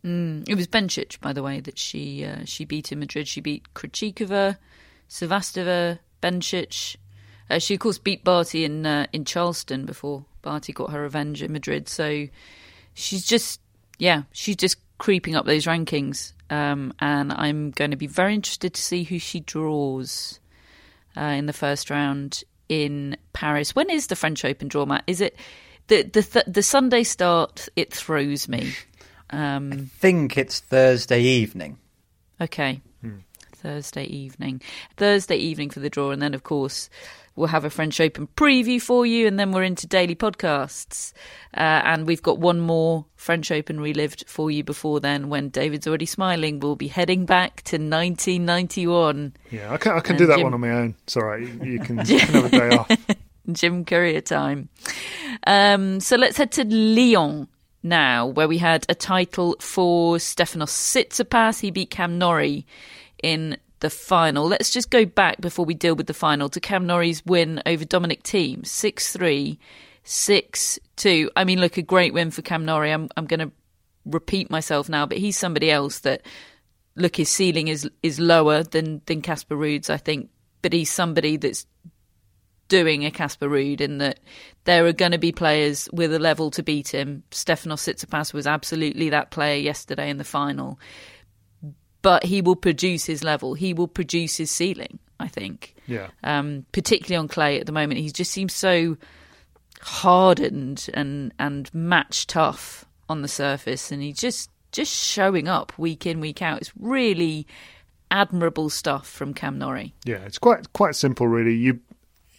Mm, 0.04 0.46
it 0.48 0.54
was 0.54 0.66
Bencic, 0.66 1.18
by 1.20 1.32
the 1.32 1.42
way, 1.42 1.60
that 1.60 1.78
she 1.78 2.24
uh, 2.24 2.44
she 2.44 2.64
beat 2.64 2.92
in 2.92 2.98
Madrid. 2.98 3.26
She 3.26 3.40
beat 3.40 3.72
Krejcikova, 3.74 4.58
Sevastova, 5.08 5.98
Bencic. 6.22 6.96
Uh, 7.48 7.58
she 7.58 7.74
of 7.74 7.80
course 7.80 7.98
beat 7.98 8.22
Barty 8.22 8.64
in 8.64 8.84
uh, 8.84 9.06
in 9.12 9.24
Charleston 9.24 9.86
before 9.86 10.24
Barty 10.42 10.72
got 10.72 10.90
her 10.90 11.00
revenge 11.00 11.42
in 11.42 11.52
Madrid. 11.52 11.88
So 11.88 12.28
she's 12.92 13.26
just 13.26 13.60
yeah, 13.98 14.24
she's 14.32 14.56
just 14.56 14.76
creeping 14.98 15.36
up 15.36 15.46
those 15.46 15.64
rankings. 15.64 16.32
Um, 16.50 16.92
and 17.00 17.32
I'm 17.32 17.70
going 17.70 17.90
to 17.90 17.96
be 17.96 18.06
very 18.06 18.34
interested 18.34 18.74
to 18.74 18.82
see 18.82 19.04
who 19.04 19.18
she 19.18 19.40
draws 19.40 20.38
uh, 21.16 21.20
in 21.22 21.46
the 21.46 21.52
first 21.54 21.88
round 21.88 22.44
in 22.68 23.16
Paris. 23.32 23.74
When 23.74 23.88
is 23.90 24.08
the 24.08 24.16
French 24.16 24.44
Open 24.44 24.68
draw, 24.68 24.84
Matt? 24.84 25.04
Is 25.06 25.22
it 25.22 25.36
the 25.86 26.02
the 26.02 26.22
th- 26.22 26.46
the 26.46 26.62
Sunday 26.62 27.04
start? 27.04 27.68
It 27.74 27.92
throws 27.92 28.48
me. 28.48 28.74
Um, 29.30 29.72
I 29.72 29.76
think 29.76 30.36
it's 30.38 30.60
Thursday 30.60 31.20
evening. 31.20 31.78
Okay, 32.40 32.80
hmm. 33.00 33.18
Thursday 33.52 34.04
evening. 34.04 34.60
Thursday 34.96 35.36
evening 35.36 35.70
for 35.70 35.80
the 35.80 35.90
draw, 35.90 36.10
and 36.10 36.20
then 36.20 36.34
of 36.34 36.42
course 36.42 36.90
We'll 37.36 37.48
have 37.48 37.64
a 37.64 37.70
French 37.70 38.00
Open 38.00 38.28
preview 38.36 38.80
for 38.80 39.04
you, 39.04 39.26
and 39.26 39.40
then 39.40 39.50
we're 39.50 39.64
into 39.64 39.88
daily 39.88 40.14
podcasts. 40.14 41.12
Uh, 41.52 41.82
and 41.84 42.06
we've 42.06 42.22
got 42.22 42.38
one 42.38 42.60
more 42.60 43.06
French 43.16 43.50
Open 43.50 43.80
relived 43.80 44.24
for 44.28 44.52
you 44.52 44.62
before 44.62 45.00
then 45.00 45.28
when 45.28 45.48
David's 45.48 45.88
already 45.88 46.06
smiling. 46.06 46.60
We'll 46.60 46.76
be 46.76 46.86
heading 46.86 47.26
back 47.26 47.62
to 47.64 47.76
1991. 47.76 49.34
Yeah, 49.50 49.72
I 49.72 49.76
can, 49.78 49.92
I 49.92 50.00
can 50.00 50.16
do 50.16 50.26
that 50.26 50.36
Jim... 50.36 50.44
one 50.44 50.54
on 50.54 50.60
my 50.60 50.70
own. 50.70 50.94
It's 51.02 51.16
all 51.16 51.24
right. 51.24 51.40
You, 51.40 51.72
you, 51.72 51.78
can, 51.80 51.98
you 52.06 52.20
can 52.20 52.34
have 52.34 52.44
a 52.44 52.48
day 52.50 52.68
off. 52.76 52.90
Jim 53.52 53.84
Courier 53.84 54.20
time. 54.20 54.68
Um, 55.44 55.98
so 55.98 56.16
let's 56.16 56.36
head 56.36 56.52
to 56.52 56.64
Lyon 56.64 57.48
now, 57.84 58.26
where 58.26 58.48
we 58.48 58.58
had 58.58 58.86
a 58.88 58.94
title 58.94 59.56
for 59.60 60.16
Stefanos 60.16 60.70
Tsitsipas. 60.70 61.60
He 61.60 61.70
beat 61.70 61.90
Cam 61.90 62.18
Norrie 62.18 62.66
in 63.22 63.58
the 63.80 63.90
final. 63.90 64.46
Let's 64.46 64.70
just 64.70 64.90
go 64.90 65.04
back 65.04 65.40
before 65.40 65.66
we 65.66 65.74
deal 65.74 65.94
with 65.94 66.06
the 66.06 66.14
final 66.14 66.48
to 66.48 66.60
Cam 66.60 66.86
Norrie's 66.86 67.24
win 67.26 67.62
over 67.66 67.84
Dominic 67.84 68.22
Thiem 68.22 68.66
6 68.66 69.12
3, 69.12 69.58
6 70.02 70.78
2. 70.96 71.30
I 71.36 71.44
mean, 71.44 71.60
look, 71.60 71.76
a 71.76 71.82
great 71.82 72.14
win 72.14 72.30
for 72.30 72.42
Cam 72.42 72.64
Norrie. 72.64 72.92
I'm, 72.92 73.08
I'm 73.16 73.26
going 73.26 73.40
to 73.40 73.52
repeat 74.06 74.50
myself 74.50 74.88
now, 74.88 75.06
but 75.06 75.18
he's 75.18 75.36
somebody 75.36 75.70
else 75.70 76.00
that, 76.00 76.22
look, 76.96 77.16
his 77.16 77.28
ceiling 77.28 77.68
is 77.68 77.88
is 78.02 78.18
lower 78.18 78.62
than, 78.62 79.02
than 79.06 79.22
Casper 79.22 79.56
Ruud's, 79.56 79.90
I 79.90 79.98
think, 79.98 80.30
but 80.62 80.72
he's 80.72 80.90
somebody 80.90 81.36
that's 81.36 81.66
doing 82.68 83.04
a 83.04 83.10
Casper 83.10 83.48
Ruud 83.48 83.80
in 83.80 83.98
that 83.98 84.20
there 84.64 84.86
are 84.86 84.92
going 84.92 85.12
to 85.12 85.18
be 85.18 85.32
players 85.32 85.88
with 85.92 86.12
a 86.14 86.18
level 86.18 86.50
to 86.52 86.62
beat 86.62 86.88
him. 86.88 87.22
Stefanos 87.30 87.82
Tsitsipas 87.82 88.32
was 88.32 88.46
absolutely 88.46 89.10
that 89.10 89.30
player 89.30 89.56
yesterday 89.56 90.10
in 90.10 90.18
the 90.18 90.24
final 90.24 90.78
but 92.02 92.22
he 92.22 92.42
will 92.42 92.54
produce 92.54 93.06
his 93.06 93.24
level. 93.24 93.54
He 93.54 93.72
will 93.72 93.88
produce 93.88 94.36
his 94.36 94.50
ceiling. 94.50 94.98
I 95.20 95.28
think. 95.28 95.74
Yeah. 95.86 96.08
Um, 96.22 96.66
particularly 96.72 97.16
on 97.16 97.28
clay 97.28 97.58
at 97.60 97.66
the 97.66 97.72
moment, 97.72 98.00
he 98.00 98.10
just 98.10 98.30
seems 98.30 98.52
so 98.52 98.96
hardened 99.80 100.88
and 100.94 101.32
and 101.38 101.72
match 101.74 102.26
tough 102.26 102.84
on 103.08 103.22
the 103.22 103.28
surface, 103.28 103.90
and 103.90 104.02
he's 104.02 104.18
just 104.18 104.50
just 104.72 104.92
showing 104.92 105.48
up 105.48 105.72
week 105.78 106.06
in 106.06 106.20
week 106.20 106.42
out. 106.42 106.60
It's 106.60 106.72
really 106.78 107.46
admirable 108.10 108.70
stuff 108.70 109.08
from 109.08 109.34
Cam 109.34 109.58
Norrie. 109.58 109.94
Yeah, 110.04 110.18
it's 110.26 110.38
quite 110.38 110.72
quite 110.72 110.96
simple, 110.96 111.26
really. 111.28 111.54
You 111.54 111.80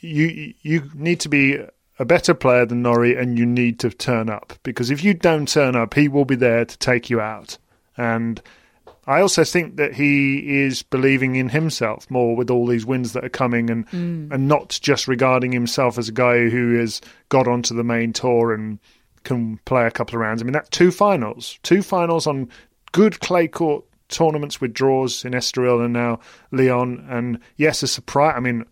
you 0.05 0.53
you 0.61 0.89
need 0.93 1.19
to 1.21 1.29
be 1.29 1.59
a 1.97 2.05
better 2.05 2.33
player 2.33 2.65
than 2.65 2.81
Norrie, 2.81 3.15
and 3.15 3.37
you 3.37 3.45
need 3.45 3.79
to 3.79 3.89
turn 3.89 4.29
up 4.29 4.53
because 4.63 4.91
if 4.91 5.03
you 5.03 5.13
don't 5.13 5.47
turn 5.47 5.75
up, 5.75 5.93
he 5.93 6.07
will 6.07 6.25
be 6.25 6.35
there 6.35 6.65
to 6.65 6.77
take 6.77 7.09
you 7.09 7.21
out. 7.21 7.57
And 7.97 8.41
I 9.07 9.21
also 9.21 9.43
think 9.43 9.77
that 9.77 9.93
he 9.93 10.63
is 10.63 10.81
believing 10.81 11.35
in 11.35 11.49
himself 11.49 12.09
more 12.09 12.35
with 12.35 12.49
all 12.49 12.65
these 12.65 12.85
wins 12.85 13.13
that 13.13 13.23
are 13.23 13.29
coming 13.29 13.69
and 13.69 13.87
mm. 13.89 14.31
and 14.31 14.47
not 14.47 14.77
just 14.81 15.07
regarding 15.07 15.51
himself 15.51 15.97
as 15.97 16.09
a 16.09 16.13
guy 16.13 16.49
who 16.49 16.77
has 16.77 17.01
got 17.29 17.47
onto 17.47 17.75
the 17.75 17.83
main 17.83 18.13
tour 18.13 18.53
and 18.53 18.79
can 19.23 19.57
play 19.65 19.85
a 19.85 19.91
couple 19.91 20.15
of 20.15 20.21
rounds. 20.21 20.41
I 20.41 20.45
mean, 20.45 20.53
that 20.53 20.71
two 20.71 20.91
finals, 20.91 21.59
two 21.63 21.81
finals 21.81 22.27
on 22.27 22.49
good 22.91 23.19
clay 23.19 23.47
court 23.47 23.85
tournaments 24.07 24.61
with 24.61 24.73
draws 24.73 25.25
in 25.25 25.33
Estoril 25.33 25.83
and 25.83 25.93
now 25.93 26.19
Lyon. 26.51 27.05
And 27.09 27.39
yes, 27.57 27.83
a 27.83 27.87
surprise. 27.87 28.35
I 28.35 28.39
mean, 28.39 28.65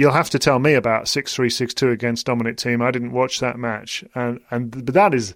you'll 0.00 0.12
have 0.12 0.30
to 0.30 0.38
tell 0.38 0.58
me 0.58 0.72
about 0.72 1.08
six 1.08 1.34
three 1.34 1.50
six 1.50 1.74
two 1.74 1.90
against 1.90 2.24
Dominic 2.24 2.56
Thiem. 2.56 2.82
I 2.82 2.90
didn't 2.90 3.12
watch 3.12 3.40
that 3.40 3.58
match, 3.58 4.02
and 4.14 4.40
and 4.50 4.70
but 4.70 4.94
that 4.94 5.12
is 5.12 5.34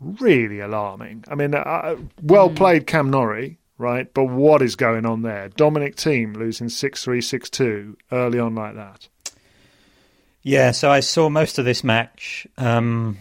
really 0.00 0.60
alarming. 0.60 1.24
I 1.28 1.34
mean, 1.34 1.54
uh, 1.54 1.96
well 2.22 2.50
mm. 2.50 2.54
played, 2.56 2.86
Cam 2.86 3.10
Norrie, 3.10 3.58
right? 3.76 4.12
But 4.14 4.26
what 4.26 4.62
is 4.62 4.76
going 4.76 5.04
on 5.04 5.22
there? 5.22 5.48
Dominic 5.48 5.96
Thiem 5.96 6.36
losing 6.36 6.68
6 6.68 7.04
3 7.04 7.20
6 7.20 7.50
2 7.50 7.96
early 8.12 8.38
on 8.38 8.54
like 8.54 8.76
that. 8.76 9.08
Yeah, 10.42 10.70
so 10.70 10.90
I 10.90 11.00
saw 11.00 11.28
most 11.28 11.58
of 11.58 11.64
this 11.64 11.82
match. 11.82 12.46
Um, 12.56 13.18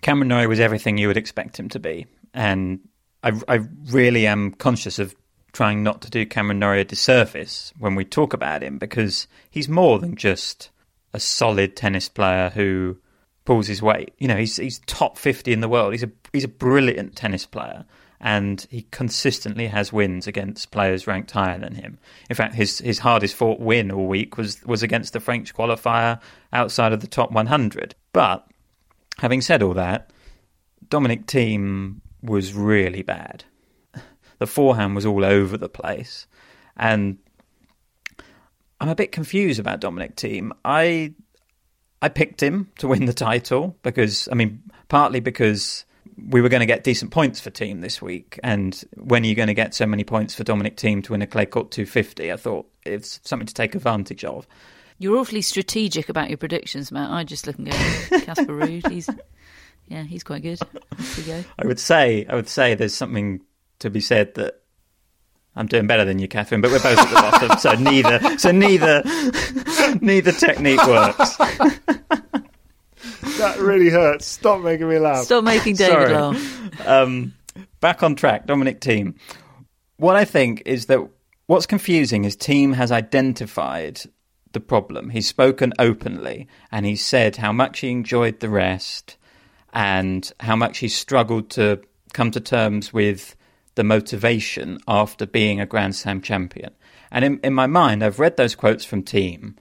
Cameron 0.00 0.28
Norrie 0.28 0.46
was 0.46 0.60
everything 0.60 0.96
you 0.96 1.08
would 1.08 1.16
expect 1.18 1.58
him 1.58 1.68
to 1.70 1.78
be. 1.78 2.06
And 2.32 2.80
I, 3.22 3.32
I 3.48 3.60
really 3.90 4.26
am 4.26 4.52
conscious 4.52 4.98
of 4.98 5.14
trying 5.52 5.82
not 5.82 6.00
to 6.02 6.10
do 6.10 6.26
Cameron 6.26 6.58
Norrie 6.58 6.80
a 6.80 6.84
disservice 6.84 7.72
when 7.78 7.94
we 7.94 8.04
talk 8.04 8.32
about 8.32 8.62
him 8.62 8.78
because 8.78 9.26
he's 9.50 9.68
more 9.68 9.98
than 9.98 10.16
just 10.16 10.70
a 11.12 11.20
solid 11.20 11.76
tennis 11.76 12.08
player 12.08 12.50
who 12.50 12.96
pulls 13.44 13.66
his 13.66 13.82
weight. 13.82 14.14
You 14.18 14.28
know, 14.28 14.36
he's 14.36 14.56
he's 14.56 14.80
top 14.80 15.18
fifty 15.18 15.52
in 15.52 15.60
the 15.60 15.68
world. 15.68 15.92
He's 15.92 16.02
a 16.02 16.10
he's 16.32 16.44
a 16.44 16.48
brilliant 16.48 17.16
tennis 17.16 17.44
player, 17.44 17.84
and 18.20 18.66
he 18.70 18.86
consistently 18.90 19.66
has 19.66 19.92
wins 19.92 20.26
against 20.26 20.70
players 20.70 21.06
ranked 21.06 21.32
higher 21.32 21.58
than 21.58 21.74
him. 21.74 21.98
In 22.30 22.36
fact, 22.36 22.54
his 22.54 22.78
his 22.78 23.00
hardest 23.00 23.34
fought 23.34 23.60
win 23.60 23.90
all 23.90 24.06
week 24.06 24.36
was 24.36 24.62
was 24.64 24.82
against 24.82 25.12
the 25.12 25.20
French 25.20 25.54
qualifier 25.54 26.20
outside 26.52 26.92
of 26.92 27.00
the 27.00 27.06
top 27.06 27.30
one 27.30 27.46
hundred. 27.46 27.94
But 28.12 28.46
having 29.18 29.42
said 29.42 29.62
all 29.62 29.74
that, 29.74 30.10
Dominic 30.88 31.26
Thiem 31.26 32.00
was 32.22 32.54
really 32.54 33.02
bad. 33.02 33.44
The 34.42 34.46
forehand 34.48 34.96
was 34.96 35.06
all 35.06 35.24
over 35.24 35.56
the 35.56 35.68
place, 35.68 36.26
and 36.76 37.18
I'm 38.80 38.88
a 38.88 38.96
bit 38.96 39.12
confused 39.12 39.60
about 39.60 39.78
Dominic 39.78 40.16
Thiem. 40.16 40.50
I 40.64 41.14
I 42.02 42.08
picked 42.08 42.42
him 42.42 42.68
to 42.78 42.88
win 42.88 43.04
the 43.04 43.12
title 43.12 43.76
because, 43.84 44.28
I 44.32 44.34
mean, 44.34 44.60
partly 44.88 45.20
because 45.20 45.84
we 46.16 46.40
were 46.40 46.48
going 46.48 46.58
to 46.58 46.66
get 46.66 46.82
decent 46.82 47.12
points 47.12 47.38
for 47.38 47.52
Thiem 47.52 47.82
this 47.82 48.02
week. 48.02 48.40
And 48.42 48.82
when 48.96 49.22
are 49.22 49.26
you 49.26 49.36
going 49.36 49.46
to 49.46 49.54
get 49.54 49.74
so 49.76 49.86
many 49.86 50.02
points 50.02 50.34
for 50.34 50.42
Dominic 50.42 50.76
Thiem 50.76 51.04
to 51.04 51.12
win 51.12 51.22
a 51.22 51.28
clay 51.28 51.46
court 51.46 51.70
250? 51.70 52.32
I 52.32 52.36
thought 52.36 52.68
it's 52.84 53.20
something 53.22 53.46
to 53.46 53.54
take 53.54 53.76
advantage 53.76 54.24
of. 54.24 54.48
You're 54.98 55.18
awfully 55.18 55.42
strategic 55.42 56.08
about 56.08 56.30
your 56.30 56.38
predictions, 56.38 56.90
Matt. 56.90 57.12
I 57.12 57.22
just 57.22 57.46
look 57.46 57.58
and 57.58 57.70
go, 57.70 58.18
Casper 58.18 58.58
Ruud, 58.58 58.90
he's 58.90 59.08
Yeah, 59.88 60.04
he's 60.04 60.24
quite 60.24 60.42
good. 60.42 60.60
Off 60.92 61.18
we 61.18 61.24
go. 61.24 61.44
I 61.58 61.66
would 61.66 61.78
say, 61.78 62.26
I 62.26 62.34
would 62.34 62.48
say, 62.48 62.74
there's 62.74 62.94
something 62.94 63.42
to 63.82 63.90
be 63.90 64.00
said 64.00 64.34
that 64.34 64.62
I'm 65.54 65.66
doing 65.66 65.86
better 65.86 66.04
than 66.04 66.18
you, 66.18 66.28
Catherine, 66.28 66.60
but 66.60 66.70
we're 66.70 66.82
both 66.82 66.98
at 66.98 67.08
the 67.08 67.14
bottom, 67.14 67.58
so 67.58 67.72
neither, 67.78 68.38
so 68.38 68.50
neither, 68.50 69.02
neither 70.00 70.32
technique 70.32 70.84
works. 70.86 71.36
That 73.38 73.56
really 73.58 73.90
hurts. 73.90 74.26
Stop 74.26 74.62
making 74.62 74.88
me 74.88 74.98
laugh. 74.98 75.24
Stop 75.24 75.44
making 75.44 75.76
David 75.76 76.08
Sorry. 76.08 76.14
laugh. 76.14 76.86
Um, 76.86 77.34
back 77.80 78.02
on 78.02 78.14
track, 78.14 78.46
Dominic 78.46 78.80
Thiem. 78.80 79.14
What 79.96 80.16
I 80.16 80.24
think 80.24 80.62
is 80.64 80.86
that 80.86 81.00
what's 81.46 81.66
confusing 81.66 82.24
is 82.24 82.36
Thiem 82.36 82.74
has 82.74 82.90
identified 82.90 84.00
the 84.52 84.60
problem. 84.60 85.10
He's 85.10 85.28
spoken 85.28 85.72
openly 85.78 86.48
and 86.70 86.86
he 86.86 86.96
said 86.96 87.36
how 87.36 87.52
much 87.52 87.80
he 87.80 87.90
enjoyed 87.90 88.40
the 88.40 88.48
rest 88.48 89.16
and 89.72 90.30
how 90.40 90.56
much 90.56 90.78
he 90.78 90.88
struggled 90.88 91.50
to 91.50 91.80
come 92.12 92.30
to 92.30 92.40
terms 92.40 92.92
with 92.92 93.36
the 93.74 93.84
motivation 93.84 94.78
after 94.86 95.26
being 95.26 95.60
a 95.60 95.66
Grand 95.66 95.96
Slam 95.96 96.20
champion. 96.20 96.72
And 97.10 97.24
in, 97.24 97.40
in 97.42 97.54
my 97.54 97.66
mind, 97.66 98.02
I've 98.02 98.18
read 98.18 98.36
those 98.36 98.54
quotes 98.54 98.84
from 98.84 99.02
Thiem 99.02 99.56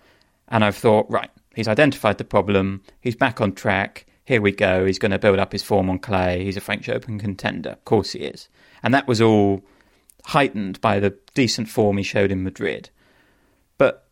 and 0.47 0.63
I've 0.63 0.75
thought, 0.75 1.09
right, 1.09 1.29
he's 1.55 1.67
identified 1.67 2.17
the 2.17 2.23
problem, 2.23 2.83
he's 2.99 3.15
back 3.15 3.41
on 3.41 3.53
track, 3.53 4.05
here 4.25 4.41
we 4.41 4.51
go, 4.51 4.85
he's 4.85 4.99
going 4.99 5.11
to 5.11 5.19
build 5.19 5.39
up 5.39 5.51
his 5.51 5.63
form 5.63 5.89
on 5.89 5.99
clay, 5.99 6.43
he's 6.43 6.57
a 6.57 6.61
French 6.61 6.89
Open 6.89 7.19
contender. 7.19 7.71
Of 7.71 7.85
course 7.85 8.11
he 8.11 8.19
is. 8.19 8.49
And 8.83 8.93
that 8.93 9.07
was 9.07 9.21
all 9.21 9.63
heightened 10.25 10.79
by 10.81 10.99
the 10.99 11.17
decent 11.33 11.69
form 11.69 11.97
he 11.97 12.03
showed 12.03 12.31
in 12.31 12.43
Madrid. 12.43 12.89
But 13.77 14.07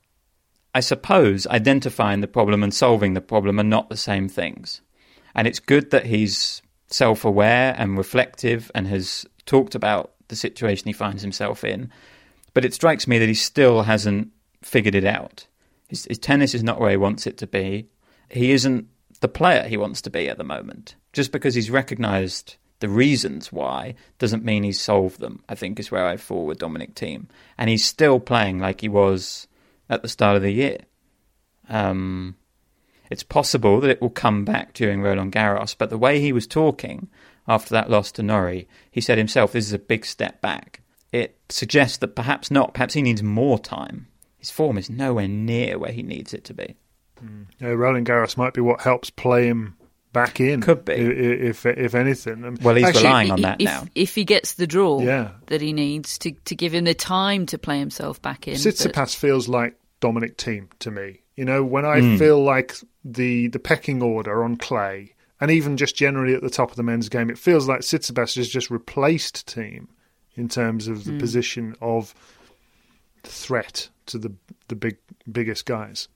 I 0.74 0.80
suppose 0.80 1.46
identifying 1.48 2.22
the 2.22 2.28
problem 2.28 2.64
and 2.64 2.74
solving 2.74 3.14
the 3.14 3.22
problem 3.22 3.60
are 3.60 3.64
not 3.64 3.90
the 3.90 3.98
same 3.98 4.30
things. 4.30 4.82
And 5.36 5.48
it's 5.48 5.60
good 5.60 5.92
that 5.92 6.06
he's 6.06 6.62
self 6.88 7.24
aware 7.24 7.76
and 7.78 7.98
reflective 7.98 8.72
and 8.74 8.88
has 8.88 9.26
talked 9.50 9.74
about 9.74 10.14
the 10.28 10.36
situation 10.36 10.88
he 10.88 10.94
finds 10.94 11.24
himself 11.24 11.64
in. 11.64 11.92
But 12.54 12.66
it 12.66 12.74
strikes 12.74 13.08
me 13.08 13.18
that 13.18 13.28
he 13.28 13.34
still 13.34 13.82
hasn't 13.82 14.30
figured 14.62 14.96
it 14.96 15.06
out. 15.06 15.48
His, 15.88 16.06
his 16.06 16.20
tennis 16.20 16.54
is 16.54 16.64
not 16.64 16.80
where 16.80 16.92
he 16.92 16.98
wants 16.98 17.26
it 17.26 17.38
to 17.40 17.48
be. 17.48 17.90
He 18.30 18.52
isn't 18.52 18.88
the 19.22 19.28
player 19.28 19.64
he 19.64 19.76
wants 19.76 20.02
to 20.04 20.10
be 20.10 20.30
at 20.30 20.38
the 20.38 20.44
moment. 20.44 20.96
Just 21.14 21.32
because 21.32 21.56
he's 21.56 21.72
recognised 21.72 22.58
the 22.80 22.90
reasons 22.90 23.52
why 23.52 23.96
doesn't 24.20 24.46
mean 24.46 24.64
he's 24.64 24.80
solved 24.80 25.20
them, 25.20 25.44
I 25.50 25.56
think 25.56 25.80
is 25.80 25.92
where 25.92 26.06
I 26.06 26.16
fall 26.16 26.46
with 26.46 26.60
Dominic 26.60 26.94
Thiem. 26.94 27.26
And 27.58 27.70
he's 27.70 27.84
still 27.84 28.20
playing 28.20 28.60
like 28.60 28.82
he 28.82 28.88
was 28.88 29.48
at 29.90 30.04
the 30.04 30.08
start 30.08 30.38
of 30.38 30.44
the 30.44 30.52
year. 30.52 30.78
Um, 31.68 32.36
it's 33.10 33.24
possible 33.24 33.82
that 33.82 33.90
it 33.90 34.02
will 34.02 34.12
come 34.12 34.46
back 34.46 34.74
during 34.74 35.02
Roland 35.02 35.34
Garros, 35.34 35.76
but 35.78 35.90
the 35.90 35.98
way 35.98 36.22
he 36.22 36.32
was 36.32 36.46
talking 36.46 37.10
after 37.50 37.72
that 37.72 37.90
loss 37.90 38.12
to 38.14 38.24
Norrie, 38.24 38.68
he 38.92 39.02
said 39.02 39.18
himself, 39.18 39.52
this 39.52 39.66
is 39.66 39.74
a 39.74 39.80
big 39.80 40.06
step 40.06 40.40
back. 40.42 40.82
It 41.12 41.38
suggests 41.50 41.98
that 41.98 42.16
perhaps 42.16 42.50
not, 42.52 42.74
perhaps 42.76 42.94
he 42.94 43.02
needs 43.02 43.24
more 43.24 43.60
time. 43.60 44.08
His 44.38 44.52
form 44.52 44.78
is 44.78 44.90
nowhere 44.90 45.28
near 45.28 45.78
where 45.80 45.92
he 45.92 46.04
needs 46.04 46.34
it 46.34 46.44
to 46.46 46.54
be. 46.54 46.76
Yeah, 47.60 47.70
Roland 47.70 48.08
Garros 48.08 48.38
might 48.38 48.54
be 48.54 48.62
what 48.62 48.80
helps 48.82 49.10
play 49.10 49.48
him 49.48 49.76
back 50.14 50.40
in. 50.40 50.62
Could 50.62 50.86
be. 50.86 50.94
i- 50.94 50.96
i- 50.96 51.50
if 51.50 51.66
if 51.66 51.94
anything. 51.94 52.58
Well, 52.62 52.76
he's 52.76 52.86
actually, 52.86 53.04
relying 53.04 53.32
on 53.32 53.42
that 53.42 53.60
if, 53.60 53.66
now. 53.66 53.86
If 53.94 54.16
he 54.16 54.24
gets 54.24 54.54
the 54.54 54.66
draw 54.68 55.02
Yeah. 55.02 55.32
that 55.48 55.60
he 55.62 55.74
needs 55.74 56.18
to, 56.20 56.32
to 56.46 56.56
give 56.56 56.74
him 56.74 56.86
the 56.86 56.94
time 56.94 57.46
to 57.48 57.58
play 57.58 57.78
himself 57.80 58.22
back 58.22 58.48
in. 58.48 58.54
but- 58.54 59.10
feels 59.10 59.50
like 59.50 59.76
Dominic 60.00 60.38
Thiem 60.38 60.68
to 60.80 60.92
me. 60.92 61.20
You 61.36 61.44
know, 61.46 61.64
when 61.64 61.84
I 61.86 62.00
Hmm. 62.00 62.18
feel 62.18 62.42
like 62.42 62.76
the 63.04 63.48
the 63.48 63.60
pecking 63.60 64.02
order 64.02 64.42
on 64.44 64.56
clay, 64.56 65.14
and 65.42 65.52
even 65.52 65.78
just 65.78 65.96
generally 65.96 66.34
at 66.34 66.42
the 66.42 66.50
top 66.50 66.70
of 66.72 66.76
the 66.78 66.84
men's 66.84 67.10
game, 67.10 67.30
it 67.30 67.38
feels 67.38 67.68
like 67.68 67.82
Tsitsipas 67.82 68.36
has 68.36 68.50
just 68.50 68.70
replaced 68.70 69.46
Thiem 69.56 69.88
in 70.36 70.48
terms 70.50 70.88
of 70.88 71.04
Hmm. 71.04 71.12
the 71.14 71.20
position 71.20 71.76
of 71.82 72.14
threat 73.24 73.90
to 74.08 74.18
the 74.18 74.34
the 74.68 74.76
big 74.76 74.98
biggest 75.32 75.66
guys. 75.66 76.08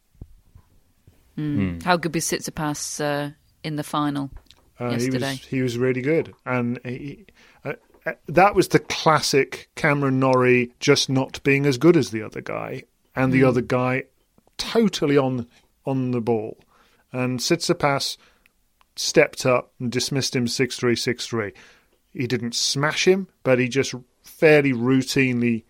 How 1.83 1.97
good 1.97 2.13
was 2.13 2.25
Tsitsipas 2.25 3.01
uh, 3.03 3.31
in 3.63 3.75
the 3.75 3.83
final 3.83 4.29
Uh, 4.79 4.89
he 4.91 5.05
yesterday? 5.05 5.31
was 5.31 5.45
he 5.45 5.61
was 5.63 5.77
really 5.77 6.01
good, 6.01 6.33
and 6.45 6.79
he, 6.85 7.25
uh, 7.65 7.73
uh, 8.05 8.11
that 8.27 8.53
was 8.53 8.67
the 8.67 8.79
classic 8.79 9.69
Cameron 9.75 10.19
Norrie 10.19 10.71
just 10.79 11.09
not 11.09 11.41
being 11.43 11.65
as 11.65 11.77
good 11.79 11.97
as 11.97 12.11
the 12.11 12.21
other 12.21 12.41
guy, 12.41 12.83
and 13.15 13.33
the 13.33 13.43
other 13.43 13.61
guy 13.61 14.03
totally 14.57 15.17
on 15.17 15.47
on 15.85 16.11
the 16.11 16.21
ball, 16.21 16.57
and 17.11 17.39
Tsitsipas 17.39 18.17
stepped 18.95 19.45
up 19.45 19.73
and 19.79 19.91
dismissed 19.91 20.35
him 20.35 20.47
six 20.47 20.77
three 20.77 20.95
six 20.95 21.27
three. 21.27 21.53
He 22.11 22.27
didn't 22.27 22.55
smash 22.55 23.07
him, 23.07 23.27
but 23.43 23.59
he 23.59 23.67
just 23.67 23.95
fairly 24.21 24.71
routinely 24.71 25.63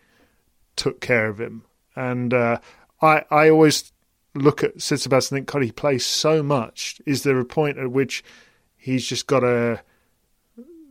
took 0.76 1.00
care 1.02 1.28
of 1.28 1.40
him, 1.40 1.64
and 1.96 2.34
uh, 2.34 2.60
I 3.02 3.24
I 3.30 3.50
always 3.50 3.92
look 4.36 4.64
at 4.64 4.78
Tsitsipas 4.78 5.32
and 5.32 5.38
think, 5.38 5.48
God, 5.48 5.64
he 5.64 5.72
plays 5.72 6.06
so 6.06 6.42
much. 6.42 7.00
Is 7.06 7.24
there 7.24 7.40
a 7.40 7.46
point 7.46 7.78
at 7.78 7.92
which 7.92 8.24
he's 8.76 9.06
just 9.06 9.28
got 9.28 9.42
to 9.42 9.82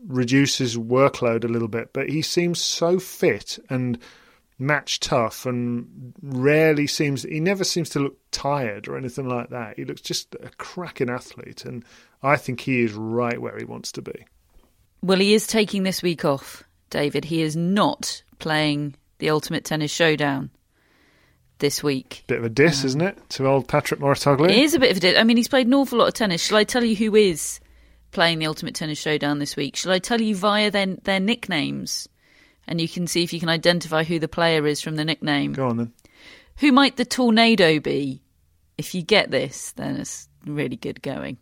reduce 0.07 0.59
his 0.59 0.77
workload 0.77 1.45
a 1.45 1.49
little 1.49 1.69
bit? 1.69 1.93
But 1.93 2.09
he 2.09 2.23
seems 2.23 2.61
so 2.61 2.99
fit 2.99 3.59
and 3.69 3.99
match 4.59 5.01
tough, 5.01 5.45
and 5.45 6.15
rarely 6.23 6.87
seems. 6.87 7.25
He 7.25 7.41
never 7.41 7.65
seems 7.65 7.89
to 7.91 8.01
look 8.01 8.19
tired 8.31 8.87
or 8.87 8.97
anything 8.97 9.29
like 9.29 9.51
that. 9.51 9.77
He 9.77 9.85
looks 9.85 10.03
just 10.03 10.35
a 10.37 10.51
cracking 10.59 11.11
athlete, 11.11 11.65
and 11.65 11.85
I 12.23 12.37
think 12.37 12.61
he 12.61 12.83
is 12.83 12.93
right 12.93 13.41
where 13.41 13.59
he 13.59 13.65
wants 13.65 13.93
to 13.93 14.03
be. 14.03 14.27
Well, 15.03 15.19
he 15.19 15.35
is 15.35 15.47
taking 15.47 15.83
this 15.83 16.03
week 16.03 16.25
off, 16.25 16.63
David. 16.91 17.25
He 17.25 17.43
is 17.43 17.57
not 17.57 18.23
playing 18.39 18.95
the 19.19 19.31
Ultimate 19.31 19.65
Tennis 19.65 19.91
Showdown 19.91 20.51
this 21.59 21.83
week. 21.83 22.25
Bit 22.27 22.39
of 22.39 22.45
a 22.45 22.49
diss, 22.49 22.83
um, 22.83 22.87
isn't 22.87 23.01
it, 23.01 23.31
to 23.31 23.47
old 23.47 23.69
Patrick 23.69 24.01
Mouratoglou? 24.01 24.49
It 24.49 24.57
is 24.57 24.75
a 24.75 24.79
bit 24.79 24.91
of 24.91 24.97
a 24.99 25.01
di- 25.01 25.17
I 25.17 25.25
mean, 25.25 25.37
he's 25.37 25.49
played 25.49 25.67
an 25.67 25.75
awful 25.75 25.99
lot 25.99 26.09
of 26.09 26.15
tennis. 26.15 26.45
Shall 26.45 26.59
I 26.59 26.65
tell 26.65 26.85
you 26.85 26.95
who 26.95 27.17
is 27.17 27.61
playing 28.11 28.39
the 28.39 28.47
Ultimate 28.47 28.75
Tennis 28.75 28.99
Showdown 28.99 29.39
this 29.39 29.57
week? 29.57 29.77
Shall 29.77 29.93
I 29.93 29.99
tell 29.99 30.21
you 30.21 30.37
via 30.37 30.71
their 30.71 30.87
their 30.87 31.21
nicknames, 31.21 32.09
and 32.67 32.81
you 32.81 32.89
can 32.89 33.07
see 33.07 33.23
if 33.23 33.33
you 33.33 33.41
can 33.41 33.49
identify 33.49 34.05
who 34.05 34.19
the 34.19 34.29
player 34.29 34.67
is 34.67 34.81
from 34.81 34.97
the 34.97 35.05
nickname. 35.05 35.53
Go 35.53 35.69
on 35.69 35.77
then. 35.77 35.93
Who 36.59 36.73
might 36.73 36.97
the 36.97 37.05
tornado 37.05 37.81
be? 37.81 38.23
If 38.79 38.95
you 38.95 39.03
get 39.03 39.31
this, 39.31 39.73
then 39.73 39.97
it's 39.97 40.29
really 40.47 40.77
good 40.77 41.03
going. 41.03 41.39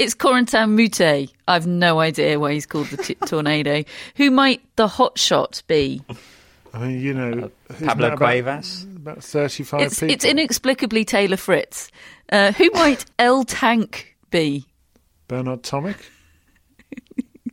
It's 0.00 0.14
Corentin 0.14 0.76
Moutet. 0.76 1.30
I've 1.46 1.66
no 1.66 2.00
idea 2.00 2.40
why 2.40 2.54
he's 2.54 2.64
called 2.66 2.86
the 2.88 2.96
t- 2.96 3.14
tornado. 3.26 3.84
Who 4.16 4.30
might 4.30 4.62
the 4.76 4.88
hot 4.88 5.18
shot 5.18 5.62
be? 5.66 6.02
I 6.72 6.78
mean, 6.78 7.00
you 7.00 7.12
know, 7.12 7.50
isn't 7.68 7.86
Pablo 7.86 8.08
that 8.08 8.14
about, 8.14 8.64
about 8.96 9.22
thirty-five 9.24 9.82
It's, 9.82 10.00
people. 10.00 10.14
it's 10.14 10.24
inexplicably 10.24 11.04
Taylor 11.04 11.36
Fritz. 11.36 11.90
Uh, 12.32 12.52
who 12.52 12.70
might 12.72 13.04
El 13.18 13.44
Tank 13.44 14.16
be? 14.30 14.64
Bernard 15.28 15.62
Tomic. 15.64 15.96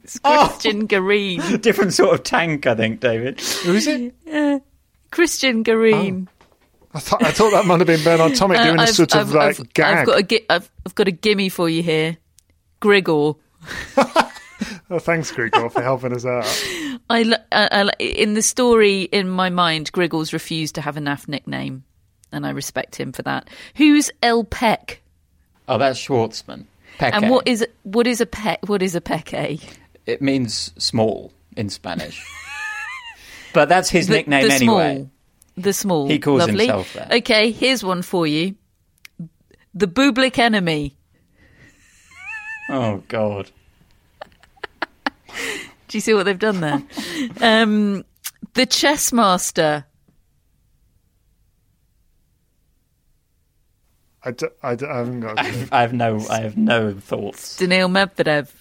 It's 0.03 0.17
Cristian 0.19 0.87
Garin. 0.87 1.59
Different 1.59 1.93
sort 1.93 2.13
of 2.13 2.23
tank, 2.23 2.65
I 2.65 2.75
think, 2.75 3.01
David. 3.01 3.41
Who 3.41 3.73
is 3.73 3.87
it? 3.87 4.13
Cristian 5.11 5.63
Garin. 5.63 6.29
I 6.93 6.99
thought 6.99 7.23
I 7.23 7.31
thought 7.31 7.51
that 7.51 7.65
might 7.65 7.79
have 7.79 7.87
been 7.87 8.03
Bernard 8.03 8.31
Tomic 8.33 8.57
Uh, 8.59 8.63
doing 8.63 8.79
a 8.79 8.83
I've- 8.83 8.91
sort 8.93 9.13
of 9.15 9.27
I've- 9.29 9.37
like 9.37 9.59
I've- 9.59 9.69
gag. 9.73 9.97
I've 9.97 10.05
got 10.05 10.19
a 10.19 10.23
gi- 10.23 10.45
I've, 10.49 10.71
I've 10.85 10.95
got 10.95 11.07
a 11.07 11.11
gimme 11.11 11.49
for 11.49 11.67
you 11.67 11.83
here. 11.83 12.17
Grigor. 12.81 13.35
Oh, 14.89 14.99
thanks, 14.99 15.31
Grigor, 15.31 15.69
for 15.71 15.81
helping 15.83 16.13
us 16.15 16.25
out. 16.25 16.45
I, 17.09 17.23
l- 17.23 17.45
I- 17.51 17.67
I 17.71 17.79
l- 17.81 17.89
in 17.99 18.33
the 18.35 18.41
story 18.41 19.03
in 19.03 19.29
my 19.29 19.49
mind, 19.49 19.91
Grigor's 19.91 20.31
refused 20.33 20.75
to 20.75 20.81
have 20.81 20.95
a 20.97 20.99
naff 21.01 21.27
nickname, 21.27 21.83
and 22.31 22.45
I 22.47 22.49
respect 22.51 22.95
him 22.95 23.11
for 23.11 23.21
that. 23.23 23.49
Who's 23.75 24.09
El 24.23 24.45
Peck? 24.45 25.01
Oh, 25.67 25.77
that's 25.77 25.99
Schwartzman. 25.99 26.65
Peque. 26.97 27.13
And 27.13 27.29
what 27.29 27.47
is 27.47 27.67
what 27.83 28.07
is 28.07 28.19
a 28.21 28.25
peck? 28.25 28.67
What 28.67 28.81
is 28.81 28.95
a 28.95 29.01
peque? 29.01 29.59
It 30.05 30.21
means 30.21 30.71
small 30.77 31.33
in 31.57 31.69
Spanish. 31.69 32.25
but 33.53 33.67
that's 33.69 33.89
his 33.89 34.07
The- 34.07 34.13
nickname 34.15 34.47
the 34.47 34.53
anyway. 34.53 34.95
Small. 34.95 35.11
The 35.57 35.73
small. 35.73 36.07
He 36.07 36.17
calls 36.17 36.39
Lovely. 36.39 36.65
himself 36.65 36.93
that. 36.93 37.11
Okay, 37.13 37.51
here's 37.51 37.83
one 37.83 38.01
for 38.01 38.25
you. 38.25 38.55
The 39.75 39.87
Bublik 39.87 40.39
enemy. 40.39 40.96
Oh, 42.69 43.03
God. 43.07 43.49
Do 45.87 45.97
you 45.97 46.01
see 46.01 46.13
what 46.13 46.23
they've 46.23 46.37
done 46.37 46.59
there? 46.61 46.81
um, 47.41 48.03
the 48.53 48.65
chess 48.65 49.13
master. 49.13 49.85
I, 54.23 54.31
d- 54.31 54.47
I, 54.61 54.75
d- 54.75 54.85
I 54.85 54.97
haven't 54.97 55.21
got 55.21 55.39
a 55.39 55.49
clue. 55.49 55.67
I 55.71 55.81
have 55.81 55.93
no, 55.93 56.19
I 56.29 56.41
have 56.41 56.57
no 56.57 56.93
thoughts. 56.93 57.57
Daniil 57.57 57.87
Medvedev. 57.87 58.51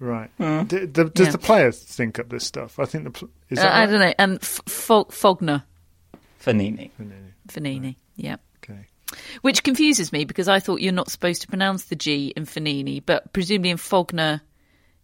right. 0.00 0.30
D- 0.38 0.86
d- 0.86 0.86
does 0.86 1.10
Yeah. 1.26 1.30
the 1.30 1.38
player 1.38 1.70
think 1.70 2.18
up 2.18 2.28
this 2.30 2.46
stuff? 2.46 2.78
I 2.78 2.84
think 2.86 3.04
the 3.04 3.10
pl- 3.10 3.30
is 3.50 3.58
Uh, 3.58 3.62
that 3.62 3.72
I 3.74 3.86
don't 3.86 4.00
know. 4.00 4.14
And 4.18 4.38
F- 4.42 4.60
Fo- 4.66 5.04
Fogner. 5.04 5.62
Fognini. 6.42 6.90
Fognini. 7.48 7.96
Yeah. 8.16 8.36
Which 9.42 9.62
confuses 9.62 10.12
me 10.12 10.24
because 10.24 10.48
I 10.48 10.60
thought 10.60 10.80
you're 10.80 10.92
not 10.92 11.10
supposed 11.10 11.42
to 11.42 11.48
pronounce 11.48 11.84
the 11.84 11.96
G 11.96 12.32
in 12.36 12.46
Fognini, 12.46 13.02
but 13.04 13.32
presumably 13.32 13.70
in 13.70 13.76
Fogner 13.76 14.40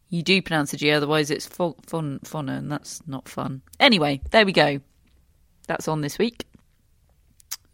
you 0.09 0.23
do 0.23 0.41
pronounce 0.41 0.71
the 0.71 0.77
G, 0.77 0.91
otherwise 0.93 1.31
it's 1.31 1.47
fo- 1.47 1.77
fon, 1.87 2.21
Fona, 2.23 2.53
and 2.53 2.71
that's 2.71 3.07
not 3.07 3.29
fun. 3.29 3.63
Anyway, 3.81 4.21
there 4.31 4.47
we 4.47 4.53
go. 4.53 4.81
That's 5.67 5.89
on 5.89 6.01
this 6.01 6.19
week. 6.19 6.45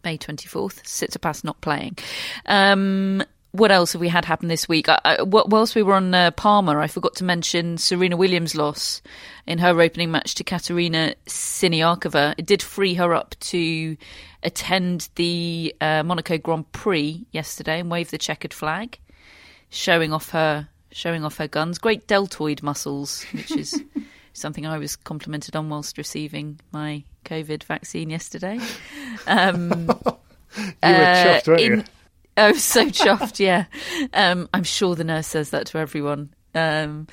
May 0.03 0.19
24th, 0.19 0.83
Tsitsipas 0.83 1.45
not 1.45 1.61
playing. 1.61 1.99
Um, 2.47 3.23
what 3.53 3.71
else 3.71 3.93
have 3.93 4.01
we 4.01 4.09
had 4.09 4.25
happen 4.25 4.49
this 4.49 4.69
week? 4.69 4.89
I, 4.89 4.99
I, 5.05 5.23
whilst 5.23 5.75
we 5.75 5.83
were 5.83 5.95
on 5.95 6.15
uh, 6.15 6.31
Parma, 6.33 6.79
I 6.79 6.89
forgot 6.89 7.15
to 7.17 7.25
mention 7.25 7.77
Serena 7.77 8.17
Williams' 8.17 8.55
loss 8.55 9.03
in 9.47 9.59
her 9.59 9.81
opening 9.81 10.11
match 10.11 10.35
to 10.37 10.45
Katerina 10.45 11.15
Siniakova. 11.27 12.35
It 12.39 12.47
did 12.47 12.63
free 12.63 12.95
her 12.95 13.15
up 13.15 13.35
to 13.41 13.97
attend 14.43 15.11
the 15.17 15.75
uh, 15.81 16.03
Monaco 16.03 16.39
Grand 16.39 16.71
Prix 16.73 17.27
yesterday 17.31 17.81
and 17.81 17.91
wave 17.91 18.11
the 18.11 18.19
checkered 18.19 18.55
flag, 18.55 18.99
showing 19.69 20.13
off 20.13 20.31
her 20.31 20.69
showing 20.91 21.25
off 21.25 21.37
her 21.37 21.49
guns. 21.49 21.79
Great 21.79 22.07
deltoid 22.07 22.63
muscles, 22.63 23.25
which 23.33 23.51
is 23.51 23.83
something 24.33 24.67
I 24.67 24.79
was 24.79 24.97
complimented 24.97 25.57
on 25.57 25.69
whilst 25.69 25.99
receiving 25.99 26.59
my 26.73 27.05
COVID 27.27 27.65
vaccine 27.65 28.09
yesterday. 28.09 28.59
Um, 29.27 29.71
you 30.57 30.65
were 30.65 30.71
chuffed, 30.83 31.49
weren't 31.49 31.61
in, 31.61 31.79
you? 31.79 31.85
Oh, 32.37 32.53
so 32.55 32.87
chuffed, 32.91 33.39
yeah. 33.39 33.67
Um, 34.15 34.49
I'm 34.55 34.65
sure 34.65 34.95
the 34.95 35.05
nurse 35.05 35.27
says 35.27 35.51
that 35.51 35.67
to 35.69 35.79
everyone. 35.79 36.31
Um, 36.55 37.07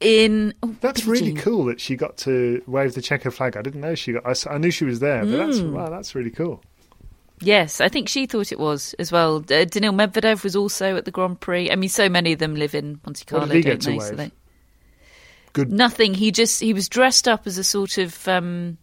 in 0.00 0.52
oh, 0.62 0.74
That's 0.80 1.02
Billie 1.02 1.20
really 1.20 1.32
cool 1.34 1.64
that 1.66 1.80
she 1.80 1.96
got 1.96 2.16
to 2.18 2.62
wave 2.66 2.94
the 2.94 3.02
checker 3.02 3.30
flag. 3.30 3.56
I 3.56 3.62
didn't 3.62 3.80
know 3.80 3.94
she 3.94 4.12
got. 4.12 4.46
I 4.46 4.58
knew 4.58 4.70
she 4.70 4.84
was 4.84 5.00
there, 5.00 5.24
but 5.24 5.36
that's 5.36 5.58
Mm. 5.58 5.72
wow, 5.72 5.88
that's 5.88 6.14
really 6.14 6.30
cool. 6.30 6.62
Yes, 7.40 7.80
I 7.80 7.88
think 7.88 8.08
she 8.08 8.26
thought 8.26 8.52
it 8.52 8.58
was 8.58 8.94
as 8.98 9.12
well. 9.12 9.36
Uh, 9.36 9.64
Daniil 9.64 9.92
Medvedev 9.92 10.42
was 10.42 10.56
also 10.56 10.96
at 10.96 11.04
the 11.04 11.10
Grand 11.10 11.40
Prix. 11.40 11.70
I 11.70 11.76
mean, 11.76 11.90
so 11.90 12.08
many 12.08 12.32
of 12.32 12.38
them 12.38 12.54
live 12.54 12.74
in 12.74 12.98
Monte 13.04 13.24
What 13.24 13.40
Carlo, 13.40 13.46
did 13.46 13.54
he 13.56 13.62
don't 13.62 13.72
get 13.72 13.80
to 13.82 13.90
they? 13.90 13.96
wave? 13.98 14.16
they 14.16 14.30
Good. 15.52 15.72
nothing. 15.72 16.14
He 16.14 16.30
just 16.30 16.60
he 16.60 16.72
was 16.72 16.88
dressed 16.88 17.26
up 17.28 17.46
as 17.46 17.58
a 17.58 17.64
sort 17.64 17.98
of 17.98 18.26
um, 18.28 18.78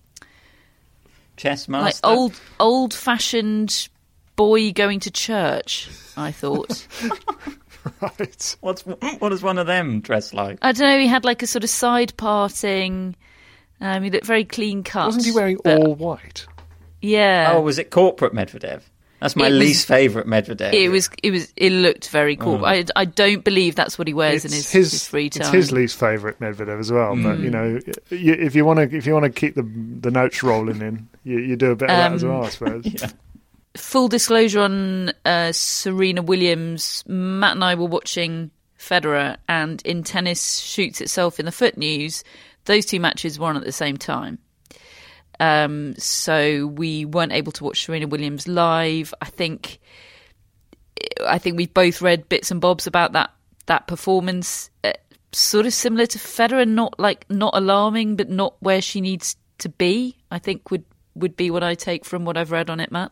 Chess 1.38 1.68
like 1.70 1.96
old 2.04 2.40
old 2.60 2.94
fashioned 2.94 3.88
boy 4.48 4.72
going 4.74 5.00
to 5.02 5.12
church. 5.12 5.90
I 6.18 6.32
thought. 6.32 6.88
Right. 8.02 8.56
What's 8.62 8.84
what 8.84 9.28
does 9.30 9.44
one 9.44 9.58
of 9.58 9.68
them 9.68 10.00
dress 10.00 10.34
like? 10.34 10.58
I 10.62 10.72
don't 10.72 10.88
know. 10.90 11.00
He 11.00 11.08
had 11.08 11.26
like 11.26 11.44
a 11.44 11.48
sort 11.48 11.66
of 11.66 11.70
side 11.70 12.14
parting. 12.16 13.14
Um, 13.82 14.04
he 14.04 14.10
looked 14.10 14.26
very 14.26 14.46
clean 14.46 14.84
cut. 14.84 15.08
Wasn't 15.08 15.26
he 15.26 15.34
wearing 15.34 15.58
but- 15.62 15.80
all 15.80 15.94
white? 15.96 16.48
Yeah. 17.02 17.52
Oh, 17.54 17.60
was 17.60 17.78
it 17.80 17.90
corporate 17.92 18.32
Medvedev? 18.34 18.84
That's 19.20 19.36
my 19.36 19.48
It 19.48 19.52
was- 19.52 19.60
least 19.60 19.88
favourite 19.88 20.28
Medvedev. 20.28 20.72
It 20.74 20.88
was. 20.88 21.10
It 21.22 21.32
was. 21.32 21.52
It 21.58 21.72
looked 21.72 22.08
very 22.10 22.38
cool. 22.38 22.62
Oh. 22.64 22.66
I. 22.66 22.86
I 22.96 23.04
don't 23.04 23.44
believe 23.44 23.76
that's 23.76 23.98
what 24.00 24.08
he 24.08 24.14
wears 24.14 24.46
in 24.46 24.52
his, 24.54 24.72
his, 24.72 25.06
free 25.06 25.30
time. 25.30 25.42
It's 25.42 25.52
his 25.52 25.72
least 25.74 26.00
favourite 26.00 26.40
Medvedev 26.40 26.80
as 26.80 26.90
well. 26.90 27.16
But 27.18 27.40
Mm. 27.40 27.44
you 27.44 27.50
know, 27.50 27.80
you, 28.12 28.34
if 28.34 28.56
you 28.56 28.64
want 28.64 28.80
to, 28.80 28.96
if 28.96 29.06
you 29.06 29.14
want 29.14 29.26
to 29.26 29.30
keep 29.32 29.56
the 29.56 29.64
the 30.00 30.10
notes 30.12 30.42
rolling 30.42 30.82
in, 30.82 31.10
you, 31.26 31.40
you 31.40 31.58
do 31.58 31.72
a 31.72 31.76
bit 31.76 31.90
of 31.90 31.98
that 31.98 32.14
as 32.14 32.24
Um, 32.24 32.30
well, 32.30 32.46
I 32.46 32.50
suppose. 32.50 32.86
Full 33.76 34.08
disclosure 34.08 34.62
on 34.62 35.12
uh, 35.26 35.52
Serena 35.52 36.22
Williams. 36.22 37.04
Matt 37.08 37.56
and 37.56 37.64
I 37.64 37.76
were 37.76 37.88
watching 37.88 38.52
Federer, 38.78 39.38
and 39.48 39.82
in 39.84 40.04
tennis 40.04 40.60
shoots 40.60 41.02
itself 41.02 41.40
in 41.40 41.46
the 41.46 41.52
foot 41.52 41.78
news. 41.78 42.24
Those 42.66 42.86
two 42.86 43.00
matches 43.00 43.40
were 43.40 43.48
on 43.48 43.58
at 43.58 43.64
the 43.64 43.72
same 43.72 43.98
time. 43.98 44.40
Um, 45.40 45.96
so 45.98 46.68
we 46.68 47.06
weren't 47.06 47.34
able 47.34 47.52
to 47.54 47.64
watch 47.64 47.86
Serena 47.86 48.08
Williams 48.08 48.48
live. 48.48 49.14
I 49.22 49.26
think 49.26 49.80
I 51.26 51.38
think 51.38 51.58
we've 51.58 51.74
both 51.74 52.02
read 52.02 52.30
bits 52.30 52.52
and 52.52 52.62
bobs 52.62 52.88
about 52.88 53.14
that 53.14 53.32
that 53.66 53.88
performance. 53.88 54.70
Uh, 54.84 54.94
sort 55.32 55.66
of 55.66 55.74
similar 55.74 56.06
to 56.06 56.20
Federer, 56.20 56.68
not 56.68 57.00
like 57.00 57.26
not 57.30 57.56
alarming, 57.56 58.16
but 58.16 58.30
not 58.30 58.56
where 58.60 58.82
she 58.82 59.02
needs 59.02 59.36
to 59.60 59.70
be. 59.70 60.18
I 60.30 60.40
think 60.40 60.70
would 60.72 60.86
would 61.16 61.36
be 61.36 61.52
what 61.52 61.64
I 61.64 61.76
take 61.76 62.06
from 62.06 62.26
what 62.26 62.38
I've 62.38 62.52
read 62.52 62.70
on 62.70 62.80
it, 62.80 62.92
Matt. 62.92 63.12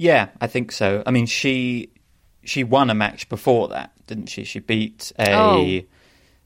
Yeah, 0.00 0.30
I 0.40 0.46
think 0.46 0.72
so. 0.72 1.02
I 1.04 1.10
mean, 1.10 1.26
she 1.26 1.90
she 2.42 2.64
won 2.64 2.88
a 2.88 2.94
match 2.94 3.28
before 3.28 3.68
that, 3.68 3.92
didn't 4.06 4.30
she? 4.30 4.44
She 4.44 4.58
beat 4.58 5.12
a 5.18 5.34
Oh. 5.34 5.80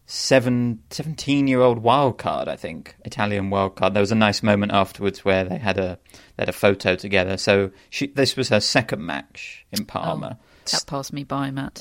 seven, 0.06 0.80
17 0.90 1.46
year 1.46 1.60
old 1.60 1.78
wild 1.78 2.18
card, 2.18 2.48
I 2.48 2.56
think, 2.56 2.96
Italian 3.04 3.50
wild 3.50 3.76
card. 3.76 3.94
There 3.94 4.00
was 4.00 4.10
a 4.10 4.16
nice 4.16 4.42
moment 4.42 4.72
afterwards 4.72 5.24
where 5.24 5.44
they 5.44 5.58
had 5.58 5.78
a 5.78 6.00
they 6.36 6.42
had 6.42 6.48
a 6.48 6.52
photo 6.52 6.96
together. 6.96 7.36
So 7.36 7.70
she 7.90 8.08
this 8.08 8.34
was 8.36 8.48
her 8.48 8.58
second 8.58 9.06
match 9.06 9.64
in 9.70 9.84
Parma. 9.84 10.36
That 10.72 10.84
passed 10.88 11.12
me 11.12 11.22
by, 11.22 11.52
Matt. 11.52 11.80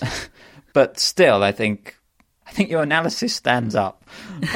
but 0.74 1.00
still, 1.00 1.42
I 1.44 1.52
think 1.52 1.98
I 2.46 2.52
think 2.52 2.70
your 2.70 2.84
analysis 2.84 3.34
stands 3.34 3.74
up. 3.74 4.04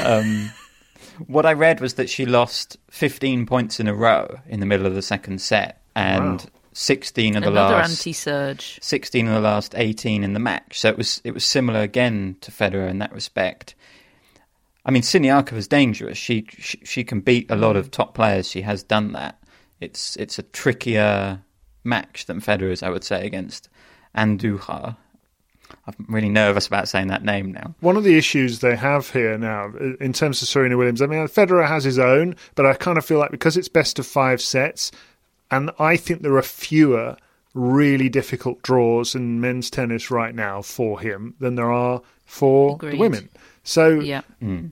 Um, 0.04 0.50
what 1.26 1.46
I 1.46 1.52
read 1.52 1.80
was 1.80 1.94
that 1.94 2.08
she 2.08 2.26
lost 2.26 2.76
15 2.92 3.44
points 3.46 3.80
in 3.80 3.88
a 3.88 3.94
row 3.94 4.38
in 4.46 4.60
the 4.60 4.66
middle 4.66 4.86
of 4.86 4.94
the 4.94 5.02
second 5.02 5.40
set, 5.40 5.82
and 5.96 6.42
Wow. 6.42 6.50
16 6.78 7.36
of 7.36 7.42
the 7.42 7.50
Another 7.50 7.74
last 7.74 7.90
anti-surge. 7.90 8.78
16 8.80 9.26
of 9.26 9.34
the 9.34 9.40
last 9.40 9.74
18 9.76 10.22
in 10.22 10.32
the 10.32 10.38
match. 10.38 10.78
So 10.78 10.88
it 10.88 10.96
was 10.96 11.20
it 11.24 11.32
was 11.32 11.44
similar 11.44 11.80
again 11.80 12.36
to 12.40 12.52
Federer 12.52 12.88
in 12.88 12.98
that 12.98 13.12
respect. 13.12 13.74
I 14.84 14.92
mean, 14.92 15.02
Siniakova 15.02 15.54
is 15.54 15.66
dangerous. 15.66 16.16
She, 16.16 16.46
she 16.56 16.78
she 16.84 17.02
can 17.02 17.20
beat 17.20 17.50
a 17.50 17.56
lot 17.56 17.74
of 17.74 17.88
mm. 17.88 17.90
top 17.90 18.14
players. 18.14 18.48
She 18.48 18.62
has 18.62 18.84
done 18.84 19.12
that. 19.12 19.42
It's 19.80 20.14
it's 20.16 20.38
a 20.38 20.44
trickier 20.44 21.42
match 21.82 22.26
than 22.26 22.40
Federer's, 22.40 22.84
I 22.84 22.90
would 22.90 23.02
say, 23.02 23.26
against 23.26 23.68
Andujar. 24.16 24.96
I'm 25.86 26.06
really 26.08 26.28
nervous 26.28 26.68
about 26.68 26.88
saying 26.88 27.08
that 27.08 27.24
name 27.24 27.50
now. 27.50 27.74
One 27.80 27.96
of 27.96 28.04
the 28.04 28.16
issues 28.16 28.60
they 28.60 28.76
have 28.76 29.10
here 29.10 29.36
now, 29.36 29.72
in 30.00 30.12
terms 30.12 30.40
of 30.40 30.48
Serena 30.48 30.76
Williams, 30.76 31.02
I 31.02 31.06
mean, 31.06 31.26
Federer 31.26 31.66
has 31.66 31.82
his 31.82 31.98
own, 31.98 32.36
but 32.54 32.66
I 32.66 32.74
kind 32.74 32.98
of 32.98 33.04
feel 33.04 33.18
like 33.18 33.32
because 33.32 33.56
it's 33.56 33.68
best 33.68 33.98
of 33.98 34.06
five 34.06 34.40
sets, 34.40 34.92
and 35.50 35.70
I 35.78 35.96
think 35.96 36.22
there 36.22 36.36
are 36.36 36.42
fewer 36.42 37.16
really 37.54 38.08
difficult 38.08 38.62
draws 38.62 39.14
in 39.14 39.40
men's 39.40 39.70
tennis 39.70 40.10
right 40.10 40.34
now 40.34 40.62
for 40.62 41.00
him 41.00 41.34
than 41.40 41.54
there 41.54 41.72
are 41.72 42.02
for 42.24 42.78
the 42.78 42.96
women. 42.96 43.28
So 43.64 44.00
Yeah. 44.00 44.22
Mm. 44.42 44.70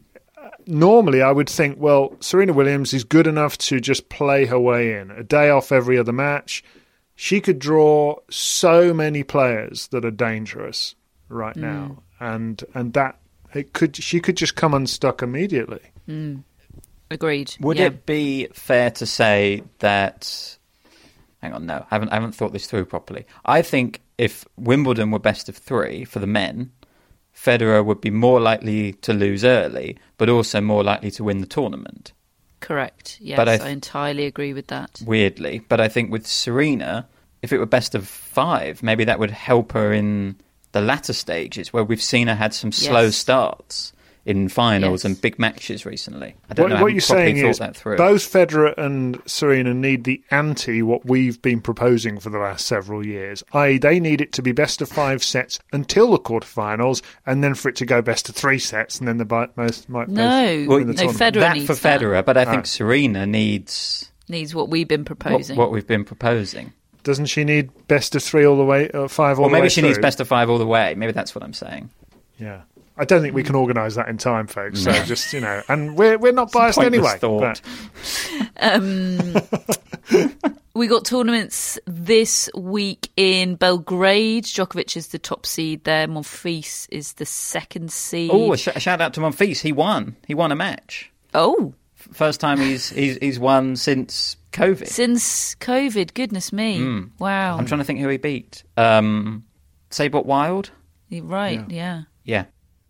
normally 0.67 1.23
I 1.23 1.33
would 1.33 1.49
think, 1.49 1.79
well, 1.81 2.17
Serena 2.21 2.53
Williams 2.53 2.95
is 2.95 3.05
good 3.05 3.27
enough 3.27 3.59
to 3.59 3.81
just 3.81 4.09
play 4.09 4.47
her 4.47 4.61
way 4.61 4.99
in. 4.99 5.11
A 5.11 5.25
day 5.25 5.51
off 5.51 5.73
every 5.73 5.99
other 5.99 6.13
match. 6.13 6.63
She 7.15 7.41
could 7.41 7.59
draw 7.59 8.17
so 8.31 8.93
many 8.93 9.23
players 9.23 9.89
that 9.89 10.05
are 10.05 10.11
dangerous 10.11 10.95
right 11.29 11.57
mm. 11.57 11.63
now. 11.63 12.03
And 12.21 12.63
and 12.75 12.93
that 12.93 13.19
it 13.55 13.73
could 13.73 13.97
she 13.97 14.21
could 14.21 14.37
just 14.37 14.55
come 14.55 14.75
unstuck 14.75 15.23
immediately. 15.23 15.83
Mm. 16.09 16.43
Agreed. 17.11 17.55
Would 17.61 17.79
yeah. 17.79 17.87
it 17.87 18.07
be 18.07 18.49
fair 18.53 18.91
to 18.93 19.07
say 19.07 19.63
that? 19.79 20.59
Hang 21.47 21.55
on, 21.55 21.67
no, 21.67 21.87
I 21.89 21.95
haven't. 21.95 22.09
I 22.09 22.15
haven't 22.15 22.35
thought 22.35 22.53
this 22.53 22.67
through 22.67 22.87
properly. 22.87 23.25
I 23.45 23.63
think 23.63 24.01
if 24.19 24.45
Wimbledon 24.57 25.13
were 25.13 25.21
best 25.21 25.49
of 25.49 25.57
three 25.57 26.05
for 26.05 26.19
the 26.19 26.27
men, 26.27 26.73
Federer 27.37 27.85
would 27.85 28.01
be 28.01 28.11
more 28.11 28.41
likely 28.41 28.95
to 28.95 29.13
lose 29.13 29.45
early, 29.45 29.97
but 30.19 30.29
also 30.29 30.61
more 30.61 30.83
likely 30.83 31.13
to 31.13 31.23
win 31.23 31.39
the 31.39 31.47
tournament. 31.47 32.13
Correct. 32.59 33.19
Yes, 33.21 33.37
But 33.37 33.49
I 33.49 33.59
I, 33.65 33.69
entirely 33.69 34.27
agree 34.27 34.53
with 34.55 34.67
that. 34.69 35.01
Weirdly, 35.07 35.61
but 35.69 35.81
I 35.81 35.87
think 35.87 36.11
with 36.11 36.27
Serena, 36.27 37.07
if 37.43 37.53
it 37.53 37.59
were 37.59 37.67
best 37.67 37.95
of 37.95 38.09
five, 38.09 38.83
maybe 38.83 39.05
that 39.05 39.21
would 39.21 39.31
help 39.31 39.71
her 39.71 39.93
in 39.93 40.35
the 40.73 40.81
latter 40.81 41.13
stages 41.13 41.73
where 41.73 41.85
we've 41.85 42.03
seen 42.03 42.27
her 42.27 42.35
had 42.35 42.55
some 42.55 42.73
slow 42.73 43.03
Yes. 43.03 43.17
starts 43.17 43.93
in 44.27 44.49
finals 44.49 45.01
Yes. 45.01 45.05
and 45.05 45.23
big 45.23 45.39
matches 45.39 45.87
recently. 45.87 46.35
I 46.51 46.55
don't 46.55 46.69
What, 46.71 46.77
know. 46.77 46.83
What 46.83 46.93
you're 46.93 47.01
properly 47.01 47.27
saying 47.33 47.41
thought 47.43 47.49
is 47.51 47.59
that 47.61 47.77
through. 47.77 47.97
both 47.97 48.23
Federer 48.31 48.77
and 48.77 49.23
Serena 49.25 49.73
need 49.73 50.03
the 50.05 50.21
anti 50.31 50.83
what 50.83 51.07
we've 51.07 51.41
been 51.41 51.61
proposing 51.61 52.19
for 52.19 52.29
the 52.31 52.39
last 52.39 52.67
several 52.67 53.07
years. 53.07 53.45
I.e., 53.53 53.79
they 53.79 54.01
need 54.01 54.21
it 54.21 54.33
to 54.33 54.43
be 54.43 54.51
best 54.53 54.83
of 54.83 54.89
five 54.89 55.23
sets 55.23 55.59
until 55.73 56.11
the 56.11 56.19
quarterfinals, 56.19 57.03
and 57.25 57.43
then 57.45 57.55
for 57.55 57.69
it 57.69 57.77
to 57.77 57.87
go 57.87 58.03
best 58.03 58.29
of 58.29 58.35
three 58.35 58.59
sets, 58.59 58.99
and 58.99 59.07
then 59.07 59.19
the 59.19 59.25
bi- 59.25 59.49
most 59.57 59.89
might 59.89 60.09
No, 60.09 60.23
Well, 60.69 60.79
the 60.81 60.87
no, 60.87 60.93
tournament. 60.93 61.19
Federer 61.19 61.41
that 61.41 61.55
needs 61.55 61.67
for 61.67 61.75
that. 61.75 62.01
Federer, 62.01 62.25
but 62.25 62.37
I 62.37 62.45
think 62.45 62.59
Ah. 62.59 62.63
Serena 62.65 63.27
needs 63.27 64.11
Needs 64.29 64.55
what 64.57 64.69
we've 64.69 64.89
been 64.89 65.05
proposing. 65.05 65.57
what 65.57 65.71
we've 65.71 65.87
been 65.87 66.05
proposing. 66.05 66.73
Doesn't 67.05 67.27
she 67.27 67.45
need 67.45 67.71
best 67.87 68.17
of 68.17 68.23
three 68.25 68.45
all 68.45 68.57
the 68.57 68.65
way, 68.65 68.91
uh, 68.91 69.07
five 69.07 69.39
all 69.39 69.45
Or 69.45 69.49
the 69.49 69.55
way 69.55 69.61
maybe 69.61 69.71
she 69.71 69.83
needs 69.83 69.99
best 69.99 70.19
of 70.19 70.27
five 70.27 70.51
all 70.51 70.59
the 70.59 70.67
way. 70.67 70.95
Maybe 70.97 71.13
that's 71.13 71.33
what 71.33 71.45
I'm 71.45 71.53
saying. 71.53 71.91
Yeah. 72.41 72.63
I 72.99 73.05
don't 73.05 73.21
think 73.23 73.35
we 73.35 73.43
can 73.43 73.55
organise 73.55 73.95
that 73.97 74.09
in 74.09 74.17
time, 74.19 74.47
folks. 74.47 74.83
So 74.83 74.93
just 75.05 75.33
you 75.33 75.41
know, 75.41 75.63
and 75.69 75.97
we're 75.97 76.17
we're 76.19 76.33
not 76.33 76.51
biased 76.53 76.79
Pointless 76.79 76.99
anyway. 77.15 77.19
thought. 77.19 77.61
but- 77.61 78.53
Um, 78.59 79.35
we 80.75 80.87
got 80.87 81.05
tournaments 81.05 81.79
this 81.87 82.49
week 82.57 83.11
in 83.17 83.57
Belgrade. 83.57 84.45
Djokovic 84.45 84.97
is 84.97 85.09
the 85.09 85.19
top 85.19 85.47
seed 85.47 85.85
there. 85.85 86.07
Monfils 86.09 86.87
is 86.91 87.15
the 87.15 87.27
second 87.27 87.93
seed. 87.93 88.31
Oh, 88.33 88.53
a, 88.53 88.57
sh- 88.57 88.69
a 88.75 88.81
shout 88.81 89.01
out 89.01 89.15
to 89.15 89.21
Monfils. 89.21 89.61
He 89.61 89.73
won. 89.73 90.17
He 90.27 90.35
won 90.35 90.53
a 90.53 90.57
match. 90.57 91.11
Oh, 91.35 91.75
First 92.13 92.41
time 92.41 92.61
he's 92.61 92.89
he's 92.89 93.17
he's 93.17 93.39
won 93.39 93.75
since 93.75 94.37
COVID. 94.53 94.87
Since 94.87 95.57
COVID, 95.57 96.15
goodness 96.15 96.53
me. 96.53 96.79
Mm. 96.79 97.11
Wow. 97.19 97.59
I'm 97.59 97.67
trying 97.67 97.81
to 97.81 97.85
think 97.85 97.99
who 97.99 98.09
he 98.09 98.17
beat. 98.17 98.63
Um, 98.77 99.45
Sabot 99.91 100.25
Wild. 100.25 100.71
Right, 101.11 101.65
yeah. 101.69 102.03
Yeah. 102.25 102.45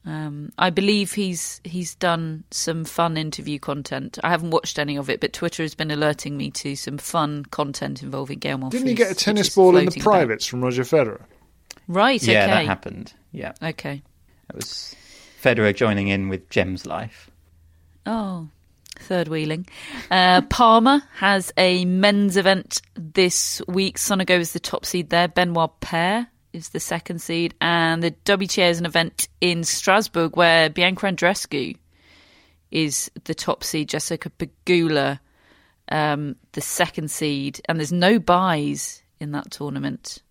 Um, 0.07 0.52
I 0.57 0.70
believe 0.70 1.12
he's 1.12 1.61
he's 1.64 1.96
done 1.96 2.44
some 2.52 2.84
fun 2.84 3.16
interview 3.16 3.59
content. 3.59 4.18
I 4.22 4.30
haven't 4.30 4.52
watched 4.52 4.78
any 4.78 4.96
of 4.96 5.11
it, 5.11 5.20
but 5.20 5.32
Twitter 5.32 5.64
has 5.64 5.74
been 5.74 5.90
alerting 5.90 6.36
me 6.36 6.52
to 6.52 6.76
some 6.76 6.96
fun 6.96 7.44
content 7.46 8.04
involving 8.04 8.38
Gael 8.38 8.59
Monfils. 8.59 8.70
Didn't 8.70 8.86
he 8.86 8.94
get 8.94 9.11
a 9.11 9.14
tennis 9.16 9.52
ball 9.54 9.76
in 9.76 9.86
the 9.86 9.90
floating 9.90 10.02
privates 10.02 10.46
from 10.46 10.62
Roger 10.62 10.84
Federer? 10.84 11.16
about. 11.16 11.28
Right, 11.88 12.22
Yeah, 12.22 12.44
okay. 12.44 12.52
that 12.52 12.66
happened. 12.66 13.12
Yeah. 13.32 13.52
Okay. 13.61 14.02
It 14.48 14.54
was 14.54 14.94
Federer 15.42 15.74
joining 15.74 16.07
in 16.09 16.28
with 16.28 16.48
Gem's 16.50 16.86
life. 16.86 17.28
Oh, 18.07 18.48
third 19.00 19.26
wheeling. 19.26 19.66
Uh, 20.11 20.40
Parma 20.50 21.04
has 21.16 21.52
a 21.57 21.84
men's 21.84 22.36
event 22.36 22.80
this 22.94 23.61
week. 23.66 23.98
Sonego 23.98 24.38
is 24.38 24.52
the 24.52 24.61
top 24.61 24.86
seed 24.86 25.11
there. 25.11 25.26
Benoit 25.26 25.80
Paire 25.80 26.28
is 26.57 26.70
the 26.70 26.80
second 26.80 27.20
seed. 27.20 27.54
And 27.61 28.02
the 28.02 28.12
WTA 28.24 28.70
is 28.70 28.80
an 28.80 28.86
event 28.86 29.28
in 29.40 29.62
Strasbourg 29.62 30.36
where 30.36 30.68
Bianca 30.70 31.07
Andreescu 31.07 31.76
is 32.70 33.11
the 33.24 33.34
top 33.34 33.62
seed. 33.62 33.88
Jessica 33.88 34.30
Pegula, 34.30 35.20
um, 35.90 36.36
the 36.52 36.61
second 36.61 37.11
seed. 37.11 37.61
And 37.68 37.78
there's 37.78 37.92
no 37.92 38.18
buys 38.18 39.02
in 39.20 39.32
that 39.32 39.50
tournament 39.50 40.22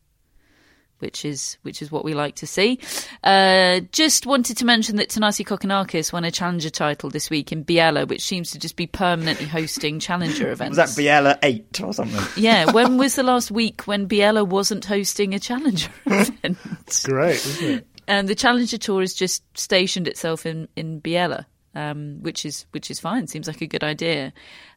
which 1.00 1.26
is 1.26 1.58
which 1.64 1.82
is 1.82 1.92
what 1.92 2.04
we 2.06 2.14
like 2.14 2.36
to 2.36 2.48
see. 2.48 2.80
Uh, 3.24 3.82
just 3.92 4.26
wanted 4.26 4.58
to 4.58 4.66
mention 4.66 4.96
that 4.98 5.10
Thanasi 5.10 5.46
Kokkinakis 5.46 6.14
won 6.14 6.24
a 6.24 6.32
challenger 6.32 6.70
title 6.70 7.10
this 7.10 7.30
week 7.30 7.52
in 7.52 7.64
Biella, 7.66 8.08
which 8.08 8.24
seems 8.24 8.52
to 8.52 8.60
just 8.60 8.76
be 8.76 8.88
permanently 8.88 9.46
hosting 9.46 10.00
challenger 10.00 10.52
events. 10.52 10.78
Was 10.78 10.96
that 10.96 11.02
Biella 11.02 11.38
8 11.44 11.82
or 11.82 11.94
something? 11.94 12.44
yeah, 12.44 12.72
when 12.72 12.98
was 12.98 13.16
the 13.16 13.24
last 13.24 13.52
week 13.52 13.84
when 13.84 14.08
Biella 14.08 14.48
wasn't 14.48 14.86
hosting 14.86 15.34
a 15.34 15.40
challenger 15.40 15.90
event? 16.06 16.58
Great, 17.04 17.36
isn't 17.36 17.70
it? 17.70 17.88
And 18.08 18.28
the 18.28 18.36
Challenger 18.36 18.78
Tour 18.78 19.02
has 19.02 19.14
just 19.16 19.44
stationed 19.58 20.08
itself 20.08 20.46
in 20.46 20.68
in 20.76 21.02
Biella, 21.02 21.46
um, 21.74 22.20
which 22.22 22.46
is 22.46 22.66
which 22.72 22.92
is 22.92 23.00
fine. 23.00 23.26
Seems 23.28 23.48
like 23.48 23.62
a 23.62 23.68
good 23.68 23.84
idea. 23.84 24.32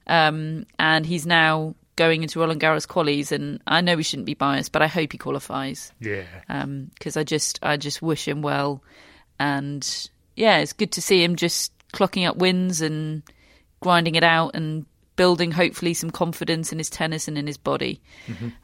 Um, 0.06 0.64
and 0.78 1.04
he's 1.04 1.26
now 1.26 1.74
going 1.98 2.22
into 2.22 2.38
Roland 2.40 2.60
Garros 2.62 2.86
qualies, 2.86 3.32
and 3.32 3.60
I 3.66 3.82
know 3.82 3.96
we 3.96 4.02
shouldn't 4.02 4.24
be 4.26 4.34
biased, 4.34 4.72
but 4.72 4.80
I 4.80 4.86
hope 4.86 5.12
he 5.12 5.18
qualifies 5.18 5.92
Yeah. 6.00 6.24
because 6.94 7.16
I 7.18 7.24
just 7.24 7.58
I 7.62 7.76
just 7.76 8.00
wish 8.00 8.26
him 8.26 8.40
well, 8.40 8.82
and 9.38 9.82
yeah, 10.36 10.58
it's 10.58 10.72
good 10.72 10.92
to 10.92 11.02
see 11.02 11.22
him 11.22 11.36
just 11.36 11.72
clocking 11.92 12.26
up 12.28 12.36
wins 12.36 12.80
and 12.80 13.22
grinding 13.80 14.14
it 14.14 14.24
out 14.24 14.54
and 14.54 14.86
building 15.16 15.50
hopefully 15.50 15.94
some 15.94 16.10
confidence 16.10 16.70
in 16.72 16.78
his 16.78 16.88
tennis 16.88 17.26
and 17.26 17.36
in 17.36 17.46
his 17.46 17.58
body. 17.58 18.00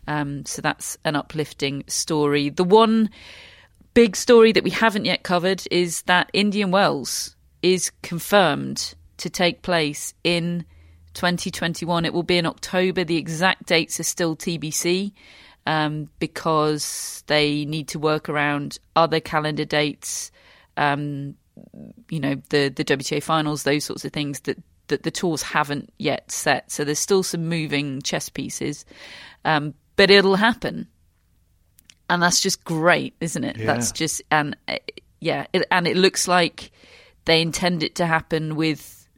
Um, 0.06 0.46
so 0.46 0.62
that's 0.62 0.96
an 1.04 1.16
uplifting 1.16 1.82
story. 1.88 2.48
The 2.48 2.62
one 2.64 3.10
big 3.94 4.14
story 4.14 4.52
that 4.52 4.62
we 4.64 4.70
haven't 4.70 5.04
yet 5.04 5.22
covered 5.24 5.62
is 5.70 6.02
that 6.02 6.30
Indian 6.32 6.70
Wells 6.70 7.34
is 7.62 7.90
confirmed 8.02 8.94
to 9.16 9.30
take 9.30 9.62
place 9.62 10.14
in 10.22 10.64
2021. 11.14 12.04
It 12.04 12.12
will 12.12 12.22
be 12.22 12.38
in 12.38 12.46
October. 12.46 13.04
The 13.04 13.16
exact 13.16 13.66
dates 13.66 13.98
are 14.00 14.04
still 14.04 14.36
TBC 14.36 15.12
um, 15.66 16.10
because 16.18 17.22
they 17.26 17.64
need 17.64 17.88
to 17.88 17.98
work 17.98 18.28
around 18.28 18.78
other 18.96 19.20
calendar 19.20 19.64
dates. 19.64 20.30
Um, 20.76 21.36
you 22.10 22.20
know, 22.20 22.34
the 22.50 22.68
the 22.68 22.84
WTA 22.84 23.22
finals, 23.22 23.62
those 23.62 23.84
sorts 23.84 24.04
of 24.04 24.12
things 24.12 24.40
that 24.40 24.58
that 24.88 25.02
the 25.02 25.10
tours 25.10 25.42
haven't 25.42 25.92
yet 25.98 26.30
set. 26.30 26.70
So 26.70 26.84
there's 26.84 26.98
still 26.98 27.22
some 27.22 27.48
moving 27.48 28.02
chess 28.02 28.28
pieces, 28.28 28.84
um, 29.44 29.74
but 29.96 30.10
it'll 30.10 30.36
happen, 30.36 30.88
and 32.10 32.22
that's 32.22 32.40
just 32.40 32.64
great, 32.64 33.14
isn't 33.20 33.44
it? 33.44 33.56
Yeah. 33.56 33.66
That's 33.66 33.92
just 33.92 34.22
and 34.30 34.56
uh, 34.68 34.76
yeah, 35.20 35.46
it, 35.52 35.66
and 35.70 35.86
it 35.86 35.96
looks 35.96 36.28
like 36.28 36.70
they 37.24 37.40
intend 37.40 37.82
it 37.82 37.94
to 37.96 38.06
happen 38.06 38.56
with 38.56 39.08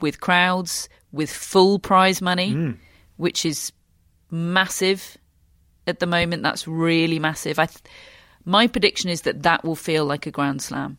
with 0.00 0.20
crowds, 0.20 0.88
with 1.12 1.30
full 1.30 1.78
prize 1.78 2.20
money, 2.20 2.52
mm. 2.52 2.76
which 3.16 3.44
is 3.44 3.72
massive 4.30 5.16
at 5.86 5.98
the 6.00 6.06
moment. 6.06 6.42
That's 6.42 6.66
really 6.66 7.18
massive. 7.18 7.58
I, 7.58 7.66
th- 7.66 7.82
my 8.44 8.66
prediction 8.66 9.10
is 9.10 9.22
that 9.22 9.42
that 9.42 9.64
will 9.64 9.76
feel 9.76 10.04
like 10.04 10.26
a 10.26 10.30
Grand 10.30 10.62
Slam, 10.62 10.98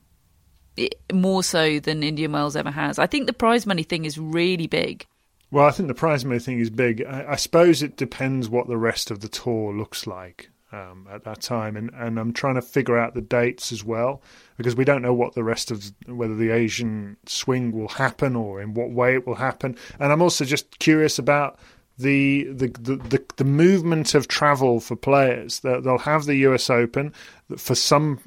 it, 0.76 0.96
more 1.12 1.44
so 1.44 1.80
than 1.80 2.04
Indian 2.04 2.32
Wells 2.32 2.56
ever 2.56 2.72
has. 2.72 3.00
I 3.00 3.08
think 3.08 3.28
the 3.28 3.34
prize 3.34 3.66
money 3.66 3.84
thing 3.84 4.06
is 4.06 4.18
really 4.18 4.68
big. 4.68 5.06
Well, 5.50 5.66
I 5.66 5.72
think 5.72 5.88
the 5.88 5.94
prize 5.96 6.26
money 6.26 6.40
thing 6.40 6.60
is 6.60 6.70
big. 6.70 7.04
I, 7.06 7.32
I 7.32 7.36
suppose 7.36 7.82
it 7.82 7.96
depends 7.96 8.50
what 8.50 8.68
the 8.68 8.78
rest 8.78 9.12
of 9.12 9.22
the 9.22 9.30
tour 9.30 9.74
looks 9.74 10.06
like 10.06 10.50
um, 10.72 11.08
at 11.12 11.24
that 11.24 11.42
time, 11.42 11.76
and, 11.76 11.92
and 11.94 12.20
I'm 12.20 12.34
trying 12.34 12.56
to 12.56 12.62
figure 12.62 12.98
out 12.98 13.14
the 13.14 13.22
dates 13.22 13.72
as 13.72 13.84
well 13.84 14.22
because 14.58 14.76
we 14.76 14.86
don't 14.86 15.02
know 15.02 15.14
what 15.14 15.34
the 15.34 15.44
rest 15.44 15.72
of 15.72 15.92
whether 16.08 16.36
the 16.36 16.52
Asian 16.52 17.18
swing 17.26 17.72
will 17.72 17.88
happen 17.88 18.36
or 18.36 18.62
in 18.62 18.74
what 18.74 18.92
way 18.92 19.16
it 19.16 19.26
will 19.26 19.36
happen, 19.36 19.76
and 20.00 20.12
I'm 20.12 20.22
also 20.22 20.46
just 20.46 20.80
curious 20.80 21.18
about 21.18 21.58
the 21.98 22.44
the 22.52 22.68
the, 22.68 22.96
the, 22.98 23.26
the 23.38 23.44
movement 23.44 24.14
of 24.14 24.28
travel 24.28 24.80
for 24.80 24.96
players. 24.96 25.62
They'll, 25.62 25.82
they'll 25.82 25.98
have 26.00 26.26
the 26.26 26.36
U.S. 26.38 26.70
Open 26.70 27.14
for 27.58 27.76
some 27.76 28.20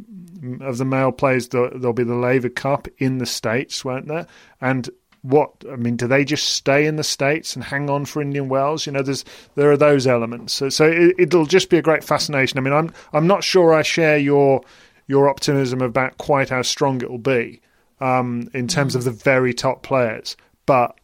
of 0.61 0.79
the 0.79 0.85
male 0.85 1.13
players. 1.13 1.49
There'll, 1.49 1.93
be 1.93 2.05
the 2.05 2.15
Laver 2.15 2.49
Cup 2.49 2.89
in 2.99 3.19
the 3.19 3.27
states, 3.27 3.85
won't 3.85 4.09
there? 4.09 4.27
And 4.61 4.91
what 5.23 5.51
I 5.71 5.77
mean, 5.77 5.97
do 5.97 6.07
they 6.07 6.25
just 6.25 6.49
stay 6.55 6.87
in 6.87 6.97
the 6.97 7.05
states 7.05 7.55
and 7.55 7.65
hang 7.65 7.91
on 7.91 8.07
for 8.07 8.23
Indian 8.23 8.49
Wells? 8.49 8.87
You 8.87 8.93
know, 8.93 9.03
there's 9.03 9.25
there 9.55 9.71
are 9.71 9.77
those 9.77 10.07
elements. 10.07 10.55
So, 10.55 10.69
so 10.69 10.87
it, 10.87 11.15
it'll 11.19 11.47
just 11.47 11.69
be 11.69 11.77
a 11.79 11.83
great 11.83 12.03
fascination. 12.03 12.59
I 12.59 12.63
mean, 12.63 12.73
I'm 12.73 12.93
I'm 13.13 13.27
not 13.27 13.45
sure 13.45 13.75
I 13.75 13.83
share 13.83 14.17
your 14.19 14.63
your 15.07 15.29
optimism 15.29 15.83
about 15.83 16.19
quite 16.19 16.49
how 16.49 16.63
strong 16.63 17.03
it 17.03 17.11
will 17.11 17.19
be 17.19 17.61
um, 18.01 18.49
in 18.55 18.69
terms 18.69 18.95
of 18.95 19.05
the 19.05 19.11
very 19.11 19.53
top 19.53 19.83
players, 19.83 20.37
but 20.67 20.99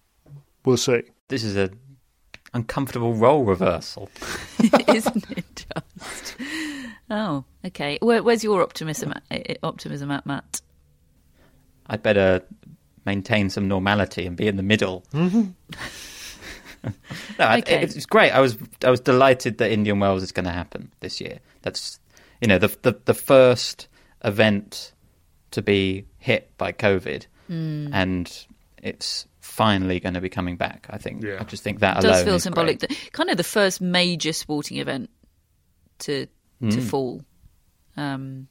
we'll 0.65 0.77
see. 0.77 1.03
This 1.29 1.43
is 1.43 1.57
a 1.57 1.71
uncomfortable 2.55 3.15
role 3.15 3.45
reversal. 3.45 4.09
isn't 4.89 5.31
it 5.31 5.67
just? 5.75 6.37
Oh, 7.11 7.45
okay. 7.65 7.99
Where, 8.01 8.23
where's 8.23 8.43
your 8.43 8.63
optimism? 8.63 9.13
At, 9.31 9.59
optimism 9.63 10.11
at 10.11 10.25
Matt? 10.27 10.61
I'd 11.89 12.03
better 12.03 12.43
maintain 13.07 13.49
some 13.51 13.69
normality 13.69 14.27
and 14.27 14.37
be 14.37 14.47
in 14.49 14.57
the 14.57 14.63
middle. 14.63 15.05
no, 15.15 15.53
I- 17.39 17.59
Okay. 17.59 17.83
it's 17.83 18.07
great. 18.07 18.31
I 18.33 18.41
was 18.41 18.57
I 18.85 18.91
was 18.91 19.01
delighted 19.01 19.59
that 19.59 19.71
Indian 19.71 19.99
Wells 20.01 20.23
is 20.23 20.33
going 20.33 20.45
to 20.47 20.53
happen 20.53 20.93
this 21.01 21.21
year. 21.21 21.39
That's 21.63 21.99
you 22.41 22.49
know 22.49 22.59
the 22.59 22.69
the, 22.83 22.99
the 23.07 23.15
first 23.15 23.89
event 24.25 24.93
to 25.53 25.63
be 25.63 26.07
hit 26.19 26.51
by 26.59 26.73
COVID, 26.73 27.27
Hmm. 27.49 27.89
and 27.93 28.47
it's 28.83 29.27
finally 29.41 30.01
going 30.01 30.15
to 30.15 30.21
be 30.21 30.29
coming 30.29 30.57
back. 30.57 30.87
I 30.91 30.99
think. 30.99 31.23
Yeah. 31.23 31.39
I 31.41 31.45
just 31.45 31.63
think 31.63 31.81
that 31.81 31.99
It 31.99 32.05
alone 32.05 32.13
does 32.17 32.25
feel 32.25 32.35
is 32.35 32.43
symbolic. 32.43 32.81
great. 32.81 32.91
That, 32.91 33.13
kind 33.13 33.31
of 33.31 33.37
the 33.37 33.45
first 33.45 33.81
major 33.81 34.33
sporting 34.33 34.79
event 34.79 35.11
to 36.01 36.27
to 36.71 36.81
fall. 36.81 37.23
Um, 37.97 38.49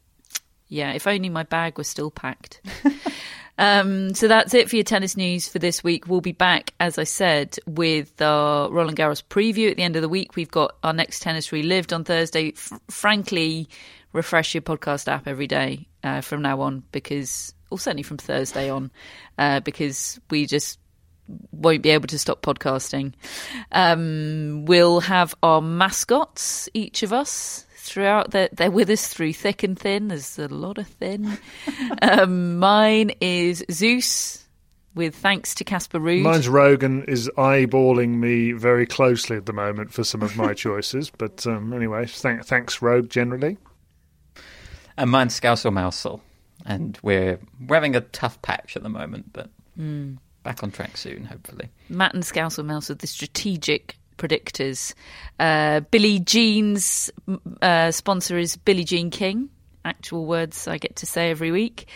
yeah, 0.67 0.93
if 0.93 1.05
only 1.07 1.29
my 1.29 1.43
bag 1.43 1.77
was 1.77 1.87
still 1.87 2.09
packed. 2.11 2.61
um, 3.57 4.13
so 4.13 4.27
that's 4.27 4.53
it 4.53 4.69
for 4.69 4.75
your 4.75 4.83
tennis 4.83 5.15
news 5.15 5.47
for 5.47 5.59
this 5.59 5.83
week. 5.83 6.07
We'll 6.07 6.21
be 6.21 6.31
back, 6.31 6.73
as 6.79 6.97
I 6.97 7.03
said, 7.03 7.57
with 7.65 8.21
our 8.21 8.69
Roland 8.69 8.97
Garros 8.97 9.23
preview 9.23 9.71
at 9.71 9.77
the 9.77 9.83
end 9.83 9.95
of 9.95 10.01
the 10.01 10.09
week. 10.09 10.35
We've 10.35 10.51
got 10.51 10.75
our 10.83 10.93
next 10.93 11.21
tennis 11.21 11.51
relived 11.51 11.93
on 11.93 12.03
Thursday. 12.03 12.49
F- 12.49 12.79
frankly, 12.89 13.69
refresh 14.13 14.53
your 14.55 14.61
podcast 14.61 15.07
app 15.07 15.27
every 15.27 15.47
day 15.47 15.87
uh, 16.03 16.21
from 16.21 16.41
now 16.41 16.61
on 16.61 16.83
because, 16.91 17.53
or 17.69 17.79
certainly 17.79 18.03
from 18.03 18.17
Thursday 18.17 18.69
on, 18.69 18.91
uh, 19.37 19.59
because 19.61 20.19
we 20.29 20.45
just 20.45 20.79
won't 21.51 21.81
be 21.81 21.89
able 21.89 22.07
to 22.07 22.19
stop 22.19 22.41
podcasting. 22.41 23.13
Um, 23.71 24.65
we'll 24.65 24.99
have 25.01 25.33
our 25.41 25.61
mascots, 25.61 26.69
each 26.73 27.03
of 27.03 27.13
us, 27.13 27.64
throughout. 27.85 28.31
They're, 28.31 28.49
they're 28.51 28.71
with 28.71 28.89
us 28.89 29.07
through 29.07 29.33
thick 29.33 29.63
and 29.63 29.77
thin. 29.79 30.09
There's 30.09 30.37
a 30.39 30.47
lot 30.47 30.77
of 30.77 30.87
thin. 30.87 31.37
um, 32.01 32.57
mine 32.59 33.11
is 33.21 33.63
Zeus, 33.71 34.45
with 34.93 35.15
thanks 35.15 35.55
to 35.55 35.63
Casper 35.63 35.99
Ruud. 35.99 36.21
Mine's 36.23 36.47
Rogan 36.49 37.03
is 37.05 37.29
eyeballing 37.37 38.15
me 38.19 38.51
very 38.53 38.85
closely 38.85 39.37
at 39.37 39.45
the 39.45 39.53
moment 39.53 39.93
for 39.93 40.03
some 40.03 40.21
of 40.21 40.35
my 40.37 40.53
choices, 40.65 41.11
but 41.17 41.45
um, 41.47 41.71
anyway, 41.73 42.05
th- 42.05 42.43
thanks, 42.43 42.81
Rogue, 42.81 43.09
generally. 43.09 43.57
And 44.97 45.09
mine's 45.11 45.37
Scousel 45.39 45.73
Mousel, 45.73 46.21
and 46.65 46.97
we're 47.03 47.39
we're 47.67 47.75
having 47.75 47.95
a 47.95 48.01
tough 48.01 48.41
patch 48.41 48.75
at 48.77 48.83
the 48.83 48.89
moment, 48.89 49.31
but 49.33 49.49
Hmm. 49.75 50.13
back 50.43 50.63
on 50.63 50.71
track 50.71 50.95
soon, 50.95 51.25
hopefully. 51.25 51.69
Matt 51.89 52.13
and 52.13 52.23
Scouse 52.25 52.57
Mouse 52.59 52.89
are 52.89 52.93
the 52.95 53.07
strategic 53.07 53.97
predictors. 54.17 54.93
Uh, 55.39 55.81
Billie 55.91 56.19
Jean's 56.19 57.11
uh, 57.61 57.91
sponsor 57.91 58.37
is 58.37 58.55
Billie 58.57 58.83
Jean 58.83 59.09
King. 59.09 59.49
Actual 59.83 60.25
words 60.25 60.67
I 60.67 60.77
get 60.77 60.95
to 60.97 61.05
say 61.05 61.29
every 61.29 61.51
week. 61.51 61.87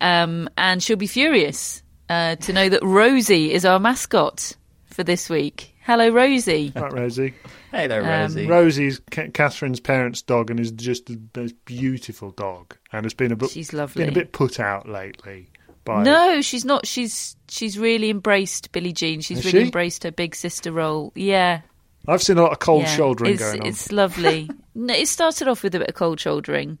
Um, 0.00 0.48
and 0.58 0.82
she'll 0.82 0.96
be 0.96 1.06
furious 1.06 1.82
uh, 2.08 2.36
to 2.36 2.52
know 2.52 2.68
that 2.68 2.82
Rosie 2.82 3.52
is 3.52 3.64
our 3.64 3.78
mascot. 3.80 4.52
for 4.86 5.04
this 5.04 5.30
week. 5.30 5.74
Hello, 5.84 6.10
Rosie. 6.10 6.70
Right, 6.76 6.92
Rosie. 6.92 7.34
Hey 7.70 7.86
there, 7.86 8.02
Um, 8.02 8.08
Rosie. 8.08 8.46
Rosie's 8.46 9.00
Ca- 9.10 9.28
Catherine's 9.32 9.80
parents' 9.80 10.20
dog 10.20 10.50
and 10.50 10.58
is 10.60 10.70
just 10.72 11.06
the 11.06 11.18
most 11.36 11.54
beautiful 11.64 12.30
dog 12.32 12.76
and 12.92 13.04
has 13.04 13.14
been 13.14 13.32
a 13.32 13.36
bit 13.36 13.48
She's 13.50 13.72
lovely. 13.72 14.02
been 14.04 14.10
a 14.10 14.14
bit 14.14 14.32
put 14.32 14.60
out 14.60 14.86
lately 14.88 15.48
by 15.84 16.02
No, 16.02 16.40
she's 16.40 16.64
not. 16.64 16.86
She's 16.86 17.36
she's 17.48 17.78
really 17.78 18.10
embraced 18.10 18.72
Billie 18.72 18.92
Jean. 18.92 19.20
She's 19.20 19.38
Has 19.38 19.46
really 19.46 19.60
she? 19.60 19.64
embraced 19.66 20.04
her 20.04 20.10
big 20.10 20.34
sister 20.34 20.72
role. 20.72 21.12
Yeah. 21.14 21.62
I've 22.06 22.22
seen 22.22 22.38
a 22.38 22.42
lot 22.42 22.52
of 22.52 22.58
cold 22.58 22.82
yeah. 22.82 22.96
shouldering 22.96 23.34
it's, 23.34 23.42
going 23.42 23.60
on. 23.60 23.66
It's 23.66 23.92
lovely. 23.92 24.50
no, 24.74 24.94
it 24.94 25.08
started 25.08 25.48
off 25.48 25.62
with 25.62 25.74
a 25.74 25.78
bit 25.78 25.88
of 25.88 25.94
cold 25.94 26.20
shouldering 26.20 26.78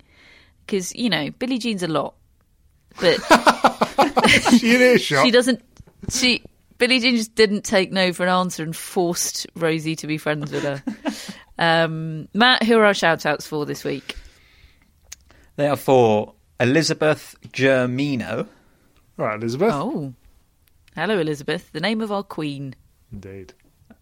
because 0.64 0.94
you 0.94 1.10
know 1.10 1.30
Billie 1.30 1.58
Jean's 1.58 1.82
a 1.82 1.88
lot, 1.88 2.14
but 3.00 3.16
she 4.58 4.74
in 4.74 4.80
earshot. 4.80 5.24
she 5.24 5.30
doesn't. 5.30 5.62
She 6.10 6.42
Billie 6.78 7.00
Jean 7.00 7.16
just 7.16 7.34
didn't 7.34 7.62
take 7.62 7.92
no 7.92 8.12
for 8.12 8.22
an 8.22 8.28
answer 8.28 8.62
and 8.62 8.74
forced 8.74 9.46
Rosie 9.54 9.96
to 9.96 10.06
be 10.06 10.16
friends 10.16 10.52
with 10.52 10.62
her. 10.62 10.82
um, 11.58 12.28
Matt, 12.32 12.62
who 12.62 12.78
are 12.78 12.84
our 12.84 12.94
shout 12.94 13.26
outs 13.26 13.46
for 13.46 13.66
this 13.66 13.84
week? 13.84 14.16
They 15.56 15.66
are 15.66 15.76
for 15.76 16.34
Elizabeth 16.60 17.34
Germino. 17.48 18.46
Right, 19.18 19.34
Elizabeth. 19.38 19.72
Oh, 19.74 20.14
hello, 20.94 21.18
Elizabeth, 21.18 21.70
the 21.72 21.80
name 21.80 22.00
of 22.00 22.10
our 22.12 22.22
queen. 22.22 22.74
Indeed. 23.12 23.52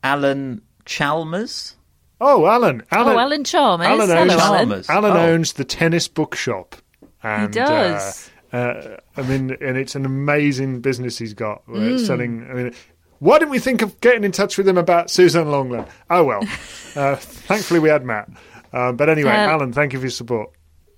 Alan 0.05 0.63
Chalmers. 0.85 1.75
Oh, 2.21 2.47
Alan. 2.47 2.83
Alan. 2.91 3.17
oh, 3.17 3.19
Alan 3.19 3.43
Chalmers. 3.45 3.87
Alan 3.89 4.11
owns, 4.11 4.33
Alan. 4.33 4.39
Chalmers. 4.69 4.89
Alan 4.91 5.13
Oh. 5.13 5.21
owns 5.21 5.55
the 5.55 5.65
tennis 5.65 6.07
bookshop. 6.09 6.77
And, 7.23 7.53
does. 7.53 8.31
Uh, 8.53 8.57
uh, 8.57 8.97
I 9.17 9.23
mean, 9.23 9.57
and 9.61 9.77
it's 9.77 9.95
an 9.95 10.05
amazing 10.07 10.81
business 10.81 11.19
he's 11.19 11.35
got. 11.35 11.63
Where 11.67 11.81
Mm. 11.81 12.07
selling. 12.07 12.47
I 12.51 12.55
mean, 12.55 12.75
why 13.19 13.39
didn't 13.39 13.51
we 13.51 13.59
think 13.59 13.83
of 13.83 13.99
getting 14.01 14.23
in 14.23 14.33
touch 14.33 14.57
with 14.57 14.69
him 14.69 14.79
about 14.79 15.11
Suzanne 15.11 15.47
Lenglen? 15.47 15.89
Oh 16.11 16.25
well. 16.25 16.43
uh, 16.97 17.17
thankfully, 17.17 17.81
we 17.81 17.89
had 17.89 18.05
Matt. 18.05 18.29
Um, 18.73 18.97
but 18.97 19.09
anyway, 19.09 19.31
Uh, 19.31 19.51
Alan, 19.51 19.73
thank 19.73 19.93
you 19.93 19.99
for 19.99 20.05
your 20.05 20.11
support. 20.11 20.51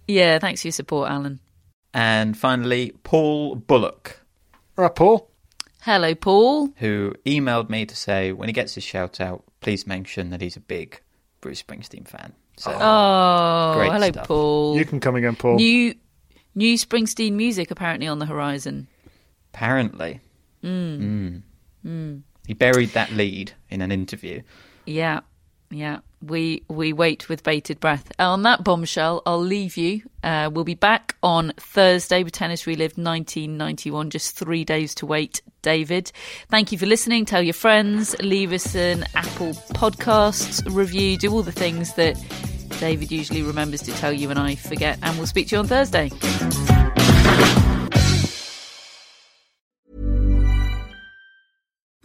Yeah, 0.06 0.38
thanks 0.38 0.62
for 0.62 0.68
your 0.68 0.72
support, 0.72 1.08
Alan. 1.10 1.38
And 1.94 2.36
finally, 2.36 2.92
Paul 3.02 3.56
Bullock, 3.56 4.20
All 4.76 4.84
right, 4.84 4.94
Paul. 4.94 5.30
Hello, 5.82 6.14
Paul. 6.14 6.68
who 6.76 7.14
emailed 7.24 7.70
me 7.70 7.86
to 7.86 7.96
say 7.96 8.32
when 8.32 8.48
he 8.48 8.52
gets 8.52 8.74
his 8.74 8.84
shout 8.84 9.20
out, 9.20 9.44
please 9.60 9.86
mention 9.86 10.30
that 10.30 10.40
he's 10.40 10.56
a 10.56 10.60
big 10.60 11.00
Bruce 11.40 11.62
Springsteen 11.62 12.06
fan. 12.06 12.32
So 12.56 12.72
Oh, 12.78 13.74
Great 13.76 13.92
hello, 13.92 14.08
stuff. 14.10 14.28
Paul. 14.28 14.76
You 14.76 14.84
can 14.84 15.00
come 15.00 15.16
again, 15.16 15.36
Paul. 15.36 15.56
New 15.56 15.94
new 16.54 16.74
Springsteen 16.76 17.32
music 17.32 17.70
apparently 17.70 18.06
on 18.08 18.18
the 18.18 18.26
horizon. 18.26 18.88
apparently, 19.54 20.20
mm. 20.64 21.42
he 22.46 22.54
buried 22.54 22.90
that 22.90 23.12
lead 23.12 23.52
in 23.70 23.80
an 23.80 23.92
interview. 23.92 24.42
Yeah, 24.86 25.20
yeah. 25.70 26.00
We 26.20 26.64
we 26.68 26.92
wait 26.92 27.28
with 27.28 27.44
bated 27.44 27.78
breath. 27.78 28.10
On 28.18 28.42
that 28.42 28.64
bombshell, 28.64 29.22
I'll 29.24 29.38
leave 29.40 29.76
you. 29.76 30.02
Uh, 30.22 30.50
we'll 30.52 30.64
be 30.64 30.74
back 30.74 31.14
on 31.22 31.52
Thursday 31.56 32.24
with 32.24 32.32
Tennis 32.32 32.66
Relived 32.66 32.96
1991. 32.96 34.10
Just 34.10 34.36
three 34.36 34.64
days 34.64 34.96
to 34.96 35.06
wait. 35.06 35.42
David, 35.62 36.10
thank 36.48 36.72
you 36.72 36.78
for 36.78 36.86
listening. 36.86 37.24
Tell 37.24 37.42
your 37.42 37.54
friends. 37.54 38.16
Leave 38.20 38.52
us 38.52 38.74
an 38.74 39.04
Apple 39.14 39.52
Podcasts 39.74 40.62
review. 40.74 41.16
Do 41.16 41.32
all 41.32 41.42
the 41.42 41.52
things 41.52 41.94
that 41.94 42.16
David 42.80 43.12
usually 43.12 43.42
remembers 43.42 43.82
to 43.82 43.92
tell 43.92 44.12
you 44.12 44.30
and 44.30 44.38
I 44.38 44.56
forget. 44.56 44.98
And 45.02 45.16
we'll 45.18 45.26
speak 45.26 45.48
to 45.48 45.56
you 45.56 45.60
on 45.60 45.66
Thursday. 45.68 46.10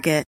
Target. 0.00 0.29